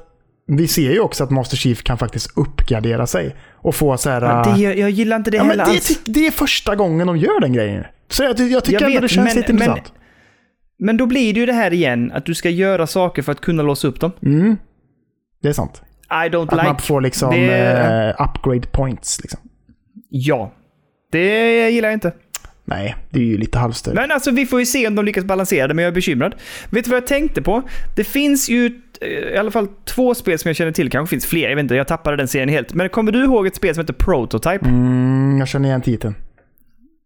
[0.47, 3.37] vi ser ju också att Master Chief kan faktiskt uppgradera sig.
[3.55, 4.23] Och få så här...
[4.23, 7.41] Ja, det, jag gillar inte det ja, heller det, det är första gången de gör
[7.41, 7.85] den grejen.
[8.09, 9.93] Så jag, jag tycker Jag ändå vet, det känns men- lite men- intressant.
[10.79, 13.41] Men då blir det ju det här igen, att du ska göra saker för att
[13.41, 14.13] kunna låsa upp dem.
[14.23, 14.57] Mm.
[15.43, 15.83] Det är sant.
[16.11, 16.65] I don't Att like.
[16.65, 19.21] man får liksom Det- eh, upgrade points.
[19.21, 19.41] Liksom.
[20.09, 20.53] Ja.
[21.13, 22.13] Det gillar jag inte.
[22.69, 23.95] Nej, det är ju lite halvstört.
[23.95, 26.35] Men alltså vi får ju se om de lyckas balansera det, men jag är bekymrad.
[26.71, 27.63] Vet du vad jag tänkte på?
[27.97, 31.27] Det finns ju eh, i alla fall två spel som jag känner till, kanske finns
[31.27, 32.75] fler, jag vet inte, jag tappade den serien helt.
[32.75, 34.69] Men kommer du ihåg ett spel som heter Prototype?
[34.69, 36.15] Mm, jag känner igen titeln.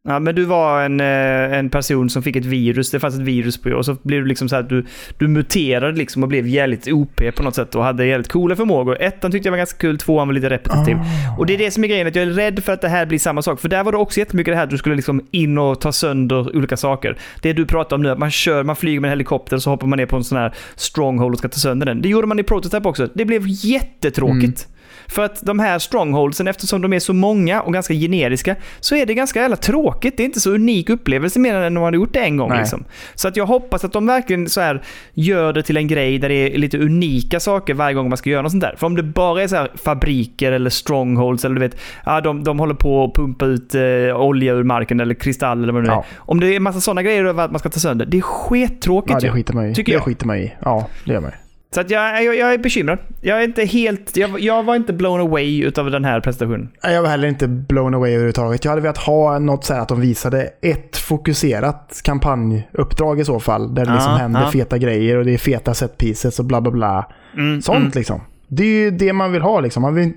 [0.08, 3.20] Ja, men du var en, eh, en person som fick ett virus, det fanns ett
[3.20, 4.86] virus på och så blev du liksom så här att du,
[5.18, 8.96] du muterade liksom och blev jävligt OP på något sätt och hade jävligt coola förmågor.
[9.00, 10.96] Ettan tyckte jag var ganska kul, tvåan var lite repetitiv.
[10.96, 11.38] Ah.
[11.38, 13.06] Och det är det som är grejen, att jag är rädd för att det här
[13.06, 13.60] blir samma sak.
[13.60, 15.92] För där var det också jättemycket det här att du skulle liksom in och ta
[15.92, 17.18] sönder olika saker.
[17.42, 19.70] Det du pratar om nu, att man kör, man flyger med en helikopter och så
[19.70, 22.02] hoppar man ner på en sån här stronghold och ska ta sönder den.
[22.02, 23.08] Det gjorde man i Prototype också.
[23.14, 24.68] Det blev jättetråkigt.
[25.12, 29.06] För att de här strongholdsen, eftersom de är så många och ganska generiska, så är
[29.06, 30.16] det ganska jävla tråkigt.
[30.16, 32.56] Det är inte så unik upplevelse mer än när man har gjort det en gång.
[32.58, 32.84] Liksom.
[33.14, 34.82] Så att jag hoppas att de verkligen så här
[35.14, 38.30] gör det till en grej där det är lite unika saker varje gång man ska
[38.30, 38.74] göra något sånt där.
[38.78, 42.44] För om det bara är så här fabriker eller strongholds eller du vet, ja, de,
[42.44, 43.82] de håller på att pumpa ut eh,
[44.16, 45.96] olja ur marken eller kristall eller vad det nu är.
[45.96, 46.04] Ja.
[46.16, 48.22] Om det är en massa sådana grejer över att man ska ta sönder, det är
[48.22, 49.74] skittråkigt Ja, det skiter man i.
[49.74, 50.02] Tycker det jag.
[50.04, 50.52] skiter man i.
[50.60, 51.30] Ja, det gör man.
[51.74, 52.98] Så att jag, jag, jag är bekymrad.
[53.20, 54.16] Jag är inte helt...
[54.16, 56.70] Jag, jag var inte blown away utav den här prestationen.
[56.82, 58.64] Jag var heller inte blown away överhuvudtaget.
[58.64, 63.40] Jag hade velat ha något så här att de visade ett fokuserat kampanjuppdrag i så
[63.40, 63.74] fall.
[63.74, 64.50] Där det liksom händer ja.
[64.50, 67.12] feta grejer och det är feta set pieces och bla bla bla.
[67.36, 67.92] Mm, Sånt mm.
[67.94, 68.20] liksom.
[68.48, 69.82] Det är ju det man vill ha liksom.
[69.82, 70.12] Man vill...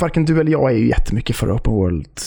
[0.00, 2.20] Varken du eller jag är ju jättemycket för open world.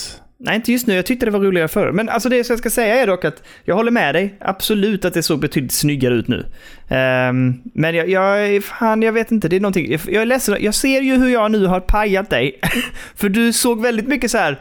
[0.44, 0.94] Nej, inte just nu.
[0.94, 1.92] Jag tyckte det var roligare förr.
[1.92, 4.34] Men alltså det som jag ska säga är dock att jag håller med dig.
[4.40, 6.46] Absolut att det såg betydligt snyggare ut nu.
[6.88, 9.48] Ehm, men jag, jag, fan, jag vet inte.
[9.48, 9.92] Det är någonting.
[9.92, 10.56] Jag, jag är ledsen.
[10.60, 12.60] Jag ser ju hur jag nu har pajat dig.
[13.14, 14.60] För du såg väldigt mycket så här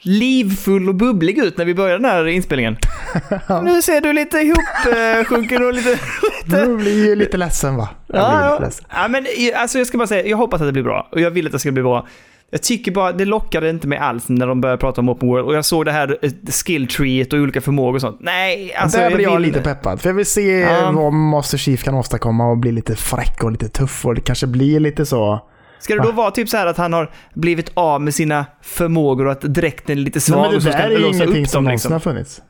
[0.00, 2.76] livfull och bubblig ut när vi började den här inspelningen.
[3.64, 5.98] Nu ser du lite ihopsjunken och lite...
[6.44, 7.88] Du blir ju lite ledsen va?
[8.06, 8.58] Ja, lite ja.
[8.58, 8.84] ledsen.
[8.90, 9.26] ja, men
[9.56, 11.08] alltså jag ska bara säga, jag hoppas att det blir bra.
[11.12, 12.06] Och jag vill att det ska bli bra.
[12.50, 15.46] Jag tycker bara, det lockade inte mig alls när de började prata om open world.
[15.46, 16.30] Och jag såg det här eh,
[16.64, 18.16] skill treet och olika förmågor och sånt.
[18.20, 20.00] Nej, alltså Där blir jag vill- lite peppad.
[20.00, 20.90] För jag vill se Ja.
[20.94, 24.06] vad Master Chief kan åstadkomma och bli lite fräck och lite tuff.
[24.06, 25.40] Och det kanske blir lite så...
[25.80, 29.26] Ska det då vara typ så här att han har blivit av med sina förmågor
[29.26, 31.06] och att dräkten är lite Nej, svag men det och så ska där är ju
[31.08, 31.92] ingenting som dem någonsin liksom?
[31.92, 32.42] har funnits.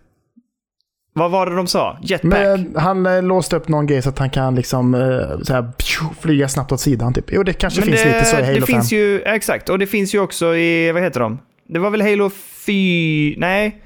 [1.18, 1.98] Vad var det de sa?
[2.02, 2.30] Jetpack?
[2.30, 5.00] Men han eh, låste upp någon grej så att han kan liksom eh,
[5.42, 7.24] så här, pju, flyga snabbt åt sidan typ.
[7.28, 8.66] Jo, det kanske Men finns det, lite så i Halo det 5.
[8.66, 9.68] finns ju, exakt.
[9.68, 11.38] Och det finns ju också i, vad heter de?
[11.68, 13.82] Det var väl Halo 4, nej?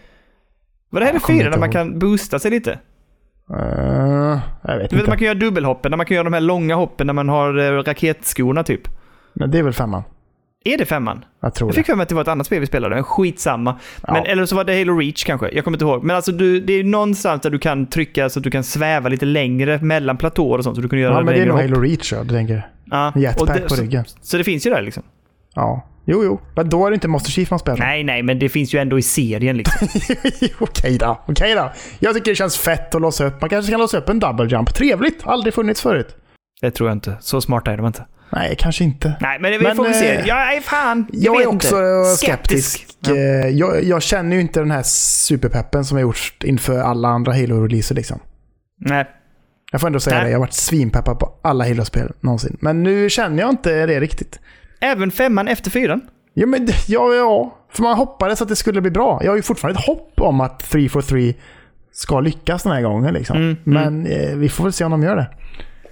[0.90, 1.72] Var det Halo Jag kommer 4 inte där man ihåg.
[1.72, 2.78] kan boosta sig lite?
[3.50, 5.08] Eh, jag vet Du vet inte.
[5.08, 7.58] man kan göra dubbelhoppen, när man kan göra de här långa hoppen när man har
[7.58, 8.80] eh, raketskorna typ.
[9.34, 10.02] Men det är väl femman?
[10.64, 11.24] Är det femman?
[11.40, 11.76] Jag tror Jag det.
[11.76, 13.78] fick för mig att det var ett annat spel vi spelade, men skitsamma.
[14.06, 14.12] Ja.
[14.12, 16.04] Men, eller så var det Halo Reach kanske, jag kommer inte ihåg.
[16.04, 19.08] Men alltså du, det är någonstans där du kan trycka så att du kan sväva
[19.08, 20.76] lite längre mellan platåer och sånt.
[20.76, 21.58] Så du kan göra Ja, men det är nog.
[21.58, 22.66] Halo Reach ja, du tänker.
[22.90, 23.12] Ja.
[23.16, 24.04] Jetpack det, på så, ryggen.
[24.22, 25.02] så det finns ju där liksom.
[25.54, 25.88] Ja.
[26.04, 26.40] Jo, jo.
[26.56, 27.78] Men då är det inte Master Chief man spelar.
[27.78, 29.88] Nej, nej, men det finns ju ändå i serien liksom.
[30.58, 31.20] Okej då.
[31.26, 31.72] Okej då.
[31.98, 33.40] Jag tycker det känns fett att låsa upp.
[33.40, 34.74] Man kanske kan låsa upp en double jump.
[34.74, 35.20] Trevligt.
[35.26, 36.16] Aldrig funnits förut.
[36.60, 37.16] Det tror jag inte.
[37.20, 38.06] Så smarta är de inte.
[38.32, 39.14] Nej, kanske inte.
[39.20, 40.14] Nej, men vi Men, får väl se.
[40.16, 42.16] eh, Jag är fan, jag, Jag, är också inte.
[42.16, 42.86] skeptisk.
[43.00, 43.12] Ja.
[43.16, 47.32] Eh, Jag, jag känner ju inte den här superpeppen som har gjorts inför alla andra
[47.32, 48.18] Halo-releaser liksom.
[48.80, 49.06] Nej,
[49.72, 50.24] Jag får ändå säga Nej.
[50.24, 50.30] det.
[50.30, 52.56] Jag har varit svinpeppad på alla Halo-spel någonsin.
[52.60, 54.40] Men nu känner jag inte det riktigt.
[54.80, 56.00] även femman efter fyran.
[56.34, 57.58] Ja, men ja, ja.
[57.72, 59.20] För man hoppades att det skulle bli bra.
[59.24, 61.34] Jag har ju fortfarande ett hopp om att 343
[61.92, 63.14] ska lyckas den här gången.
[63.14, 63.36] Liksom.
[63.36, 65.26] Mm, Men eh, vi får väl se om de gör det.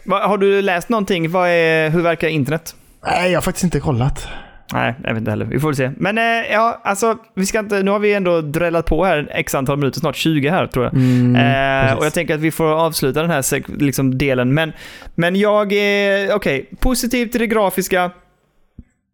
[0.04, 1.24] Va, har du läst någonting?
[1.24, 2.74] Är, hur verkar internet?
[3.06, 4.28] Nej, jag har faktiskt inte kollat.
[4.72, 5.44] Nej, jag vet inte heller.
[5.44, 5.90] Vi får väl se.
[5.96, 9.54] Men eh, ja, alltså, vi ska inte, nu har vi ändå drällat på här x
[9.54, 10.94] antal minuter, snart 20 här tror jag.
[10.94, 14.54] Mm, eh, och jag tänker att vi får avsluta den här liksom, delen.
[14.54, 14.72] Men,
[15.14, 18.10] men jag är, okej, positiv till det grafiska.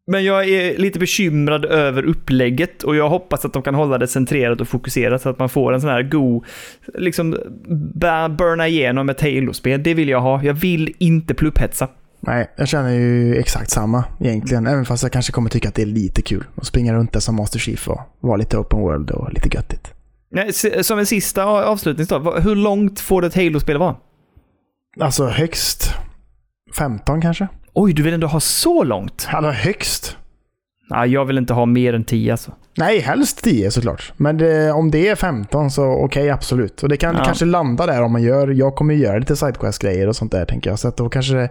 [0.07, 4.09] Men jag är lite bekymrad över upplägget och jag hoppas att de kan hålla det
[4.09, 6.45] centrerat och fokuserat så att man får en sån här god,
[6.95, 7.37] liksom,
[8.39, 9.83] burna igenom ett Halo-spel.
[9.83, 10.43] Det vill jag ha.
[10.43, 11.89] Jag vill inte plupphetsa.
[12.21, 14.67] Nej, jag känner ju exakt samma egentligen.
[14.67, 17.21] Även fast jag kanske kommer tycka att det är lite kul att springa runt där
[17.21, 19.93] som Master Chief och vara lite open world och lite göttigt.
[20.31, 20.53] Nej,
[20.83, 23.97] Som en sista avslutning då, hur långt får ett Halo-spel vara?
[25.01, 25.91] Alltså högst
[26.79, 27.49] 15 kanske?
[27.79, 29.29] Oj, du vill ändå ha så långt?
[29.33, 30.17] Alltså högst.
[30.89, 32.53] Ja, jag vill inte ha mer än 10 alltså.
[32.77, 34.13] Nej, helst 10 såklart.
[34.17, 36.83] Men det, om det är 15 så okej, absolut.
[36.83, 37.25] Och det kan Ja.
[37.25, 38.49] kanske landa där om man gör...
[38.49, 40.79] Jag kommer ju göra lite sidequest-grejer och sånt där tänker jag.
[40.79, 41.49] Så att då kanske det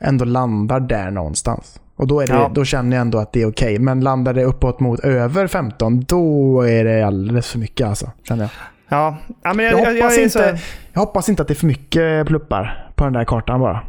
[0.00, 1.80] ändå landar där någonstans.
[1.96, 2.50] Och då, är det, Ja.
[2.54, 3.78] då känner jag ändå att det är okej.
[3.78, 8.10] Men landar det uppåt mot över 15, då är det alldeles för mycket alltså.
[8.28, 8.50] Känner jag.
[8.98, 10.64] Ja, ja men jag, Jag jag, jag, hoppas, är inte, så...
[10.92, 13.80] jag hoppas inte att det är för mycket pluppar på den där kartan bara.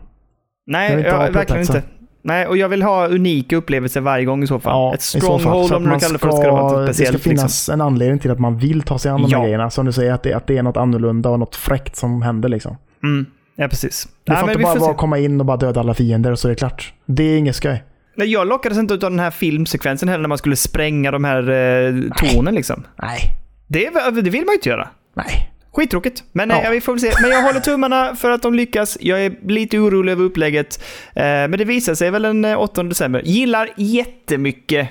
[0.67, 1.83] Nej, inte jag, verkligen inte.
[2.25, 4.93] Nej, och jag vill ha unika upplevelser varje gång i så fall.
[4.93, 5.39] Ett så fall.
[5.39, 7.13] stronghold om du man kallar det för ska det vara något det ska speciellt.
[7.13, 7.31] Liksom.
[7.31, 9.37] finnas en anledning till att man vill ta sig an de Ja.
[9.37, 9.69] här grejerna.
[9.69, 12.49] Som du säger, att det, att det är något annorlunda och något fräckt som händer.
[12.49, 12.77] Liksom.
[13.03, 13.25] Mm.
[13.55, 14.07] Ja, precis.
[14.23, 16.39] Det ja, får inte bara vara att komma in och bara döda alla fiender och
[16.39, 16.93] så är det klart.
[17.05, 17.83] Det är inget skoj.
[18.15, 21.49] Nej, jag lockades inte av den här filmsekvensen heller när man skulle spränga de här
[21.49, 22.83] eh, tornen liksom.
[23.01, 23.19] Nej.
[23.67, 23.89] Det,
[24.21, 24.87] det vill man ju inte göra.
[25.15, 25.52] Nej.
[25.73, 26.23] Skittråkigt.
[26.31, 26.61] Men Ja.
[26.63, 27.11] eh, vi får väl se.
[27.21, 28.97] Men jag håller tummarna för att de lyckas.
[29.01, 30.83] Jag är lite orolig över upplägget.
[31.15, 33.21] Eh, men det visar sig väl den eh, 8 december.
[33.25, 34.87] Gillar jättemycket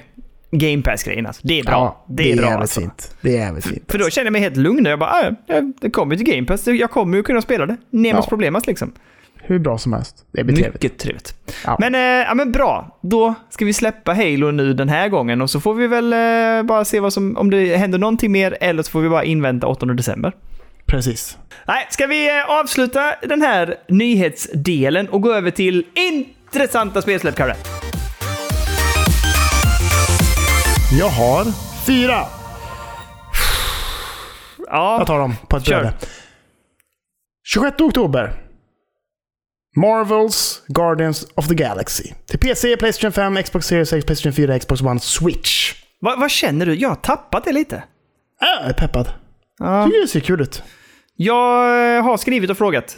[0.51, 1.27] Game Pass-grejen.
[1.27, 1.43] Alltså.
[1.45, 1.73] Det är bra.
[1.73, 2.81] Ja, det är bra jävligt alltså.
[2.81, 3.17] fint.
[3.21, 3.85] Det är jävligt fint.
[3.93, 4.85] För då känner jag mig helt lugn.
[4.85, 6.67] Jag bara, ah, det kommer ju till Game Pass.
[6.67, 7.77] Jag kommer ju kunna spela det.
[7.91, 8.29] Nemos Ja.
[8.29, 8.93] problemas liksom.
[9.45, 10.17] Hur bra som helst.
[10.33, 10.83] Det blir trevligt.
[10.83, 11.35] Mycket trevligt.
[11.65, 11.77] Ja.
[11.81, 12.99] Men, eh, ja, men bra.
[13.03, 16.63] Då ska vi släppa Halo nu den här gången och så får vi väl eh,
[16.67, 19.67] bara se vad som, om det händer någonting mer eller så får vi bara invänta
[19.67, 20.33] 8 december.
[20.87, 21.39] Precis.
[21.67, 27.57] Nej, ska vi eh, avsluta den här nyhetsdelen och gå över till intressanta spelsläpp, Kalle?
[30.99, 31.45] Jag har
[31.87, 32.25] fyra.
[34.69, 35.95] Ja, Jag tar dem på ett bräde.
[37.45, 38.33] 26 oktober.
[39.77, 42.05] Marvels Guardians of the Galaxy.
[42.27, 45.75] Till PC, Playstation 5, Xbox Series X, Playstation 4, Xbox One, Switch.
[46.01, 46.75] vad, vad känner du?
[46.75, 47.77] Jag har tappat det lite.
[47.77, 47.83] Äh,
[48.63, 49.09] Jag är peppad.
[49.59, 49.89] Ja.
[50.03, 50.63] Det ser kul ut.
[51.17, 52.97] Jag eh, har skrivit och frågat.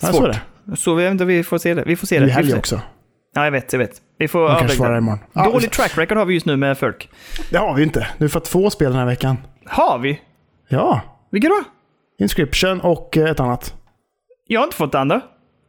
[0.00, 0.40] Ja, så det.
[0.76, 1.82] Så vi, vi får se det.
[1.86, 2.80] Vi får se Det får helg också.
[3.34, 4.02] Ja, jag vet, jag vet.
[4.18, 4.76] Vi får De kanske avvakta.
[4.76, 5.52] svarar imorgon.
[5.52, 7.10] Dålig track record har vi just nu med folk.
[7.50, 8.06] Det har vi inte.
[8.18, 9.36] Du har fått två spel den här veckan.
[9.66, 10.20] Har vi?
[10.68, 11.00] Ja.
[11.30, 11.62] Vilka då?
[12.18, 13.74] Inscription och eh, ett annat.
[14.46, 15.20] Jag har inte fått det andra.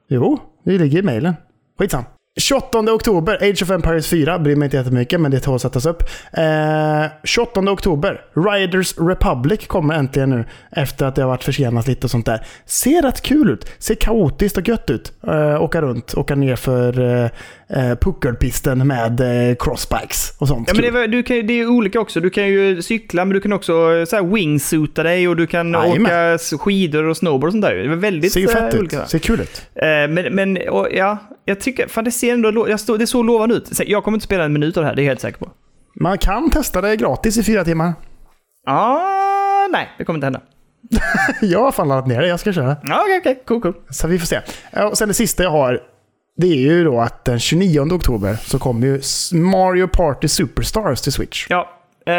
[0.09, 1.33] Jo, det ligger i mejlen.
[1.79, 2.03] Skitsam.
[2.39, 4.39] 28 oktober, Age of Empires 4.
[4.39, 6.03] Bryr mig inte jättemycket, men det tål att sättas upp.
[6.33, 10.45] Eh, 28 oktober, Riders Republic kommer äntligen nu.
[10.71, 12.45] Efter att det har varit försenat lite och sånt där.
[12.65, 13.71] Ser rätt kul ut.
[13.79, 15.13] Ser kaotiskt och gött ut.
[15.27, 17.29] Eh, åka runt, åka ner för eh,
[17.69, 20.67] eh, puckelpisten med eh, crossbikes och sånt.
[20.67, 22.19] Ja, men det, är, du kan, det är ju olika också.
[22.19, 25.47] Du kan ju cykla, men du kan också eh, så här, wingsuita dig och du
[25.47, 26.05] kan Jajamän.
[26.05, 27.75] åka skidor och snowboard och sånt där.
[27.75, 28.79] Det är väldigt Ser ju eh, fett ut.
[28.79, 29.05] olika.
[29.05, 29.65] Ser kul ut.
[29.75, 33.07] Eh, men men och, ja, jag tycker, fan det ser ändå, lo- jag stå, det
[33.07, 33.69] såg lovande ut.
[33.87, 35.51] Jag kommer inte spela en minut av det här, det är jag helt säker på.
[35.99, 37.93] Man kan testa det gratis i fyra timmar.
[38.67, 40.41] Ah, nej, det kommer inte hända.
[41.41, 42.75] Jag har fan laddat ner det, jag ska köra.
[42.83, 43.73] Okej, okej, cool, cool.
[43.89, 44.39] Så vi får se.
[44.91, 45.79] Och sen det sista jag har,
[46.37, 49.01] det är ju då att den 29 oktober så kommer ju
[49.39, 51.45] Mario Party Superstars till Switch.
[51.49, 51.69] Ja,
[52.07, 52.13] eh,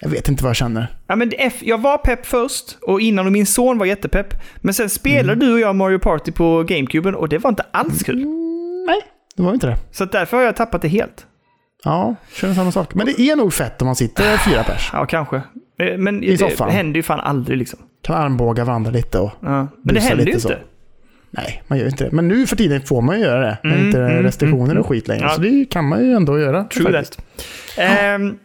[0.00, 0.96] Jag vet inte vad jag känner.
[1.06, 4.34] ja men jag var pepp först och innan och min son var jättepepp.
[4.56, 5.38] Men sen spelade Mm.
[5.38, 8.26] du och jag Mario Party på GameCuben och det var inte alls kul.
[8.86, 9.00] Nej,
[9.36, 9.76] det var inte det.
[9.90, 11.26] Så därför har jag tappat det helt.
[11.84, 12.94] Ja, känner samma sak.
[12.94, 14.90] Men det är nog fett om man sitter fyra pers.
[14.92, 15.36] Ja, kanske.
[15.36, 16.70] Eh, Men I det soffan.
[16.70, 17.78] händer ju fan aldrig liksom.
[18.02, 19.30] Kan armbåga varandra lite och...
[19.40, 19.68] Ja.
[19.84, 20.42] Men det händer ju inte.
[20.42, 20.52] så.
[21.30, 22.10] Nej, man gör inte det.
[22.12, 23.58] Men nu för tiden får man ju göra det.
[23.62, 25.22] När Mm, inte mm, restriktioner mm, och skit längre.
[25.24, 25.28] Ja.
[25.30, 26.64] Så det kan man ju ändå göra.
[26.64, 27.16] True faktiskt.
[27.16, 27.24] that.
[27.78, 28.38] Ehm,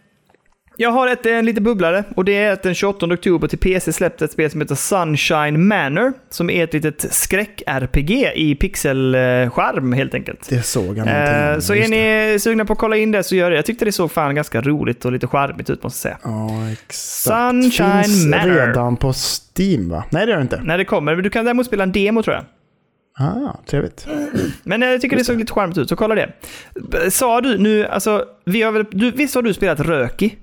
[0.78, 3.94] jag har ett, en liten bubblare och det är att den 28 oktober till PC
[3.94, 6.14] släppte ett spel som heter Sunshine Manor.
[6.30, 10.50] Som är ett litet skräck-RPG i pixelskärm helt enkelt.
[10.50, 13.50] Det såg jag Eh, så är ni sugna på att kolla in det så gör
[13.50, 13.56] det.
[13.56, 16.32] Jag tyckte det såg fan ganska roligt och lite charmigt ut måste jag säga.
[16.32, 16.96] Ja, exakt.
[16.98, 18.68] Sunshine Finns Manor.
[18.68, 20.04] redan på Steam va?
[20.10, 20.62] Nej, det gör det inte.
[20.64, 22.46] När det kommer, men du kan däremot spela en demo tror jag.
[23.20, 24.08] Ah, trevligt.
[24.64, 26.32] Men eh, jag tycker det såg lite charmigt ut, så kolla det.
[27.10, 30.36] Sa du nu, alltså, vi har väl, du, visst har du spelat Röki?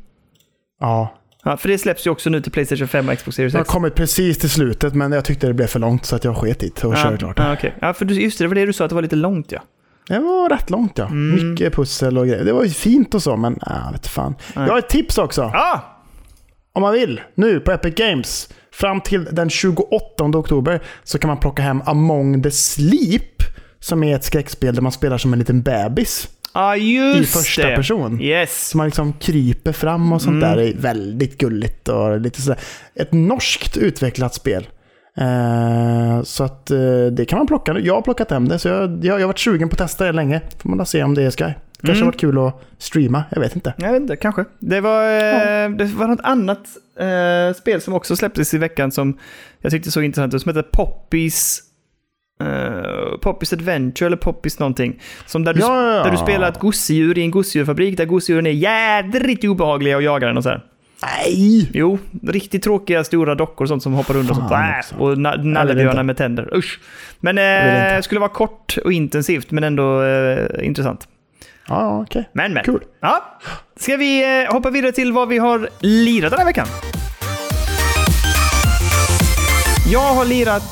[0.81, 3.59] Ja, Ja, för det släpps ju också nu till Playstation 5 och Xbox Series jag
[3.61, 3.73] har X.
[3.73, 6.63] kommit precis till slutet men jag tyckte det blev för långt så att jag sket
[6.63, 7.39] i det och körde klart.
[7.39, 7.75] Ja, okej.
[7.81, 9.63] ja, för just det, det var det du sa, att det var lite långt ja.
[10.09, 11.07] Det var rätt långt ja.
[11.07, 11.51] Mm.
[11.51, 12.45] Mycket pussel och grejer.
[12.45, 14.35] Det var ju fint och så men äh, vet fan.
[14.55, 14.67] Nej.
[14.67, 15.43] Jag har ett tips också.
[15.43, 15.81] Ah!
[16.73, 18.49] Om man vill, nu på Epic Games.
[18.73, 23.43] Fram till den 28 oktober så kan man plocka hem Among the Sleep.
[23.81, 26.29] Som är ett skräckspel där man spelar som en liten bebis.
[26.55, 27.77] Ah, I första det.
[27.77, 28.21] person.
[28.21, 28.69] Yes.
[28.69, 30.57] Så man liksom kryper fram och sånt Mm.
[30.57, 30.63] där.
[30.65, 32.59] Är väldigt gulligt och lite sådär.
[32.95, 34.67] Ett norskt utvecklat spel.
[35.17, 37.79] Eh, så att eh, det kan man plocka.
[37.79, 40.05] Jag har plockat hem det, så jag, jag, jag har varit sugen på att testa
[40.05, 40.41] det länge.
[40.63, 41.45] Får man se om det är Sky.
[41.81, 41.99] Kanske Mm.
[42.07, 43.75] har varit kul att streama, jag vet inte.
[43.79, 44.45] Jag vet inte, kanske.
[44.59, 46.59] Det var, eh, det var något annat
[47.01, 49.19] eh, spel som också släpptes i veckan som
[49.61, 51.61] jag tyckte såg intressant ut, som heter Poppies
[52.43, 55.01] Uh, Poppys Adventure eller Poppys någonting.
[55.27, 56.05] Som där du, Ja, ja, ja.
[56.05, 60.29] där du spelar ett gosedjur i en gosedjurfabrik där gosedjuren är jädrigt obehagliga och jagar
[60.29, 60.65] den och så här.
[61.03, 61.71] Nej!
[61.75, 64.53] Jo, riktigt tråkiga stora dockor och sånt som hoppar runt och sånt.
[64.53, 64.95] Äh, också.
[64.97, 66.57] och na- nallebjörnar med tänder.
[66.57, 66.81] Usch.
[67.21, 71.09] Men eh, skulle vara kort och intensivt, men ändå eh, intressant.
[71.69, 72.29] Ja, okej.
[72.33, 72.65] Men, men.
[72.65, 72.81] Kul.
[73.01, 73.39] Ja.
[73.77, 76.67] Ska vi eh, hoppa vidare till vad vi har lirat den här veckan?
[79.93, 80.63] Jag har lirat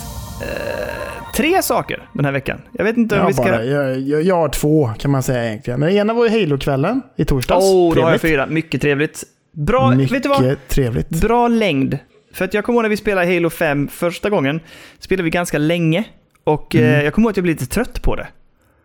[0.42, 1.01] eh,
[1.34, 2.60] tre saker den här veckan.
[2.72, 3.42] Jag vet inte om Jag, vi ska...
[3.42, 5.80] bara, jag, jag, jag har två kan man säga egentligen.
[5.80, 7.64] Men det ena var ju Halo-kvällen i torsdags.
[7.64, 8.46] Åh, då har jag fyra.
[8.46, 9.24] Mycket trevligt.
[9.52, 10.56] Bra, Mycket vet du vad?
[10.68, 11.08] trevligt.
[11.08, 11.98] Bra längd.
[12.34, 14.60] För att jag kommer ihåg när vi spelade Halo 5 första gången.
[14.98, 16.04] Spelade vi ganska länge.
[16.44, 18.26] Och eh, jag kommer ihåg att jag blev lite trött på det.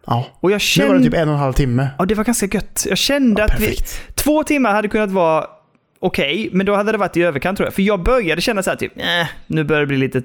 [0.07, 0.27] Ja.
[0.39, 0.97] Och jag Nu var kände...
[0.97, 1.87] det typ en och en halv timme.
[1.99, 2.85] Ja, det var ganska gött.
[2.89, 3.75] Jag kände att vi...
[4.15, 5.45] Två timmar hade kunnat vara
[5.99, 7.73] okej, men då hade det varit i överkant tror jag.
[7.73, 10.21] För jag började känna så här typ, eh, nu börjar det bli lite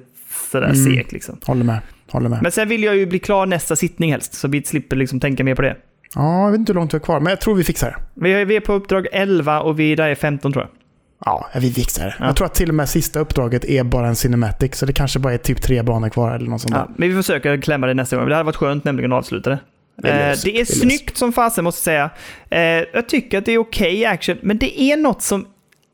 [0.51, 0.75] sådär Mm.
[0.85, 1.37] segt liksom.
[1.45, 1.79] Håller med.
[2.13, 2.39] Håller med.
[2.41, 5.43] Men sen vill jag ju bli klar nästa sittning helst, så vi slipper liksom tänka
[5.43, 5.75] mer på det.
[6.15, 8.21] Ja, jag vet inte hur långt vi har kvar, men jag tror vi fixar det.
[8.21, 10.69] Vi är, vi är på uppdrag 11 och vi där är 15 tror jag.
[11.25, 12.15] Ja, vi fixar det.
[12.19, 12.25] Ja.
[12.25, 15.19] Jag tror att till och med sista uppdraget är bara en cinematic, så det kanske
[15.19, 17.93] bara är typ tre banor kvar eller något sånt Ja, men vi försöker klämma det
[17.93, 18.27] nästa gång.
[18.29, 19.59] Det hade varit skönt nämligen att avsluta det.
[20.01, 20.43] Det är Eh, löst.
[20.43, 20.79] det är Det är löst.
[20.81, 22.11] snyggt som fasen måste jag
[22.49, 22.79] säga.
[22.79, 25.45] Eh, jag tycker att det är okej action, men det är något som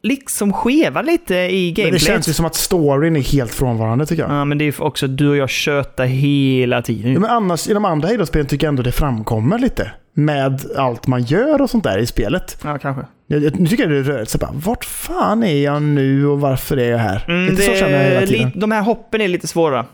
[0.04, 2.02] liksom skevar lite i Men det gameplayet.
[2.02, 4.32] känns ju som att storyn är helt frånvarande tycker jag.
[4.32, 7.14] Ja, men det är också du och jag tjötar hela tiden.
[7.14, 9.92] Ja, men annars, i de andra Halo-spelen tycker jag ändå det framkommer lite.
[10.14, 12.58] Med allt man gör och sånt där i spelet.
[12.64, 13.04] Ja, kanske.
[13.28, 14.32] Jag, jag, nu tycker jag det är rörigt.
[14.32, 17.26] Så bara, vart fan är jag nu och varför är jag här?
[17.28, 18.52] Mm, Lite så det känner jag hela tiden.
[18.56, 19.86] de här hoppen är lite svåra.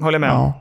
[0.00, 0.52] Håller jag med om.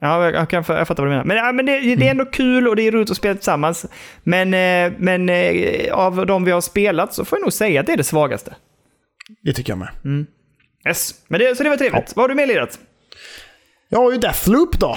[0.00, 0.08] Ja.
[0.08, 1.24] Ja, jag, jag, kan, jag fattar vad du menar.
[1.24, 3.86] Men, ja, men det, det är ändå kul och det är roligt att spela tillsammans.
[4.22, 7.86] Men, eh, men eh, av de vi har spelat så får jag nog säga att
[7.86, 8.54] det är det svagaste.
[9.42, 9.88] Det tycker jag med.
[10.88, 11.14] Yes.
[11.28, 12.16] Men det, så det var trevligt.
[12.16, 12.78] Vad har du mer lirat?
[13.88, 14.96] Jag har ju Deathloop då.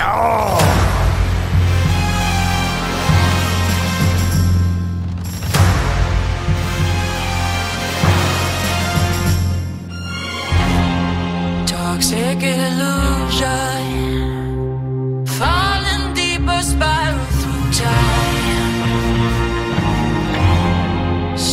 [11.67, 14.10] Toxic illusion,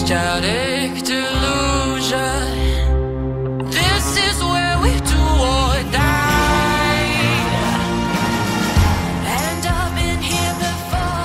[0.08, 2.46] Static delusion.
[3.70, 7.12] This is where we do or die.
[9.26, 11.24] And I've been here before.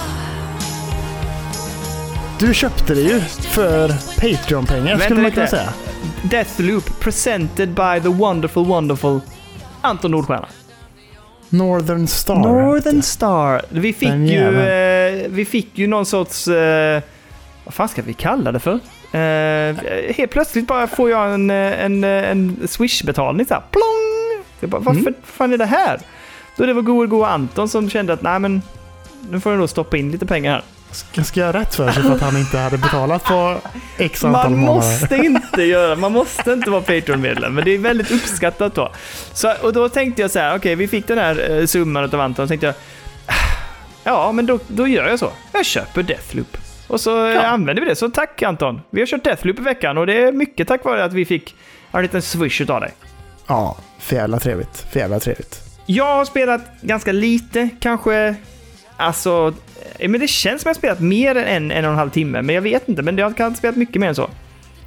[2.39, 3.89] Du köpte det ju för
[4.19, 5.73] Patreon-pengar skulle man kunna säga.
[6.23, 9.19] Deathloop presented by the wonderful, wonderful
[9.81, 10.47] Anton Nordstjärna.
[11.49, 12.35] Northern Star.
[12.35, 13.61] Northern Star.
[13.69, 16.47] Vi fick, ju, eh, vi fick ju någon sorts...
[16.47, 17.01] Eh,
[17.63, 18.73] vad fan ska vi kalla det för?
[19.11, 19.75] Eh,
[20.15, 24.43] helt plötsligt bara får jag en, eh, en, eh, en Swish-betalning så här, plong!
[24.59, 25.13] Jag bara, varför Mm.
[25.23, 25.99] fan är det här?
[26.57, 28.61] Då det var gode, gode Anton som kände att nej men
[29.29, 30.63] nu får jag nog stoppa in lite pengar här.
[30.91, 33.57] Ska, ska jag rätt för sig för att han inte hade betalat på
[33.97, 34.75] x antal Man månader?
[35.01, 38.91] måste inte göra, man måste inte vara Patreon-medlem, men det är väldigt uppskattat då.
[39.33, 42.19] Så, och då tänkte jag så här, okej vi fick den här eh, summan av
[42.21, 42.75] Anton, och tänkte jag,
[43.27, 43.33] "Ah,
[44.03, 45.29] ja men då, då gör jag så.
[45.51, 46.57] Jag köper Deathloop.
[46.87, 47.41] Och så eh, Ja.
[47.45, 47.95] använder vi det.
[47.95, 48.81] Så tack Anton.
[48.89, 51.55] Vi har kört Deathloop i veckan och det är mycket tack vare att vi fick
[51.91, 52.91] en liten swish utav dig.
[53.47, 54.85] Ja, för jävla trevligt.
[54.91, 55.59] För jävla trevligt.
[55.85, 58.35] Jag har spelat ganska lite, kanske...
[58.97, 59.53] Alltså...
[59.99, 62.09] eh, Men det känns som jag har spelat mer än en, en och en halv
[62.09, 63.01] timme, men jag vet inte.
[63.01, 64.29] Men jag kan ha spelat mycket mer än så.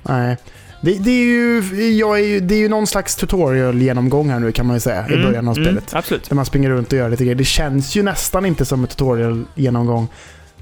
[0.02, 0.36] Nej.
[0.80, 1.62] Det, det, är ju,
[1.92, 5.08] jag är ju, det är ju någon slags tutorial-genomgång här nu kan man ju säga
[5.08, 5.70] i Mm, början av spelet.
[5.92, 6.28] Mm, absolut.
[6.28, 7.34] Där man springer runt och gör lite grejer.
[7.34, 10.08] Det känns ju nästan inte som en tutorial-genomgång.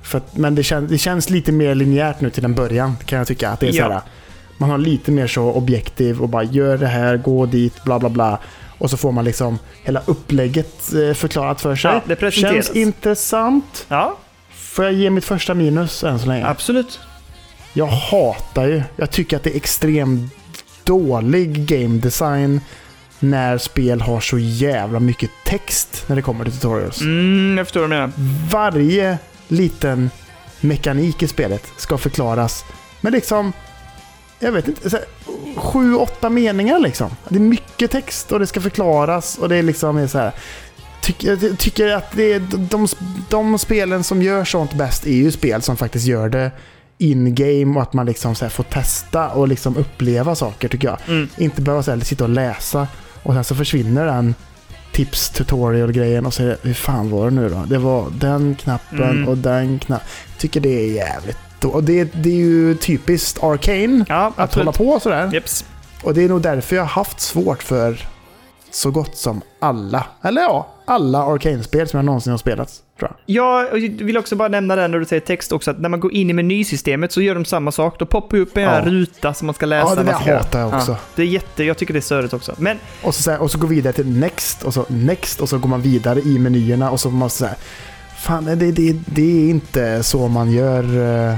[0.04, 3.18] För att, men det, kän, det känns lite mer linjärt nu till en början kan
[3.18, 3.50] jag tycka.
[3.50, 3.86] Att det är Ja.
[3.86, 4.00] så här,
[4.58, 8.08] man har lite mer så objektiv och bara gör det här, gå dit, bla bla
[8.08, 8.38] bla.
[8.78, 11.90] Och så får man liksom hela upplägget eh, förklarat för sig.
[11.92, 12.66] Ja, det presenteras.
[12.66, 13.86] Känns intressant.
[13.88, 14.18] Ja,
[14.54, 16.46] Får jag ge mitt första minus än så länge?
[16.46, 17.00] absolut.
[17.72, 20.32] Jag hatar ju, jag tycker att det är extremt
[20.84, 22.60] dålig game design
[23.20, 27.00] när spel har så jävla mycket text när det kommer till tutorials.
[27.00, 28.10] Mm, jag förstår vad du menar.
[28.50, 29.18] Varje
[29.48, 30.10] liten
[30.60, 32.64] mekanik i spelet ska förklaras
[33.00, 33.52] med liksom,
[34.38, 35.04] jag vet inte,
[35.56, 37.10] sju, åtta meningar liksom.
[37.28, 40.32] Det är mycket text och det ska förklaras och det är liksom är så här.
[41.00, 42.40] Tyck, jag tycker att det är
[42.70, 42.88] de,
[43.30, 46.50] de spelen som gör sånt bäst är ju spel som faktiskt gör det
[46.98, 50.98] in-game och att man liksom så får testa och liksom uppleva saker tycker jag.
[51.06, 51.28] Mm.
[51.36, 52.88] Inte behöva så här, sitta och läsa
[53.22, 54.34] och sen så försvinner den
[54.94, 57.64] tips tutorial-grejen och så hur fan var det nu då?
[57.66, 59.28] Det var den knappen Mm.
[59.28, 60.06] och den knappen.
[60.38, 61.36] Tycker det är jävligt.
[61.64, 64.66] Och det, det är ju typiskt Arcane Ja, att absolut.
[64.66, 65.30] hålla på sådär.
[65.32, 65.64] Jeps.
[66.02, 68.06] Och det är nog därför jag har haft svårt för
[68.70, 72.82] så gott som alla, eller ja, alla Arcane-spel som jag någonsin har spelat.
[72.98, 73.36] Tror jag.
[73.72, 76.12] Jag vill också bara nämna det när du säger text också, att när man går
[76.12, 77.98] in i menysystemet så gör de samma sak.
[77.98, 78.80] Då poppar upp en Ja.
[78.84, 79.88] ruta som man ska läsa.
[79.88, 80.90] Ja, det där ska hatar jag också.
[80.92, 82.54] Ja, det är jätte, jag tycker det är störigt också.
[82.58, 85.48] Men Och så, så här, och så går vidare till next och så next och
[85.48, 87.54] så går man vidare i menyerna och så måste säga
[88.18, 90.84] Fan, det, det, det är inte så man gör
[91.30, 91.36] eh,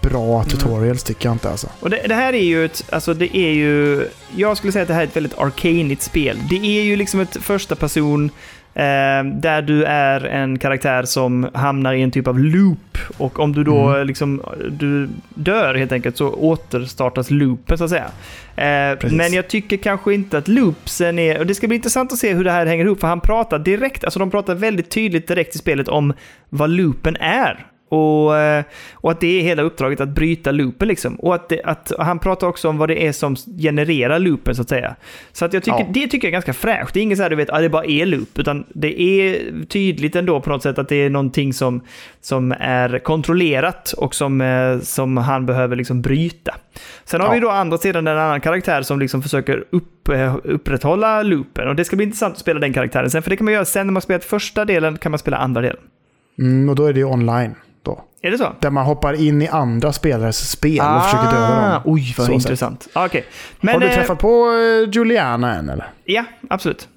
[0.00, 1.66] bra tutorials tycker jag inte alltså.
[1.80, 4.88] Och det, det här är ju ett, alltså det är ju, jag skulle säga att
[4.88, 6.38] det här är ett väldigt arcanigt spel.
[6.50, 8.30] Det är ju liksom ett första person
[9.24, 12.98] där du är en karaktär som hamnar i en typ av loop.
[13.18, 14.06] Och om du då Mm.
[14.06, 18.10] liksom, du dör helt enkelt så återstartas loopen så att säga.
[18.56, 22.18] Eh, men jag tycker kanske inte att loopsen är, och det ska bli intressant att
[22.18, 25.28] se hur det här hänger ihop, för han pratar direkt, alltså de pratar väldigt tydligt
[25.28, 26.12] direkt i spelet om
[26.48, 27.66] vad loopen är.
[27.88, 28.64] Och, eh,
[28.94, 31.14] och att det är hela uppdraget att bryta loopen liksom.
[31.14, 34.62] Och att, det, att han pratar också om vad det är som genererar loopen så
[34.62, 34.96] att säga.
[35.32, 35.86] Så att jag tycker, Ja.
[35.94, 36.94] det tycker jag är ganska fräscht.
[36.94, 39.52] Det är inget så här du vet, att det bara är loop, utan det är
[39.68, 41.80] tydligt ändå på något sätt att det är någonting som,
[42.20, 46.54] som är kontrollerat och som, eh, som han behöver liksom bryta.
[47.04, 47.34] Sen har Ja.
[47.34, 51.68] vi då andra sidan en annan karaktär som liksom försöker upp, eh, upprätthålla loopen.
[51.68, 53.64] Och det ska bli intressant att spela den karaktären sen, för det kan man göra
[53.64, 55.76] sen när man spelat första delen, kan man spela andra delen.
[56.38, 57.54] Mm, och då är det ju online
[57.86, 58.04] då.
[58.22, 58.52] Är det så?
[58.60, 61.82] Där man hoppar in i andra spelares spel och försöker döda dem.
[61.84, 62.88] Oj, vad Så intressant.
[62.92, 63.24] Ah, Okej.
[63.60, 65.86] Men, har du eh, träffat på eh, Juliana än eller?
[66.04, 66.88] Ja, absolut.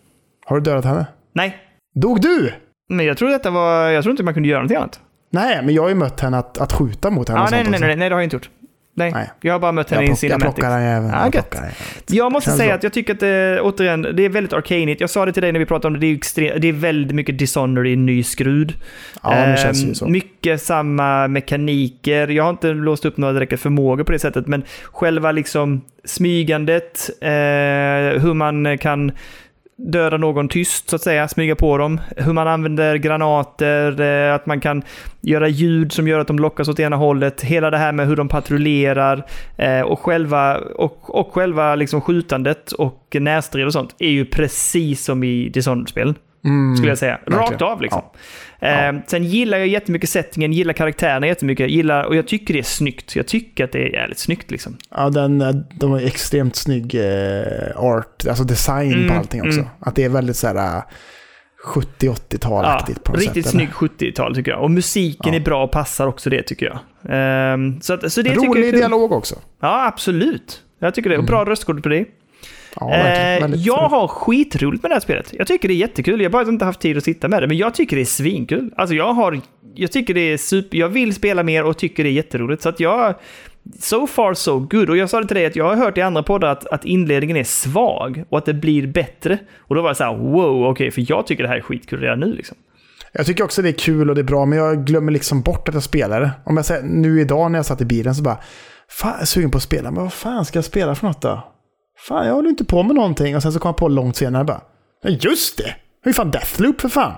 [0.45, 1.05] Har du dödat henne?
[1.33, 1.57] Nej,
[1.95, 2.53] Dog du?
[2.89, 3.89] men jag tror detta var...
[3.89, 4.99] Jag tror inte man kunde göra någonting annat.
[5.31, 7.63] Nej, men jag har ju mött henne att, att skjuta mot henne Ah, och nej,
[7.63, 8.49] sånt nej, nej, nej, det har jag inte gjort.
[8.99, 9.29] Nej, Nej.
[9.41, 10.53] jag har bara mött henne i jag Cinematics.
[10.55, 11.13] plockar den jäveln.
[11.23, 11.75] Jag plockar den jäveln.
[12.07, 15.01] Jag måste säga att jag tycker att det, återigen, det är väldigt arcanigt.
[15.01, 16.73] Jag sa det till dig när vi pratade om det, det är, extre- det är
[16.73, 18.73] väldigt mycket Dishonored i en ny skrud.
[19.23, 20.07] Ja, det känns ju Ehm, så.
[20.07, 22.27] Mycket samma mekaniker.
[22.27, 27.09] Jag har inte låst upp några direkta förmågor på det sättet, men själva liksom smygandet,
[27.21, 27.29] eh,
[28.21, 29.11] hur man kan
[29.79, 32.01] döda någon tyst så att säga, smyga på dem.
[32.17, 34.83] Hur man använder granater, eh, att man kan
[35.21, 37.41] göra ljud som gör att de lockas åt ena hållet.
[37.41, 39.25] Hela det här med hur de patrullerar
[39.57, 45.03] eh, och själva, och, och själva liksom skjutandet och närstrid och sånt är ju precis
[45.03, 46.15] som i Dishonored-spelen.
[46.45, 46.75] Mm.
[46.75, 47.19] Skulle jag säga.
[47.25, 47.73] Rakt verkligen.
[47.73, 48.01] av liksom.
[48.03, 48.19] Ja.
[48.61, 52.63] Eh, sen gillar jag jättemycket settingen, gillar karaktärerna jättemycket, gillar, och jag tycker det är
[52.63, 53.15] snyggt.
[53.15, 54.77] Jag tycker att det är jävligt snyggt liksom.
[54.95, 59.59] Ja, den, de har extremt snygg eh, art, alltså design Mm, på allting också.
[59.59, 59.69] mm.
[59.79, 60.83] Att det är väldigt så här eh,
[61.75, 63.53] 70-80-talaktigt på något riktigt sätt.
[63.53, 64.61] snygg 70-tal tycker jag.
[64.63, 65.39] Och musiken Ja.
[65.39, 66.79] är bra och passar också det tycker jag.
[67.09, 68.79] Ehm, så, att, så det jag Rolig kul.
[68.79, 69.35] dialog också.
[69.61, 70.61] Ja, absolut.
[70.79, 71.17] Jag tycker det.
[71.17, 72.05] Och bra röstskådespel på det.
[72.75, 72.93] Ja.
[72.93, 75.33] Eh, jag har skitroligt med det här spelet.
[75.33, 76.21] Jag tycker det är jättekul.
[76.21, 78.05] Jag har bara inte haft tid att sitta med det, men jag tycker det är
[78.05, 78.71] svinkul.
[78.77, 79.41] Alltså jag har...
[79.75, 80.77] Jag tycker det är super...
[80.77, 82.61] Jag vill spela mer och tycker det är jätteroligt.
[82.61, 83.15] Så att jag...
[83.79, 84.89] So far so good.
[84.89, 86.85] Och jag sa det till dig att jag har hört i andra poddar att, att
[86.85, 89.37] inledningen är svag och att det blir bättre.
[89.57, 91.99] Och då var det så här, wow, okej, för jag tycker det här är skitkul
[91.99, 92.57] redan nu liksom.
[93.11, 95.67] Jag tycker också det är kul och det är bra, men jag glömmer liksom bort
[95.67, 96.31] att jag spelar det.
[96.43, 98.37] Om jag säger nu idag när jag satt i bilen så bara,
[98.89, 101.21] fan jag är sugen på att spela, men vad fan ska jag spela för något
[101.21, 101.43] då?
[102.07, 103.35] Fan, jag håller inte på med någonting.
[103.35, 104.61] Och sen så kom jag på långt senare bara,
[105.03, 105.75] men just det!
[106.05, 107.13] Ju fan Deathloop för fan.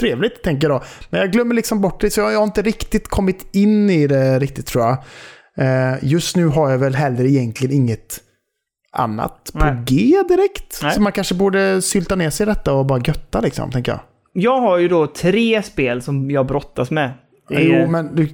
[0.00, 0.84] Trevligt, tänker jag då.
[1.10, 4.38] Men jag glömmer liksom bort det, så jag har inte riktigt kommit in i det
[4.38, 4.98] riktigt tror jag.
[5.58, 8.20] Eh, just nu har jag väl heller egentligen inget
[8.92, 9.82] annat på Nej.
[9.86, 10.80] G direkt.
[10.82, 10.94] Nej.
[10.94, 14.00] Så man kanske borde sylta ner sig i detta och bara götta liksom, tänker jag.
[14.32, 17.12] Jag har ju då tre spel som jag brottas med.
[17.50, 18.28] Jo, men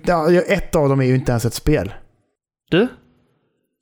[0.48, 1.94] ett av dem är ju inte ens ett spel.
[2.70, 2.88] Du?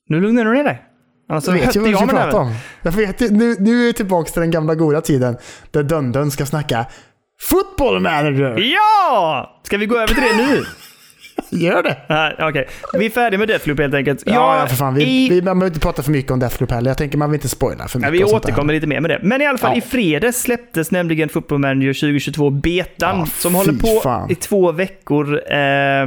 [0.09, 0.90] Nu lugnar du ner dig.
[1.31, 2.55] Annars så Jag vet hötte vad vi jag ska prata om.
[2.83, 5.37] Jag vet, nu, nu är vi tillbaka till den gamla goda tiden
[5.71, 6.87] där Dundun ska snacka
[7.41, 8.59] football manager.
[8.75, 9.61] Ja!
[9.63, 10.65] Ska vi gå över till det nu?
[11.51, 11.97] Gör det!
[12.09, 14.23] Nej, Okej, vi är färdiga med Deathloop helt enkelt.
[14.27, 14.95] Ja, ja för fan.
[14.95, 16.91] Vi, i, vi, man behöver inte prata för mycket om Deathloop heller.
[16.91, 18.27] Jag tänker man vill inte spoila för ja, mycket.
[18.27, 18.51] vi sånt där.
[18.51, 19.19] återkommer lite mer med det.
[19.23, 19.77] Men i alla fall, Ja.
[19.79, 24.31] i fredags släpptes nämligen Football Manager 2022 betan Ja, som håller på fan.
[24.31, 26.07] i två veckor eh,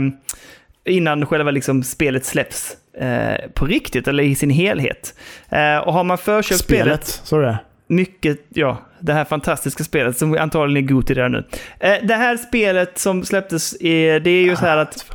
[0.86, 5.16] innan själva liksom spelet släpps eh, på riktigt, eller i sin helhet.
[5.50, 7.58] Eh, och har man förköpt spelet Spelet, så det.
[7.88, 11.44] mycket, ja, det här fantastiska spelet som antagligen är Goti redan nu.
[11.80, 15.06] Eh, det här spelet som släpptes, är, det är ju så här att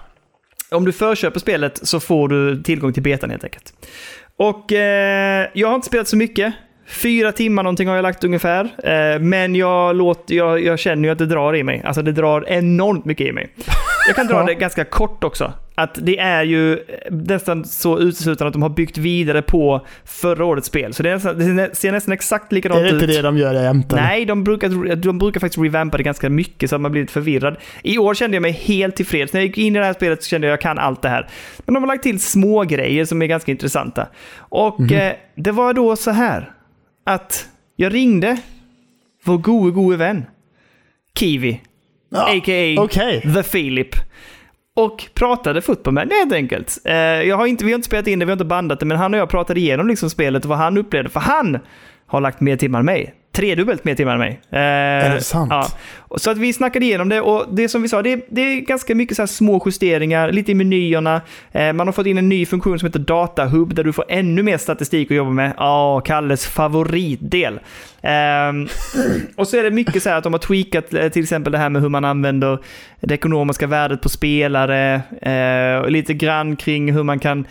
[0.70, 3.72] om du förköper spelet så får du tillgång till betan helt enkelt.
[4.36, 6.54] Och eh, jag har inte spelat så mycket.
[6.88, 8.64] Fyra timmar någonting har jag lagt ungefär.
[8.84, 11.82] Eh, men jag, låter, jag, jag känner ju att det drar i mig.
[11.84, 13.48] Alltså det drar enormt mycket i mig.
[14.06, 15.52] Jag kan dra det ganska kort också.
[15.74, 16.78] Att det är ju eh,
[17.10, 20.94] nästan så uteslutande att de har byggt vidare på förra årets spel.
[20.94, 23.02] Så det, nästan, det ser nästan exakt likadant Är det ut.
[23.02, 23.92] inte det de gör jämt?
[23.92, 27.12] Nej, de brukar, de brukar faktiskt revampa det ganska mycket så att man blir lite
[27.12, 27.56] förvirrad.
[27.82, 29.32] I år kände jag mig helt tillfreds.
[29.32, 31.02] När jag gick in i det här spelet så kände jag att jag kan allt
[31.02, 31.28] det här.
[31.58, 34.06] Men de har lagt till små grejer som är ganska intressanta.
[34.38, 34.92] Och Mhm.
[34.98, 36.50] eh, det var då så här
[37.08, 38.38] att jag ringde
[39.24, 40.24] vår gode, gode vän.
[41.18, 41.60] Kiwi.
[42.08, 42.82] Ja, A.k.a.
[42.82, 43.34] Okej.
[43.34, 43.88] The Philip.
[44.74, 46.78] Och pratade fotboll med helt enkelt.
[46.84, 48.86] Eh, jag har inte, vi har inte spelat in det, vi har inte bandat det,
[48.86, 51.10] men han och jag pratade igenom liksom spelet och vad han upplevde.
[51.10, 51.58] För han
[52.06, 53.14] har lagt mer timmar än mig.
[53.32, 54.40] Tredubbelt mer timmar än mig.
[54.50, 55.50] Eh, är det sant?
[55.50, 55.68] Ja.
[56.16, 58.60] Så att vi snackade igenom det och det som vi sa, det är, det är
[58.60, 61.20] ganska mycket så små justeringar, lite i menyerna.
[61.52, 64.42] Eh, man har fått in en ny funktion som heter Datahub där du får ännu
[64.42, 65.52] mer statistik att jobba med.
[65.56, 67.60] Ja, Kalles favoritdel.
[68.02, 68.68] Ehm,
[69.36, 71.58] och så är det mycket så här att de har tweakat eh, till exempel det
[71.58, 72.58] här med hur man använder
[73.00, 75.02] det ekonomiska värdet på spelare.
[75.88, 77.46] Lite grann kring hur man kan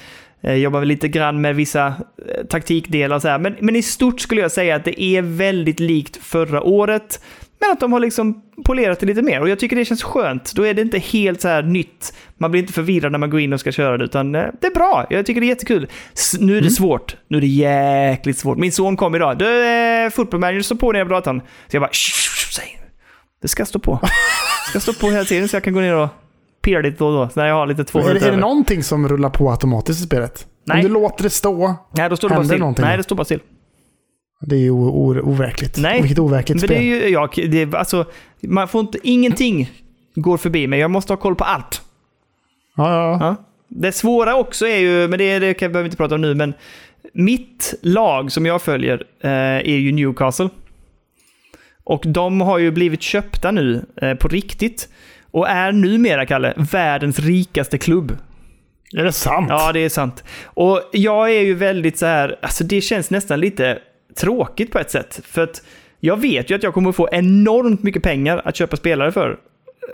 [0.48, 3.16] eh, jobba lite grann med vissa eh, taktikdelar.
[3.16, 3.40] och Så här.
[3.40, 7.22] Men, men i stort skulle jag säga att det är väldigt likt förra året.
[7.60, 9.42] Men att de har liksom polerat det lite mer.
[9.42, 10.54] Och jag tycker det känns skönt.
[10.56, 12.14] Då är det inte helt så här nytt.
[12.38, 14.04] Man blir inte förvirrad när man går in och ska köra det.
[14.06, 15.08] Utan eh, det är bra.
[15.10, 15.88] Jag tycker det är jättekul.
[16.14, 17.16] S- nu är det svårt.
[17.28, 18.58] Nu är det jäkligt svårt.
[18.58, 19.38] Min son kom idag.
[19.38, 21.40] Du, eh, football manager, stå på nere på datorn.
[21.40, 22.80] Så jag bara, "Shh, shh, säg.
[23.42, 24.00] Det ska stå på.
[24.74, 26.10] Det ska stå på hela tiden så jag kan gå ner och
[26.68, 27.30] pirra lite då och då.
[27.34, 30.00] Så när jag har lite två Är, det- är det någonting som rullar på automatiskt
[30.02, 30.48] i spelet?
[30.66, 30.78] Nej.
[30.78, 32.60] Om du låter det stå, Nej, då står det bara still.
[32.60, 33.40] någonting Nej, det står bara still.
[34.42, 35.78] det är ju overkligt.
[35.78, 36.02] Nej.
[36.02, 36.70] Vilket overkligt spel.
[36.70, 38.06] det är ju, ja, det alltså,
[38.42, 39.72] man får inte, ingenting
[40.16, 40.80] går förbi mig.
[40.80, 41.82] Jag måste ha koll på allt.
[42.78, 43.18] Ja, ja.
[43.22, 43.36] Ja.
[43.70, 46.36] Det svåra också är ju, men det, det kan, behöver vi inte prata om nu,
[46.36, 46.54] men
[47.14, 50.50] mitt lag som jag följer eh, är ju Newcastle.
[51.84, 54.90] Och de har ju blivit köpta nu eh, på riktigt.
[55.38, 58.18] Och är numera, Kalle, världens rikaste klubb.
[58.98, 59.48] Är det sant?
[59.50, 60.24] Ja, det är sant.
[60.46, 63.80] Och jag är ju väldigt så här, alltså det känns nästan lite
[64.20, 65.20] tråkigt på ett sätt.
[65.24, 65.64] För att
[66.00, 69.30] jag vet ju att jag kommer få enormt mycket pengar att köpa spelare för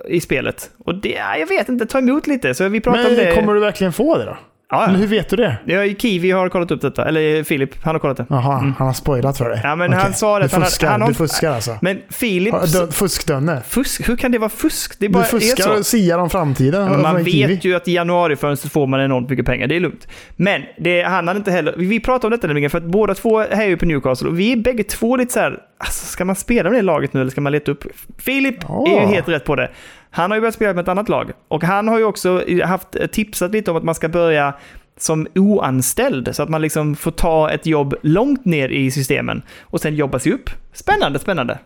[0.06, 0.72] eh, i spelet.
[0.78, 2.54] Och det, ja, jag vet inte, ta emot lite.
[2.54, 3.36] Så vi pratar om Men det.
[3.36, 4.38] kommer du verkligen få det då?
[4.74, 5.00] Ja, Men ja.
[5.02, 5.58] hur vet du det?
[5.66, 7.08] Ja, Kiwi har kollat upp detta.
[7.08, 8.26] Eller Filip, han har kollat det.
[8.30, 9.58] Jaha, han har spoilat för dig.
[9.60, 9.70] Mm.
[9.70, 10.14] Ja, men han Okej.
[10.14, 11.78] sa det Du han fuskar, han har- du fuskar alltså.
[11.82, 12.56] Men Filip...
[12.92, 13.62] Fuskdönne.
[13.68, 14.10] Fusk?
[14.10, 14.96] Hur kan det vara fusk?
[15.00, 16.82] Det är Du bara är fuskar och siar om framtiden.
[16.84, 17.48] Ja, men man en kiwi.
[17.56, 20.08] vet ju att i januarifönstret får man enormt mycket pengar, det är lugnt.
[20.36, 21.74] Men det, han hade inte heller...
[21.78, 24.52] Vi pratade om detta nämligen, för att båda två är ju på Newcastle och vi
[24.52, 25.60] är bägge två lite så här...
[25.78, 27.84] Alltså, ska man spela med det laget nu eller ska man leta upp...
[28.18, 28.88] Filip Ja.
[28.88, 29.70] är ju helt rätt på det.
[30.16, 31.32] Han har ju börjat spela med ett annat lag.
[31.48, 34.54] Och han har ju också haft tipsat lite om att man ska börja
[34.98, 39.82] som oanställd, så att man liksom får ta ett jobb långt ner i systemen och
[39.82, 40.50] sen jobba sig upp.
[40.74, 41.60] Spännande, spännande.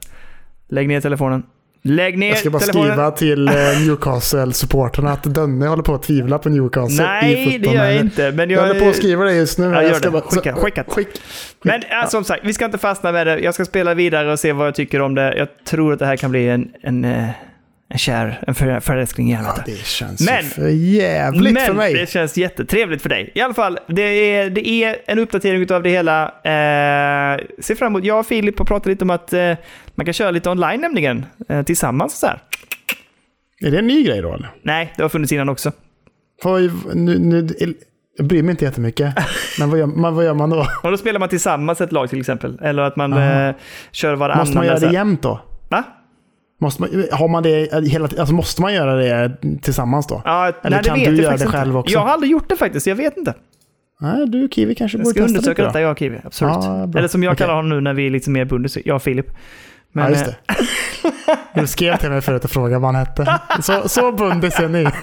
[0.69, 1.43] Lägg ner telefonen.
[1.83, 2.87] Lägg ner Jag ska bara telefonen.
[2.91, 7.51] skriva till eh, Newcastle-supporterna att Dönne håller på att tvivla på Newcastle i Nej, det
[7.51, 7.75] fotbollen.
[7.75, 8.31] gör jag inte.
[8.31, 9.65] Men Jag jag, håller på att skriva det just nu.
[9.65, 10.21] Ja, jag gör ska det.
[10.21, 10.83] Skicka, så- skicka.
[10.87, 11.07] Skick.
[11.61, 13.39] Men ja, som sagt, vi ska inte fastna med det.
[13.39, 15.37] Jag ska spela vidare och se vad jag tycker om det.
[15.37, 17.29] Jag tror att det här kan bli en, en, eh,
[17.89, 19.63] en kär, en för, förälskning i Ja, helvete.
[19.65, 21.93] det känns Men- för jävligt Men för mig.
[21.93, 23.31] det känns jättetrevligt för dig.
[23.35, 26.23] I alla fall, det är, det är en uppdatering av det hela.
[26.25, 28.03] Eh, se fram emot.
[28.03, 29.53] Jag och Filip har pratat lite om att eh,
[29.95, 31.25] man kan köra lite online nämligen.
[31.49, 32.39] Eh, tillsammans så här.
[33.65, 34.49] Är det en ny grej då eller?
[34.61, 35.71] Nej, det har funnits innan också.
[36.43, 36.59] Får,
[36.95, 37.47] nu, nu,
[38.17, 39.13] jag bryr mig inte jättemycket.
[39.59, 40.67] Men vad gör, man, vad gör man då?
[40.83, 42.59] Och då spelar man tillsammans ett lag till exempel.
[42.61, 43.55] Eller att man eh,
[43.91, 44.39] kör varannan.
[44.39, 45.41] Måste man göra det jämt då?
[45.69, 45.83] Va?
[46.59, 49.31] Måste man, har man det hela alltså måste man göra det
[49.61, 50.21] tillsammans då?
[50.25, 51.77] Ja, Eller nej, det kan du jag göra det själv inte.
[51.79, 51.93] också?
[51.93, 53.33] Jag har aldrig gjort det faktiskt, jag vet inte.
[53.99, 55.83] Nej, du Kiwi kanske Jag borde ska testa undersöka lite detta, då.
[55.83, 56.17] jag och Kiwi.
[56.23, 56.53] Absolut.
[56.61, 56.83] Ja.
[56.97, 57.37] Eller som jag Okej.
[57.45, 59.25] kallar honom nu när vi är lite mer bundis, jag och Filip.
[59.91, 60.33] Men, ja, just eh,
[61.53, 61.61] det.
[61.61, 63.39] Du skrev till mig förut och frågade vad han hette.
[63.61, 64.87] Så, så bundis är ni.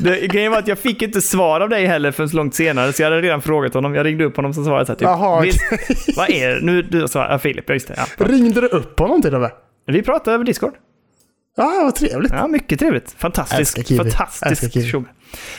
[0.00, 3.02] Det, grejen var att jag fick inte svar av dig heller förrän långt senare, så
[3.02, 3.94] jag hade redan frågat honom.
[3.94, 5.40] Jag ringde upp honom så svarade jag så här, typ, Jaha.
[5.40, 6.60] "Visst, vad är det?
[6.66, 7.94] Nu, du sa ja, Filip, just det.
[8.18, 8.24] Ja.
[8.26, 9.50] Ringde du upp honom till och med?
[9.86, 10.74] Vi pratade över Discord.
[11.56, 12.32] Ja, vad trevligt.
[12.32, 13.14] Ja, mycket trevligt.
[13.18, 13.88] Fantastisk.
[13.96, 15.08] Fantastisk tjomme.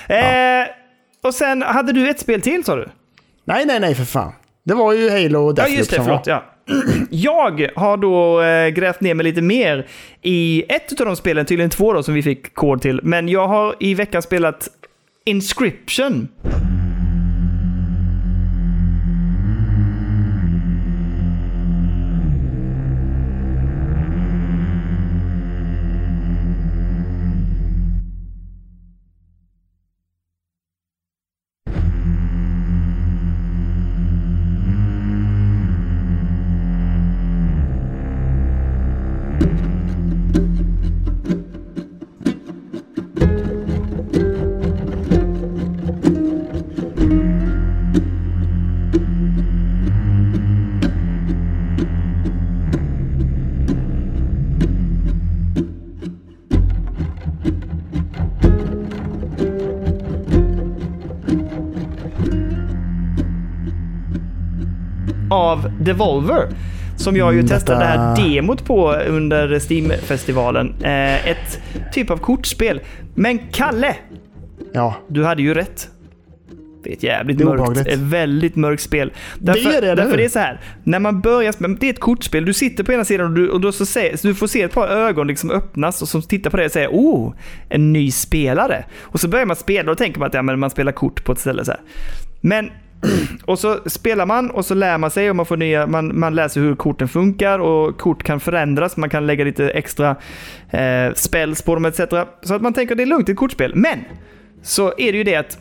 [0.08, 0.68] Eh,
[1.24, 2.90] och sen hade du ett spel till sa du?
[3.46, 4.34] Nej, nej, nej för fan.
[4.64, 6.04] Det var ju Halo och Ja, Deathloop just det.
[6.04, 6.28] Förlåt.
[6.28, 6.44] Ja.
[7.10, 9.88] Jag har då eh, grävt ner mig lite mer
[10.22, 13.00] i ett av de spelen, tydligen två då, som vi fick kod till.
[13.04, 14.68] Men jag har i veckan spelat
[15.26, 16.28] Inscription.
[66.02, 66.48] Av Devolver.
[66.98, 70.74] som jag ju Mm, testade det här detta- demot på under Steam-festivalen.
[70.84, 71.62] Eh, ett
[71.94, 72.80] typ av kortspel.
[73.16, 73.96] Men Kalle,
[74.74, 75.88] Ja, du hade ju rätt.
[76.84, 77.88] Det är ett jävligt Det är mörkt, obehagligt.
[77.88, 79.12] ett väldigt mörkt spel.
[79.40, 80.60] Därför, är det, därför det är så här.
[80.84, 83.50] När man börjar, spela- det är ett kortspel, du sitter på ena sidan och du,
[83.50, 86.22] och då så se, så du får se ett par ögon liksom öppnas och som
[86.22, 87.34] tittar på det och säger oh,
[87.70, 88.86] en ny spelare.
[89.02, 91.32] Och så börjar man spela och tänker man att ja, men man spelar kort på
[91.32, 91.80] ett ställe så här.
[92.42, 92.70] Men
[93.46, 96.36] och så spelar man och så lär man sig och man, får nya, man, man
[96.36, 98.98] läser hur korten funkar och kort kan förändras.
[98.98, 100.16] Man kan lägga lite extra
[100.70, 102.00] eh, spells på dem etc.
[102.42, 103.76] Så att man tänker att det är lugnt i ett kortspel.
[103.76, 104.00] Men
[104.64, 105.58] så är det ju det att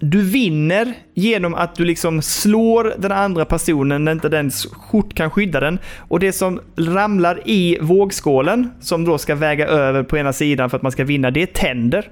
[0.00, 5.30] du vinner genom att du liksom slår den andra personen när inte dens kort kan
[5.30, 5.78] skydda den.
[5.98, 10.76] Och det som ramlar i vågskålen, som då ska väga över på ena sidan för
[10.76, 12.10] att man ska vinna, det är tänder.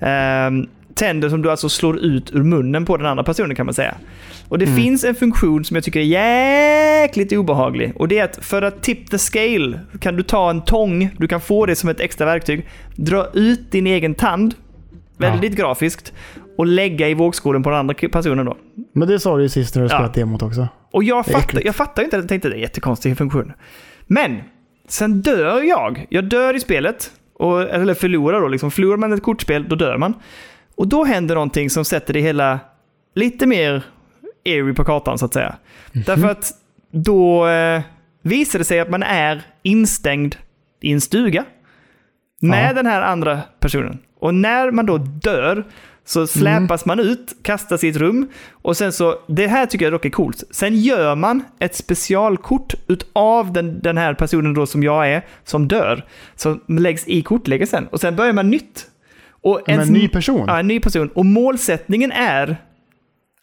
[0.00, 0.68] Ehm,
[0.98, 3.94] tänder som du alltså slår ut ur munnen på den andra personen kan man säga.
[4.48, 6.04] Och det finns en funktion som jag tycker är
[7.02, 7.92] jäkligt obehaglig.
[7.96, 11.28] Och det är att för att tip the scale kan du ta en tång, du
[11.28, 14.54] kan få det som ett extra verktyg, dra ut din egen tand,
[15.18, 16.12] väldigt grafiskt,
[16.58, 18.56] och lägga i vågskålen på den andra personen då.
[18.92, 19.96] men det sa du ju sist när du Ja.
[19.96, 20.68] spelat demot också.
[20.92, 23.52] Och jag fattar, jag fattar inte, jag tänkte det är en jättekonstig funktion.
[24.06, 24.36] Men,
[24.88, 26.06] sen dör jag.
[26.10, 27.10] Jag dör i spelet.
[27.38, 28.70] Och, eller förlorar då, liksom.
[28.70, 30.14] Förlorar man ett kortspel, då dör man.
[30.78, 32.58] Och då händer någonting som sätter det hela
[33.14, 33.82] lite mer
[34.44, 35.56] eerie på kartan, så att säga.
[35.92, 36.04] Mhm.
[36.06, 36.52] Därför att
[36.90, 37.80] då eh,
[38.22, 40.36] visar det sig att man är instängd
[40.80, 41.44] i en stuga
[42.40, 42.72] med Ja.
[42.74, 43.98] den här andra personen.
[44.20, 45.64] Och när man då dör
[46.04, 49.92] så släpas man ut, kastas i ett rum och sen så, det här tycker jag
[49.92, 50.44] dock är coolt.
[50.50, 55.68] Sen gör man ett specialkort utav den, den här personen då som jag är, som
[55.68, 58.86] dör, som läggs i kortläggelsen och sen börjar man nytt.
[59.42, 60.44] Och en ny person?
[60.46, 61.08] Ja, en ny person.
[61.14, 62.56] Och målsättningen är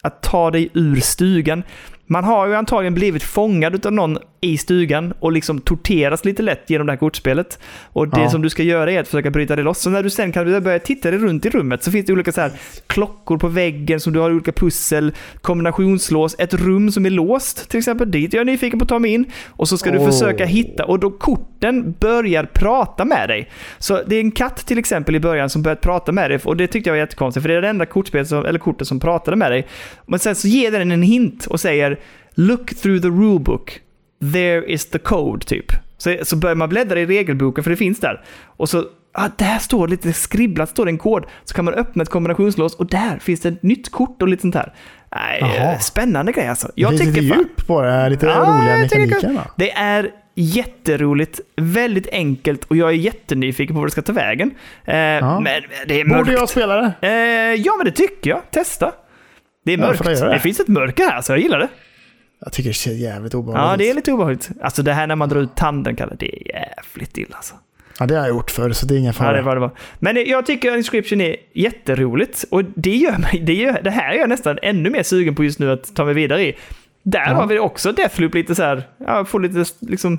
[0.02, 1.62] att ta dig ur stugan.
[2.06, 6.70] Man har ju antagligen blivit fångad av någon i stugan och liksom torteras lite lätt
[6.70, 7.58] genom det här kortspelet.
[7.82, 8.30] Och det Ja.
[8.30, 9.78] som du ska göra är att försöka bryta dig loss.
[9.80, 12.32] Så när du sen kan börja titta dig runt i rummet så finns det olika
[12.32, 12.52] så här
[12.86, 17.78] klockor på väggen som du har olika pussel, kombinationslås, ett rum som är låst till
[17.78, 18.10] exempel.
[18.10, 19.24] Dit jag är nyfiken på att ta mig in.
[19.48, 20.10] Och så ska du Åh.
[20.10, 23.50] försöka hitta, och då korten börjar prata med dig.
[23.78, 26.56] Så det är en katt till exempel i början som börjat prata med dig och
[26.56, 29.00] det tyckte jag var jättekonstigt för det är det enda kortspelet som, eller kortet som
[29.00, 29.66] pratade med dig.
[30.06, 31.98] Men sen så ger den en hint och säger
[32.34, 33.80] “Look through the rulebook.
[34.32, 35.66] There is the code” typ.
[35.98, 38.24] Så, så börjar man bläddra i regelboken för det finns där.
[38.46, 38.84] Och så
[39.18, 41.24] Ah, där står lite skribblat, står det en kod.
[41.44, 44.40] Så kan man öppna ett kombinationslås och där finns det ett nytt kort och lite
[44.42, 44.72] sånt här.
[45.40, 45.78] Jaha.
[45.78, 46.66] spännande grej alltså.
[46.66, 49.40] det Jag finns tycker lite fan- djup på det lite Ja, roliga mekanikerna.
[49.56, 54.50] det är jätteroligt, väldigt enkelt och jag är jättenyfiken på vad det ska ta vägen.
[54.84, 55.44] Eh, Men
[55.86, 56.18] det är mörkt.
[56.26, 56.92] Borde jag spela det?
[57.08, 58.40] Eh, ja, men det tycker jag.
[58.50, 58.92] Testa.
[59.64, 60.04] Det är Ja, mörkt.
[60.04, 60.34] göra det.
[60.34, 60.40] det?
[60.40, 61.68] finns ett mörker här, så jag gillar det.
[62.40, 63.96] Jag tycker det ser jävligt obehagligt Ja, det är ut.
[63.96, 64.50] lite obehagligt.
[64.62, 67.54] Alltså det här när man drar ut tanden, Kalle, det är jävligt illa alltså.
[67.98, 69.36] Ja, det har jag gjort förr, så det är ingen Ja, fara.
[69.36, 69.70] det var det var.
[69.98, 74.18] Men jag tycker Inscription är jätteroligt och det gör mig, det, gör, det här är
[74.18, 76.56] jag nästan ännu mer sugen på just nu att ta mig vidare i.
[77.02, 77.34] Där Ja.
[77.34, 80.18] har vi också Deathloop lite så här, ja, får lite liksom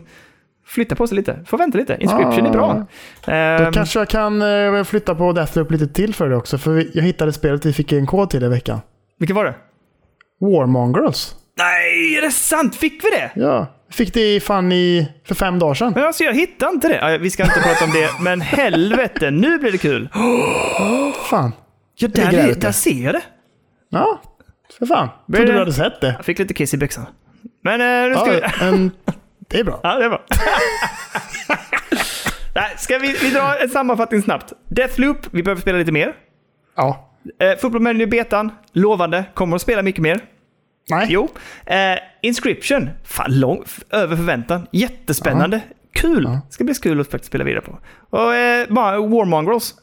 [0.65, 1.97] flytta på sig lite, får vänta lite.
[1.99, 2.85] Inscription är bra.
[3.25, 6.57] Då Ehm, kanske jag kan eh, flytta på Deathloop lite till för det också.
[6.57, 8.79] För jag hittade spelet, vi fick en kod till i veckan.
[9.19, 9.55] Vilket var det?
[10.39, 11.33] Warmongers.
[11.57, 12.75] Nej, är det sant?
[12.75, 13.31] Fick vi det?
[13.35, 15.93] Ja, fick det fan i, för fem dagar sedan.
[15.95, 17.17] Men alltså jag hittar inte det.
[17.17, 20.09] Vi ska inte prata om det, men helvete, nu blir det kul.
[21.29, 21.51] Fan.
[21.95, 22.59] Ja, där ute.
[22.59, 23.21] där ser jag det.
[23.89, 24.21] Ja,
[24.79, 25.09] för fan.
[25.33, 26.13] Trodde du hade sett det.
[26.17, 27.05] Jag fick lite kiss i byxan.
[27.63, 28.39] Men eh, nu ska vi...
[28.39, 28.91] Ja, en,
[29.49, 29.79] det är bra.
[29.83, 30.23] Ja, det är bra.
[32.55, 34.53] Nej, ska vi, vi dra en sammanfattning snabbt.
[34.69, 36.13] Deathloop, vi behöver spela lite mer.
[36.75, 37.13] Ja.
[37.39, 40.21] Eh, Football Manager betan, lovande, kommer att spela mycket mer.
[40.89, 41.07] Nej.
[41.09, 41.27] Jo.
[41.65, 44.67] Eh, Inscription, fan lång, över förväntan.
[44.71, 45.61] Jättespännande.
[45.93, 46.23] Kul!
[46.23, 46.41] Ja.
[46.49, 47.79] Ska bli kul att faktiskt spela vidare på.
[48.09, 49.75] Och eh, bara Warmongrels,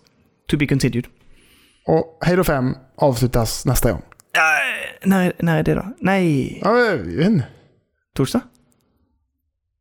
[0.51, 1.07] to be continued.
[1.87, 4.03] Och Halo 5 avslutas nästa gång.
[4.37, 5.85] Eh, när, när är det då?
[5.99, 7.47] Nej, Ja, jag vet inte.
[8.17, 8.41] torsdag?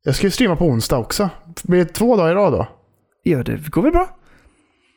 [0.04, 1.30] Jag ska ju streama på onsdag också.
[1.64, 2.68] Blir det två dagar i rad då?
[3.24, 4.18] Ja, det går väl bra?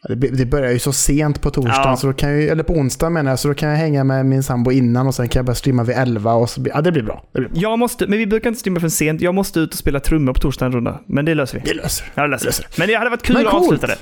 [0.09, 1.97] Det, det börjar ju så sent på torsdagen, Ja.
[1.97, 4.27] så då kan jag, eller på onsdag menar jag, så då kan jag hänga med
[4.27, 6.93] min sambo innan och sen kan jag börja streama vid 11 och så ja det
[6.93, 7.25] blir bra.
[7.33, 7.61] Det, blir bra.
[7.61, 9.21] Jag måste, men vi brukar inte streama för sent.
[9.21, 11.01] Jag måste ut och spela trummor på torsdag en runda.
[11.07, 11.71] Men det löser vi.
[11.71, 12.81] det löser Ja, det löser löser vi.
[12.81, 13.65] Men det hade varit kul Men att coolt.
[13.65, 13.97] avsluta det.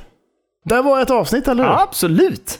[0.76, 1.70] Det var ett avsnitt, eller hur?
[1.70, 2.58] Ja, absolut.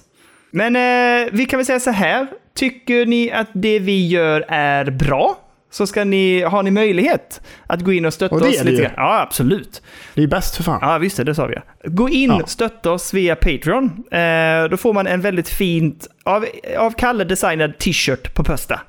[0.50, 2.26] Men eh, vi kan väl säga så här.
[2.56, 5.38] Tycker ni att det vi gör är bra?
[5.74, 8.64] Så ska ni, har ni möjlighet att gå in och stötta Och det oss är
[8.64, 8.92] det lite grann.
[8.96, 9.82] Ja, absolut.
[10.14, 10.78] Det är bäst för fan.
[10.82, 11.56] Ja, visst det, det sa vi.
[11.84, 12.46] Gå in, Ja.
[12.46, 13.84] stötta oss via Patreon.
[14.10, 16.46] Eh, då får man en väldigt fint, av,
[16.78, 18.80] av Kalle designad t-shirt på Pösta.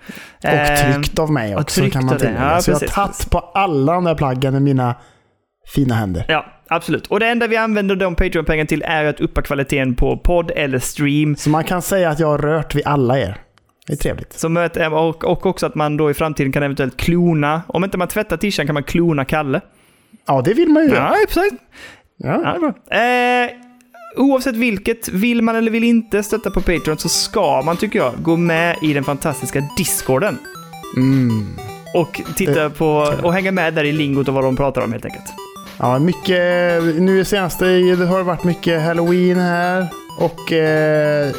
[0.43, 2.51] Och Eh, tryckt av mig och också kan man tillägga.
[2.53, 4.95] Ja, så jag har precis, tagit på alla de där plaggen i mina
[5.75, 6.25] fina händer.
[6.27, 7.07] Ja, absolut.
[7.07, 10.79] Och det enda vi använder de Patreon-pengarna till är att uppa kvaliteten på podd eller
[10.79, 11.35] stream.
[11.35, 13.37] Så man kan säga att jag har rört vid alla er.
[13.87, 14.33] Det är trevligt.
[14.33, 17.61] Som ett, och, och också att man då i framtiden kan eventuellt klona.
[17.67, 19.61] Om inte man tvättar t-shirten kan man klona Kalle.
[20.27, 20.93] Ja, det vill man ju.
[20.93, 21.53] Ja, precis.
[22.17, 22.41] Ja.
[22.43, 22.73] Ja, det är bra.
[22.97, 23.65] Eh,
[24.17, 28.13] oavsett vilket, vill man eller vill inte stötta på Patreon så ska man, tycker jag,
[28.21, 30.37] gå med i den fantastiska Discorden.
[30.97, 31.47] Mm.
[31.93, 32.87] Och titta på
[33.23, 35.33] och hänga med där i lingot och vad de pratar om helt enkelt.
[35.79, 36.83] Ja, mycket...
[36.83, 39.87] Nu i senaste det har det varit mycket Halloween här.
[40.19, 41.31] Och eh,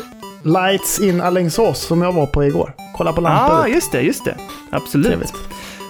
[0.43, 2.73] Lights in Alingsås som jag var på igår.
[2.97, 3.55] Kolla på Ja, lampor.
[3.57, 4.37] ah, just det, just det.
[4.71, 5.07] Absolut.
[5.07, 5.33] Trevligt.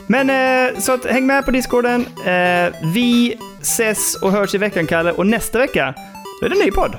[0.06, 2.06] Men eh, så att häng med på Discorden.
[2.24, 5.12] Eh, vi ses och hörs i veckan, Kalle.
[5.12, 5.94] Och nästa vecka,
[6.40, 6.96] då är det en ny podd.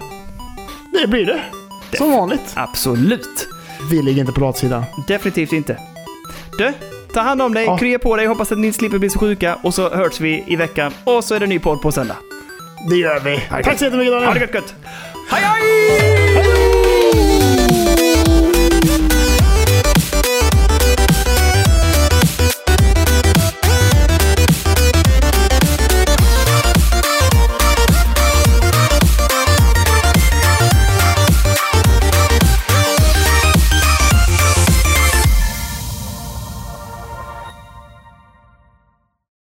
[1.01, 1.41] Det blir det.
[1.97, 2.51] Som vanligt.
[2.53, 3.47] Absolut.
[3.91, 4.83] Vi ligger inte på latsidan.
[5.07, 5.77] Definitivt inte.
[6.57, 6.73] Du,
[7.13, 7.77] ta hand om dig, Ja.
[7.77, 9.55] krya på dig, hoppas att ni slipper bli så sjuka.
[9.61, 10.91] Och så hörs vi i veckan.
[11.03, 12.15] Och så är det en ny podd på söndag.
[12.89, 13.41] Det gör vi.
[13.49, 14.41] Tack så jättemycket Ha det Daniel.
[14.41, 14.73] gött, gött.
[15.31, 16.86] Hej, hej!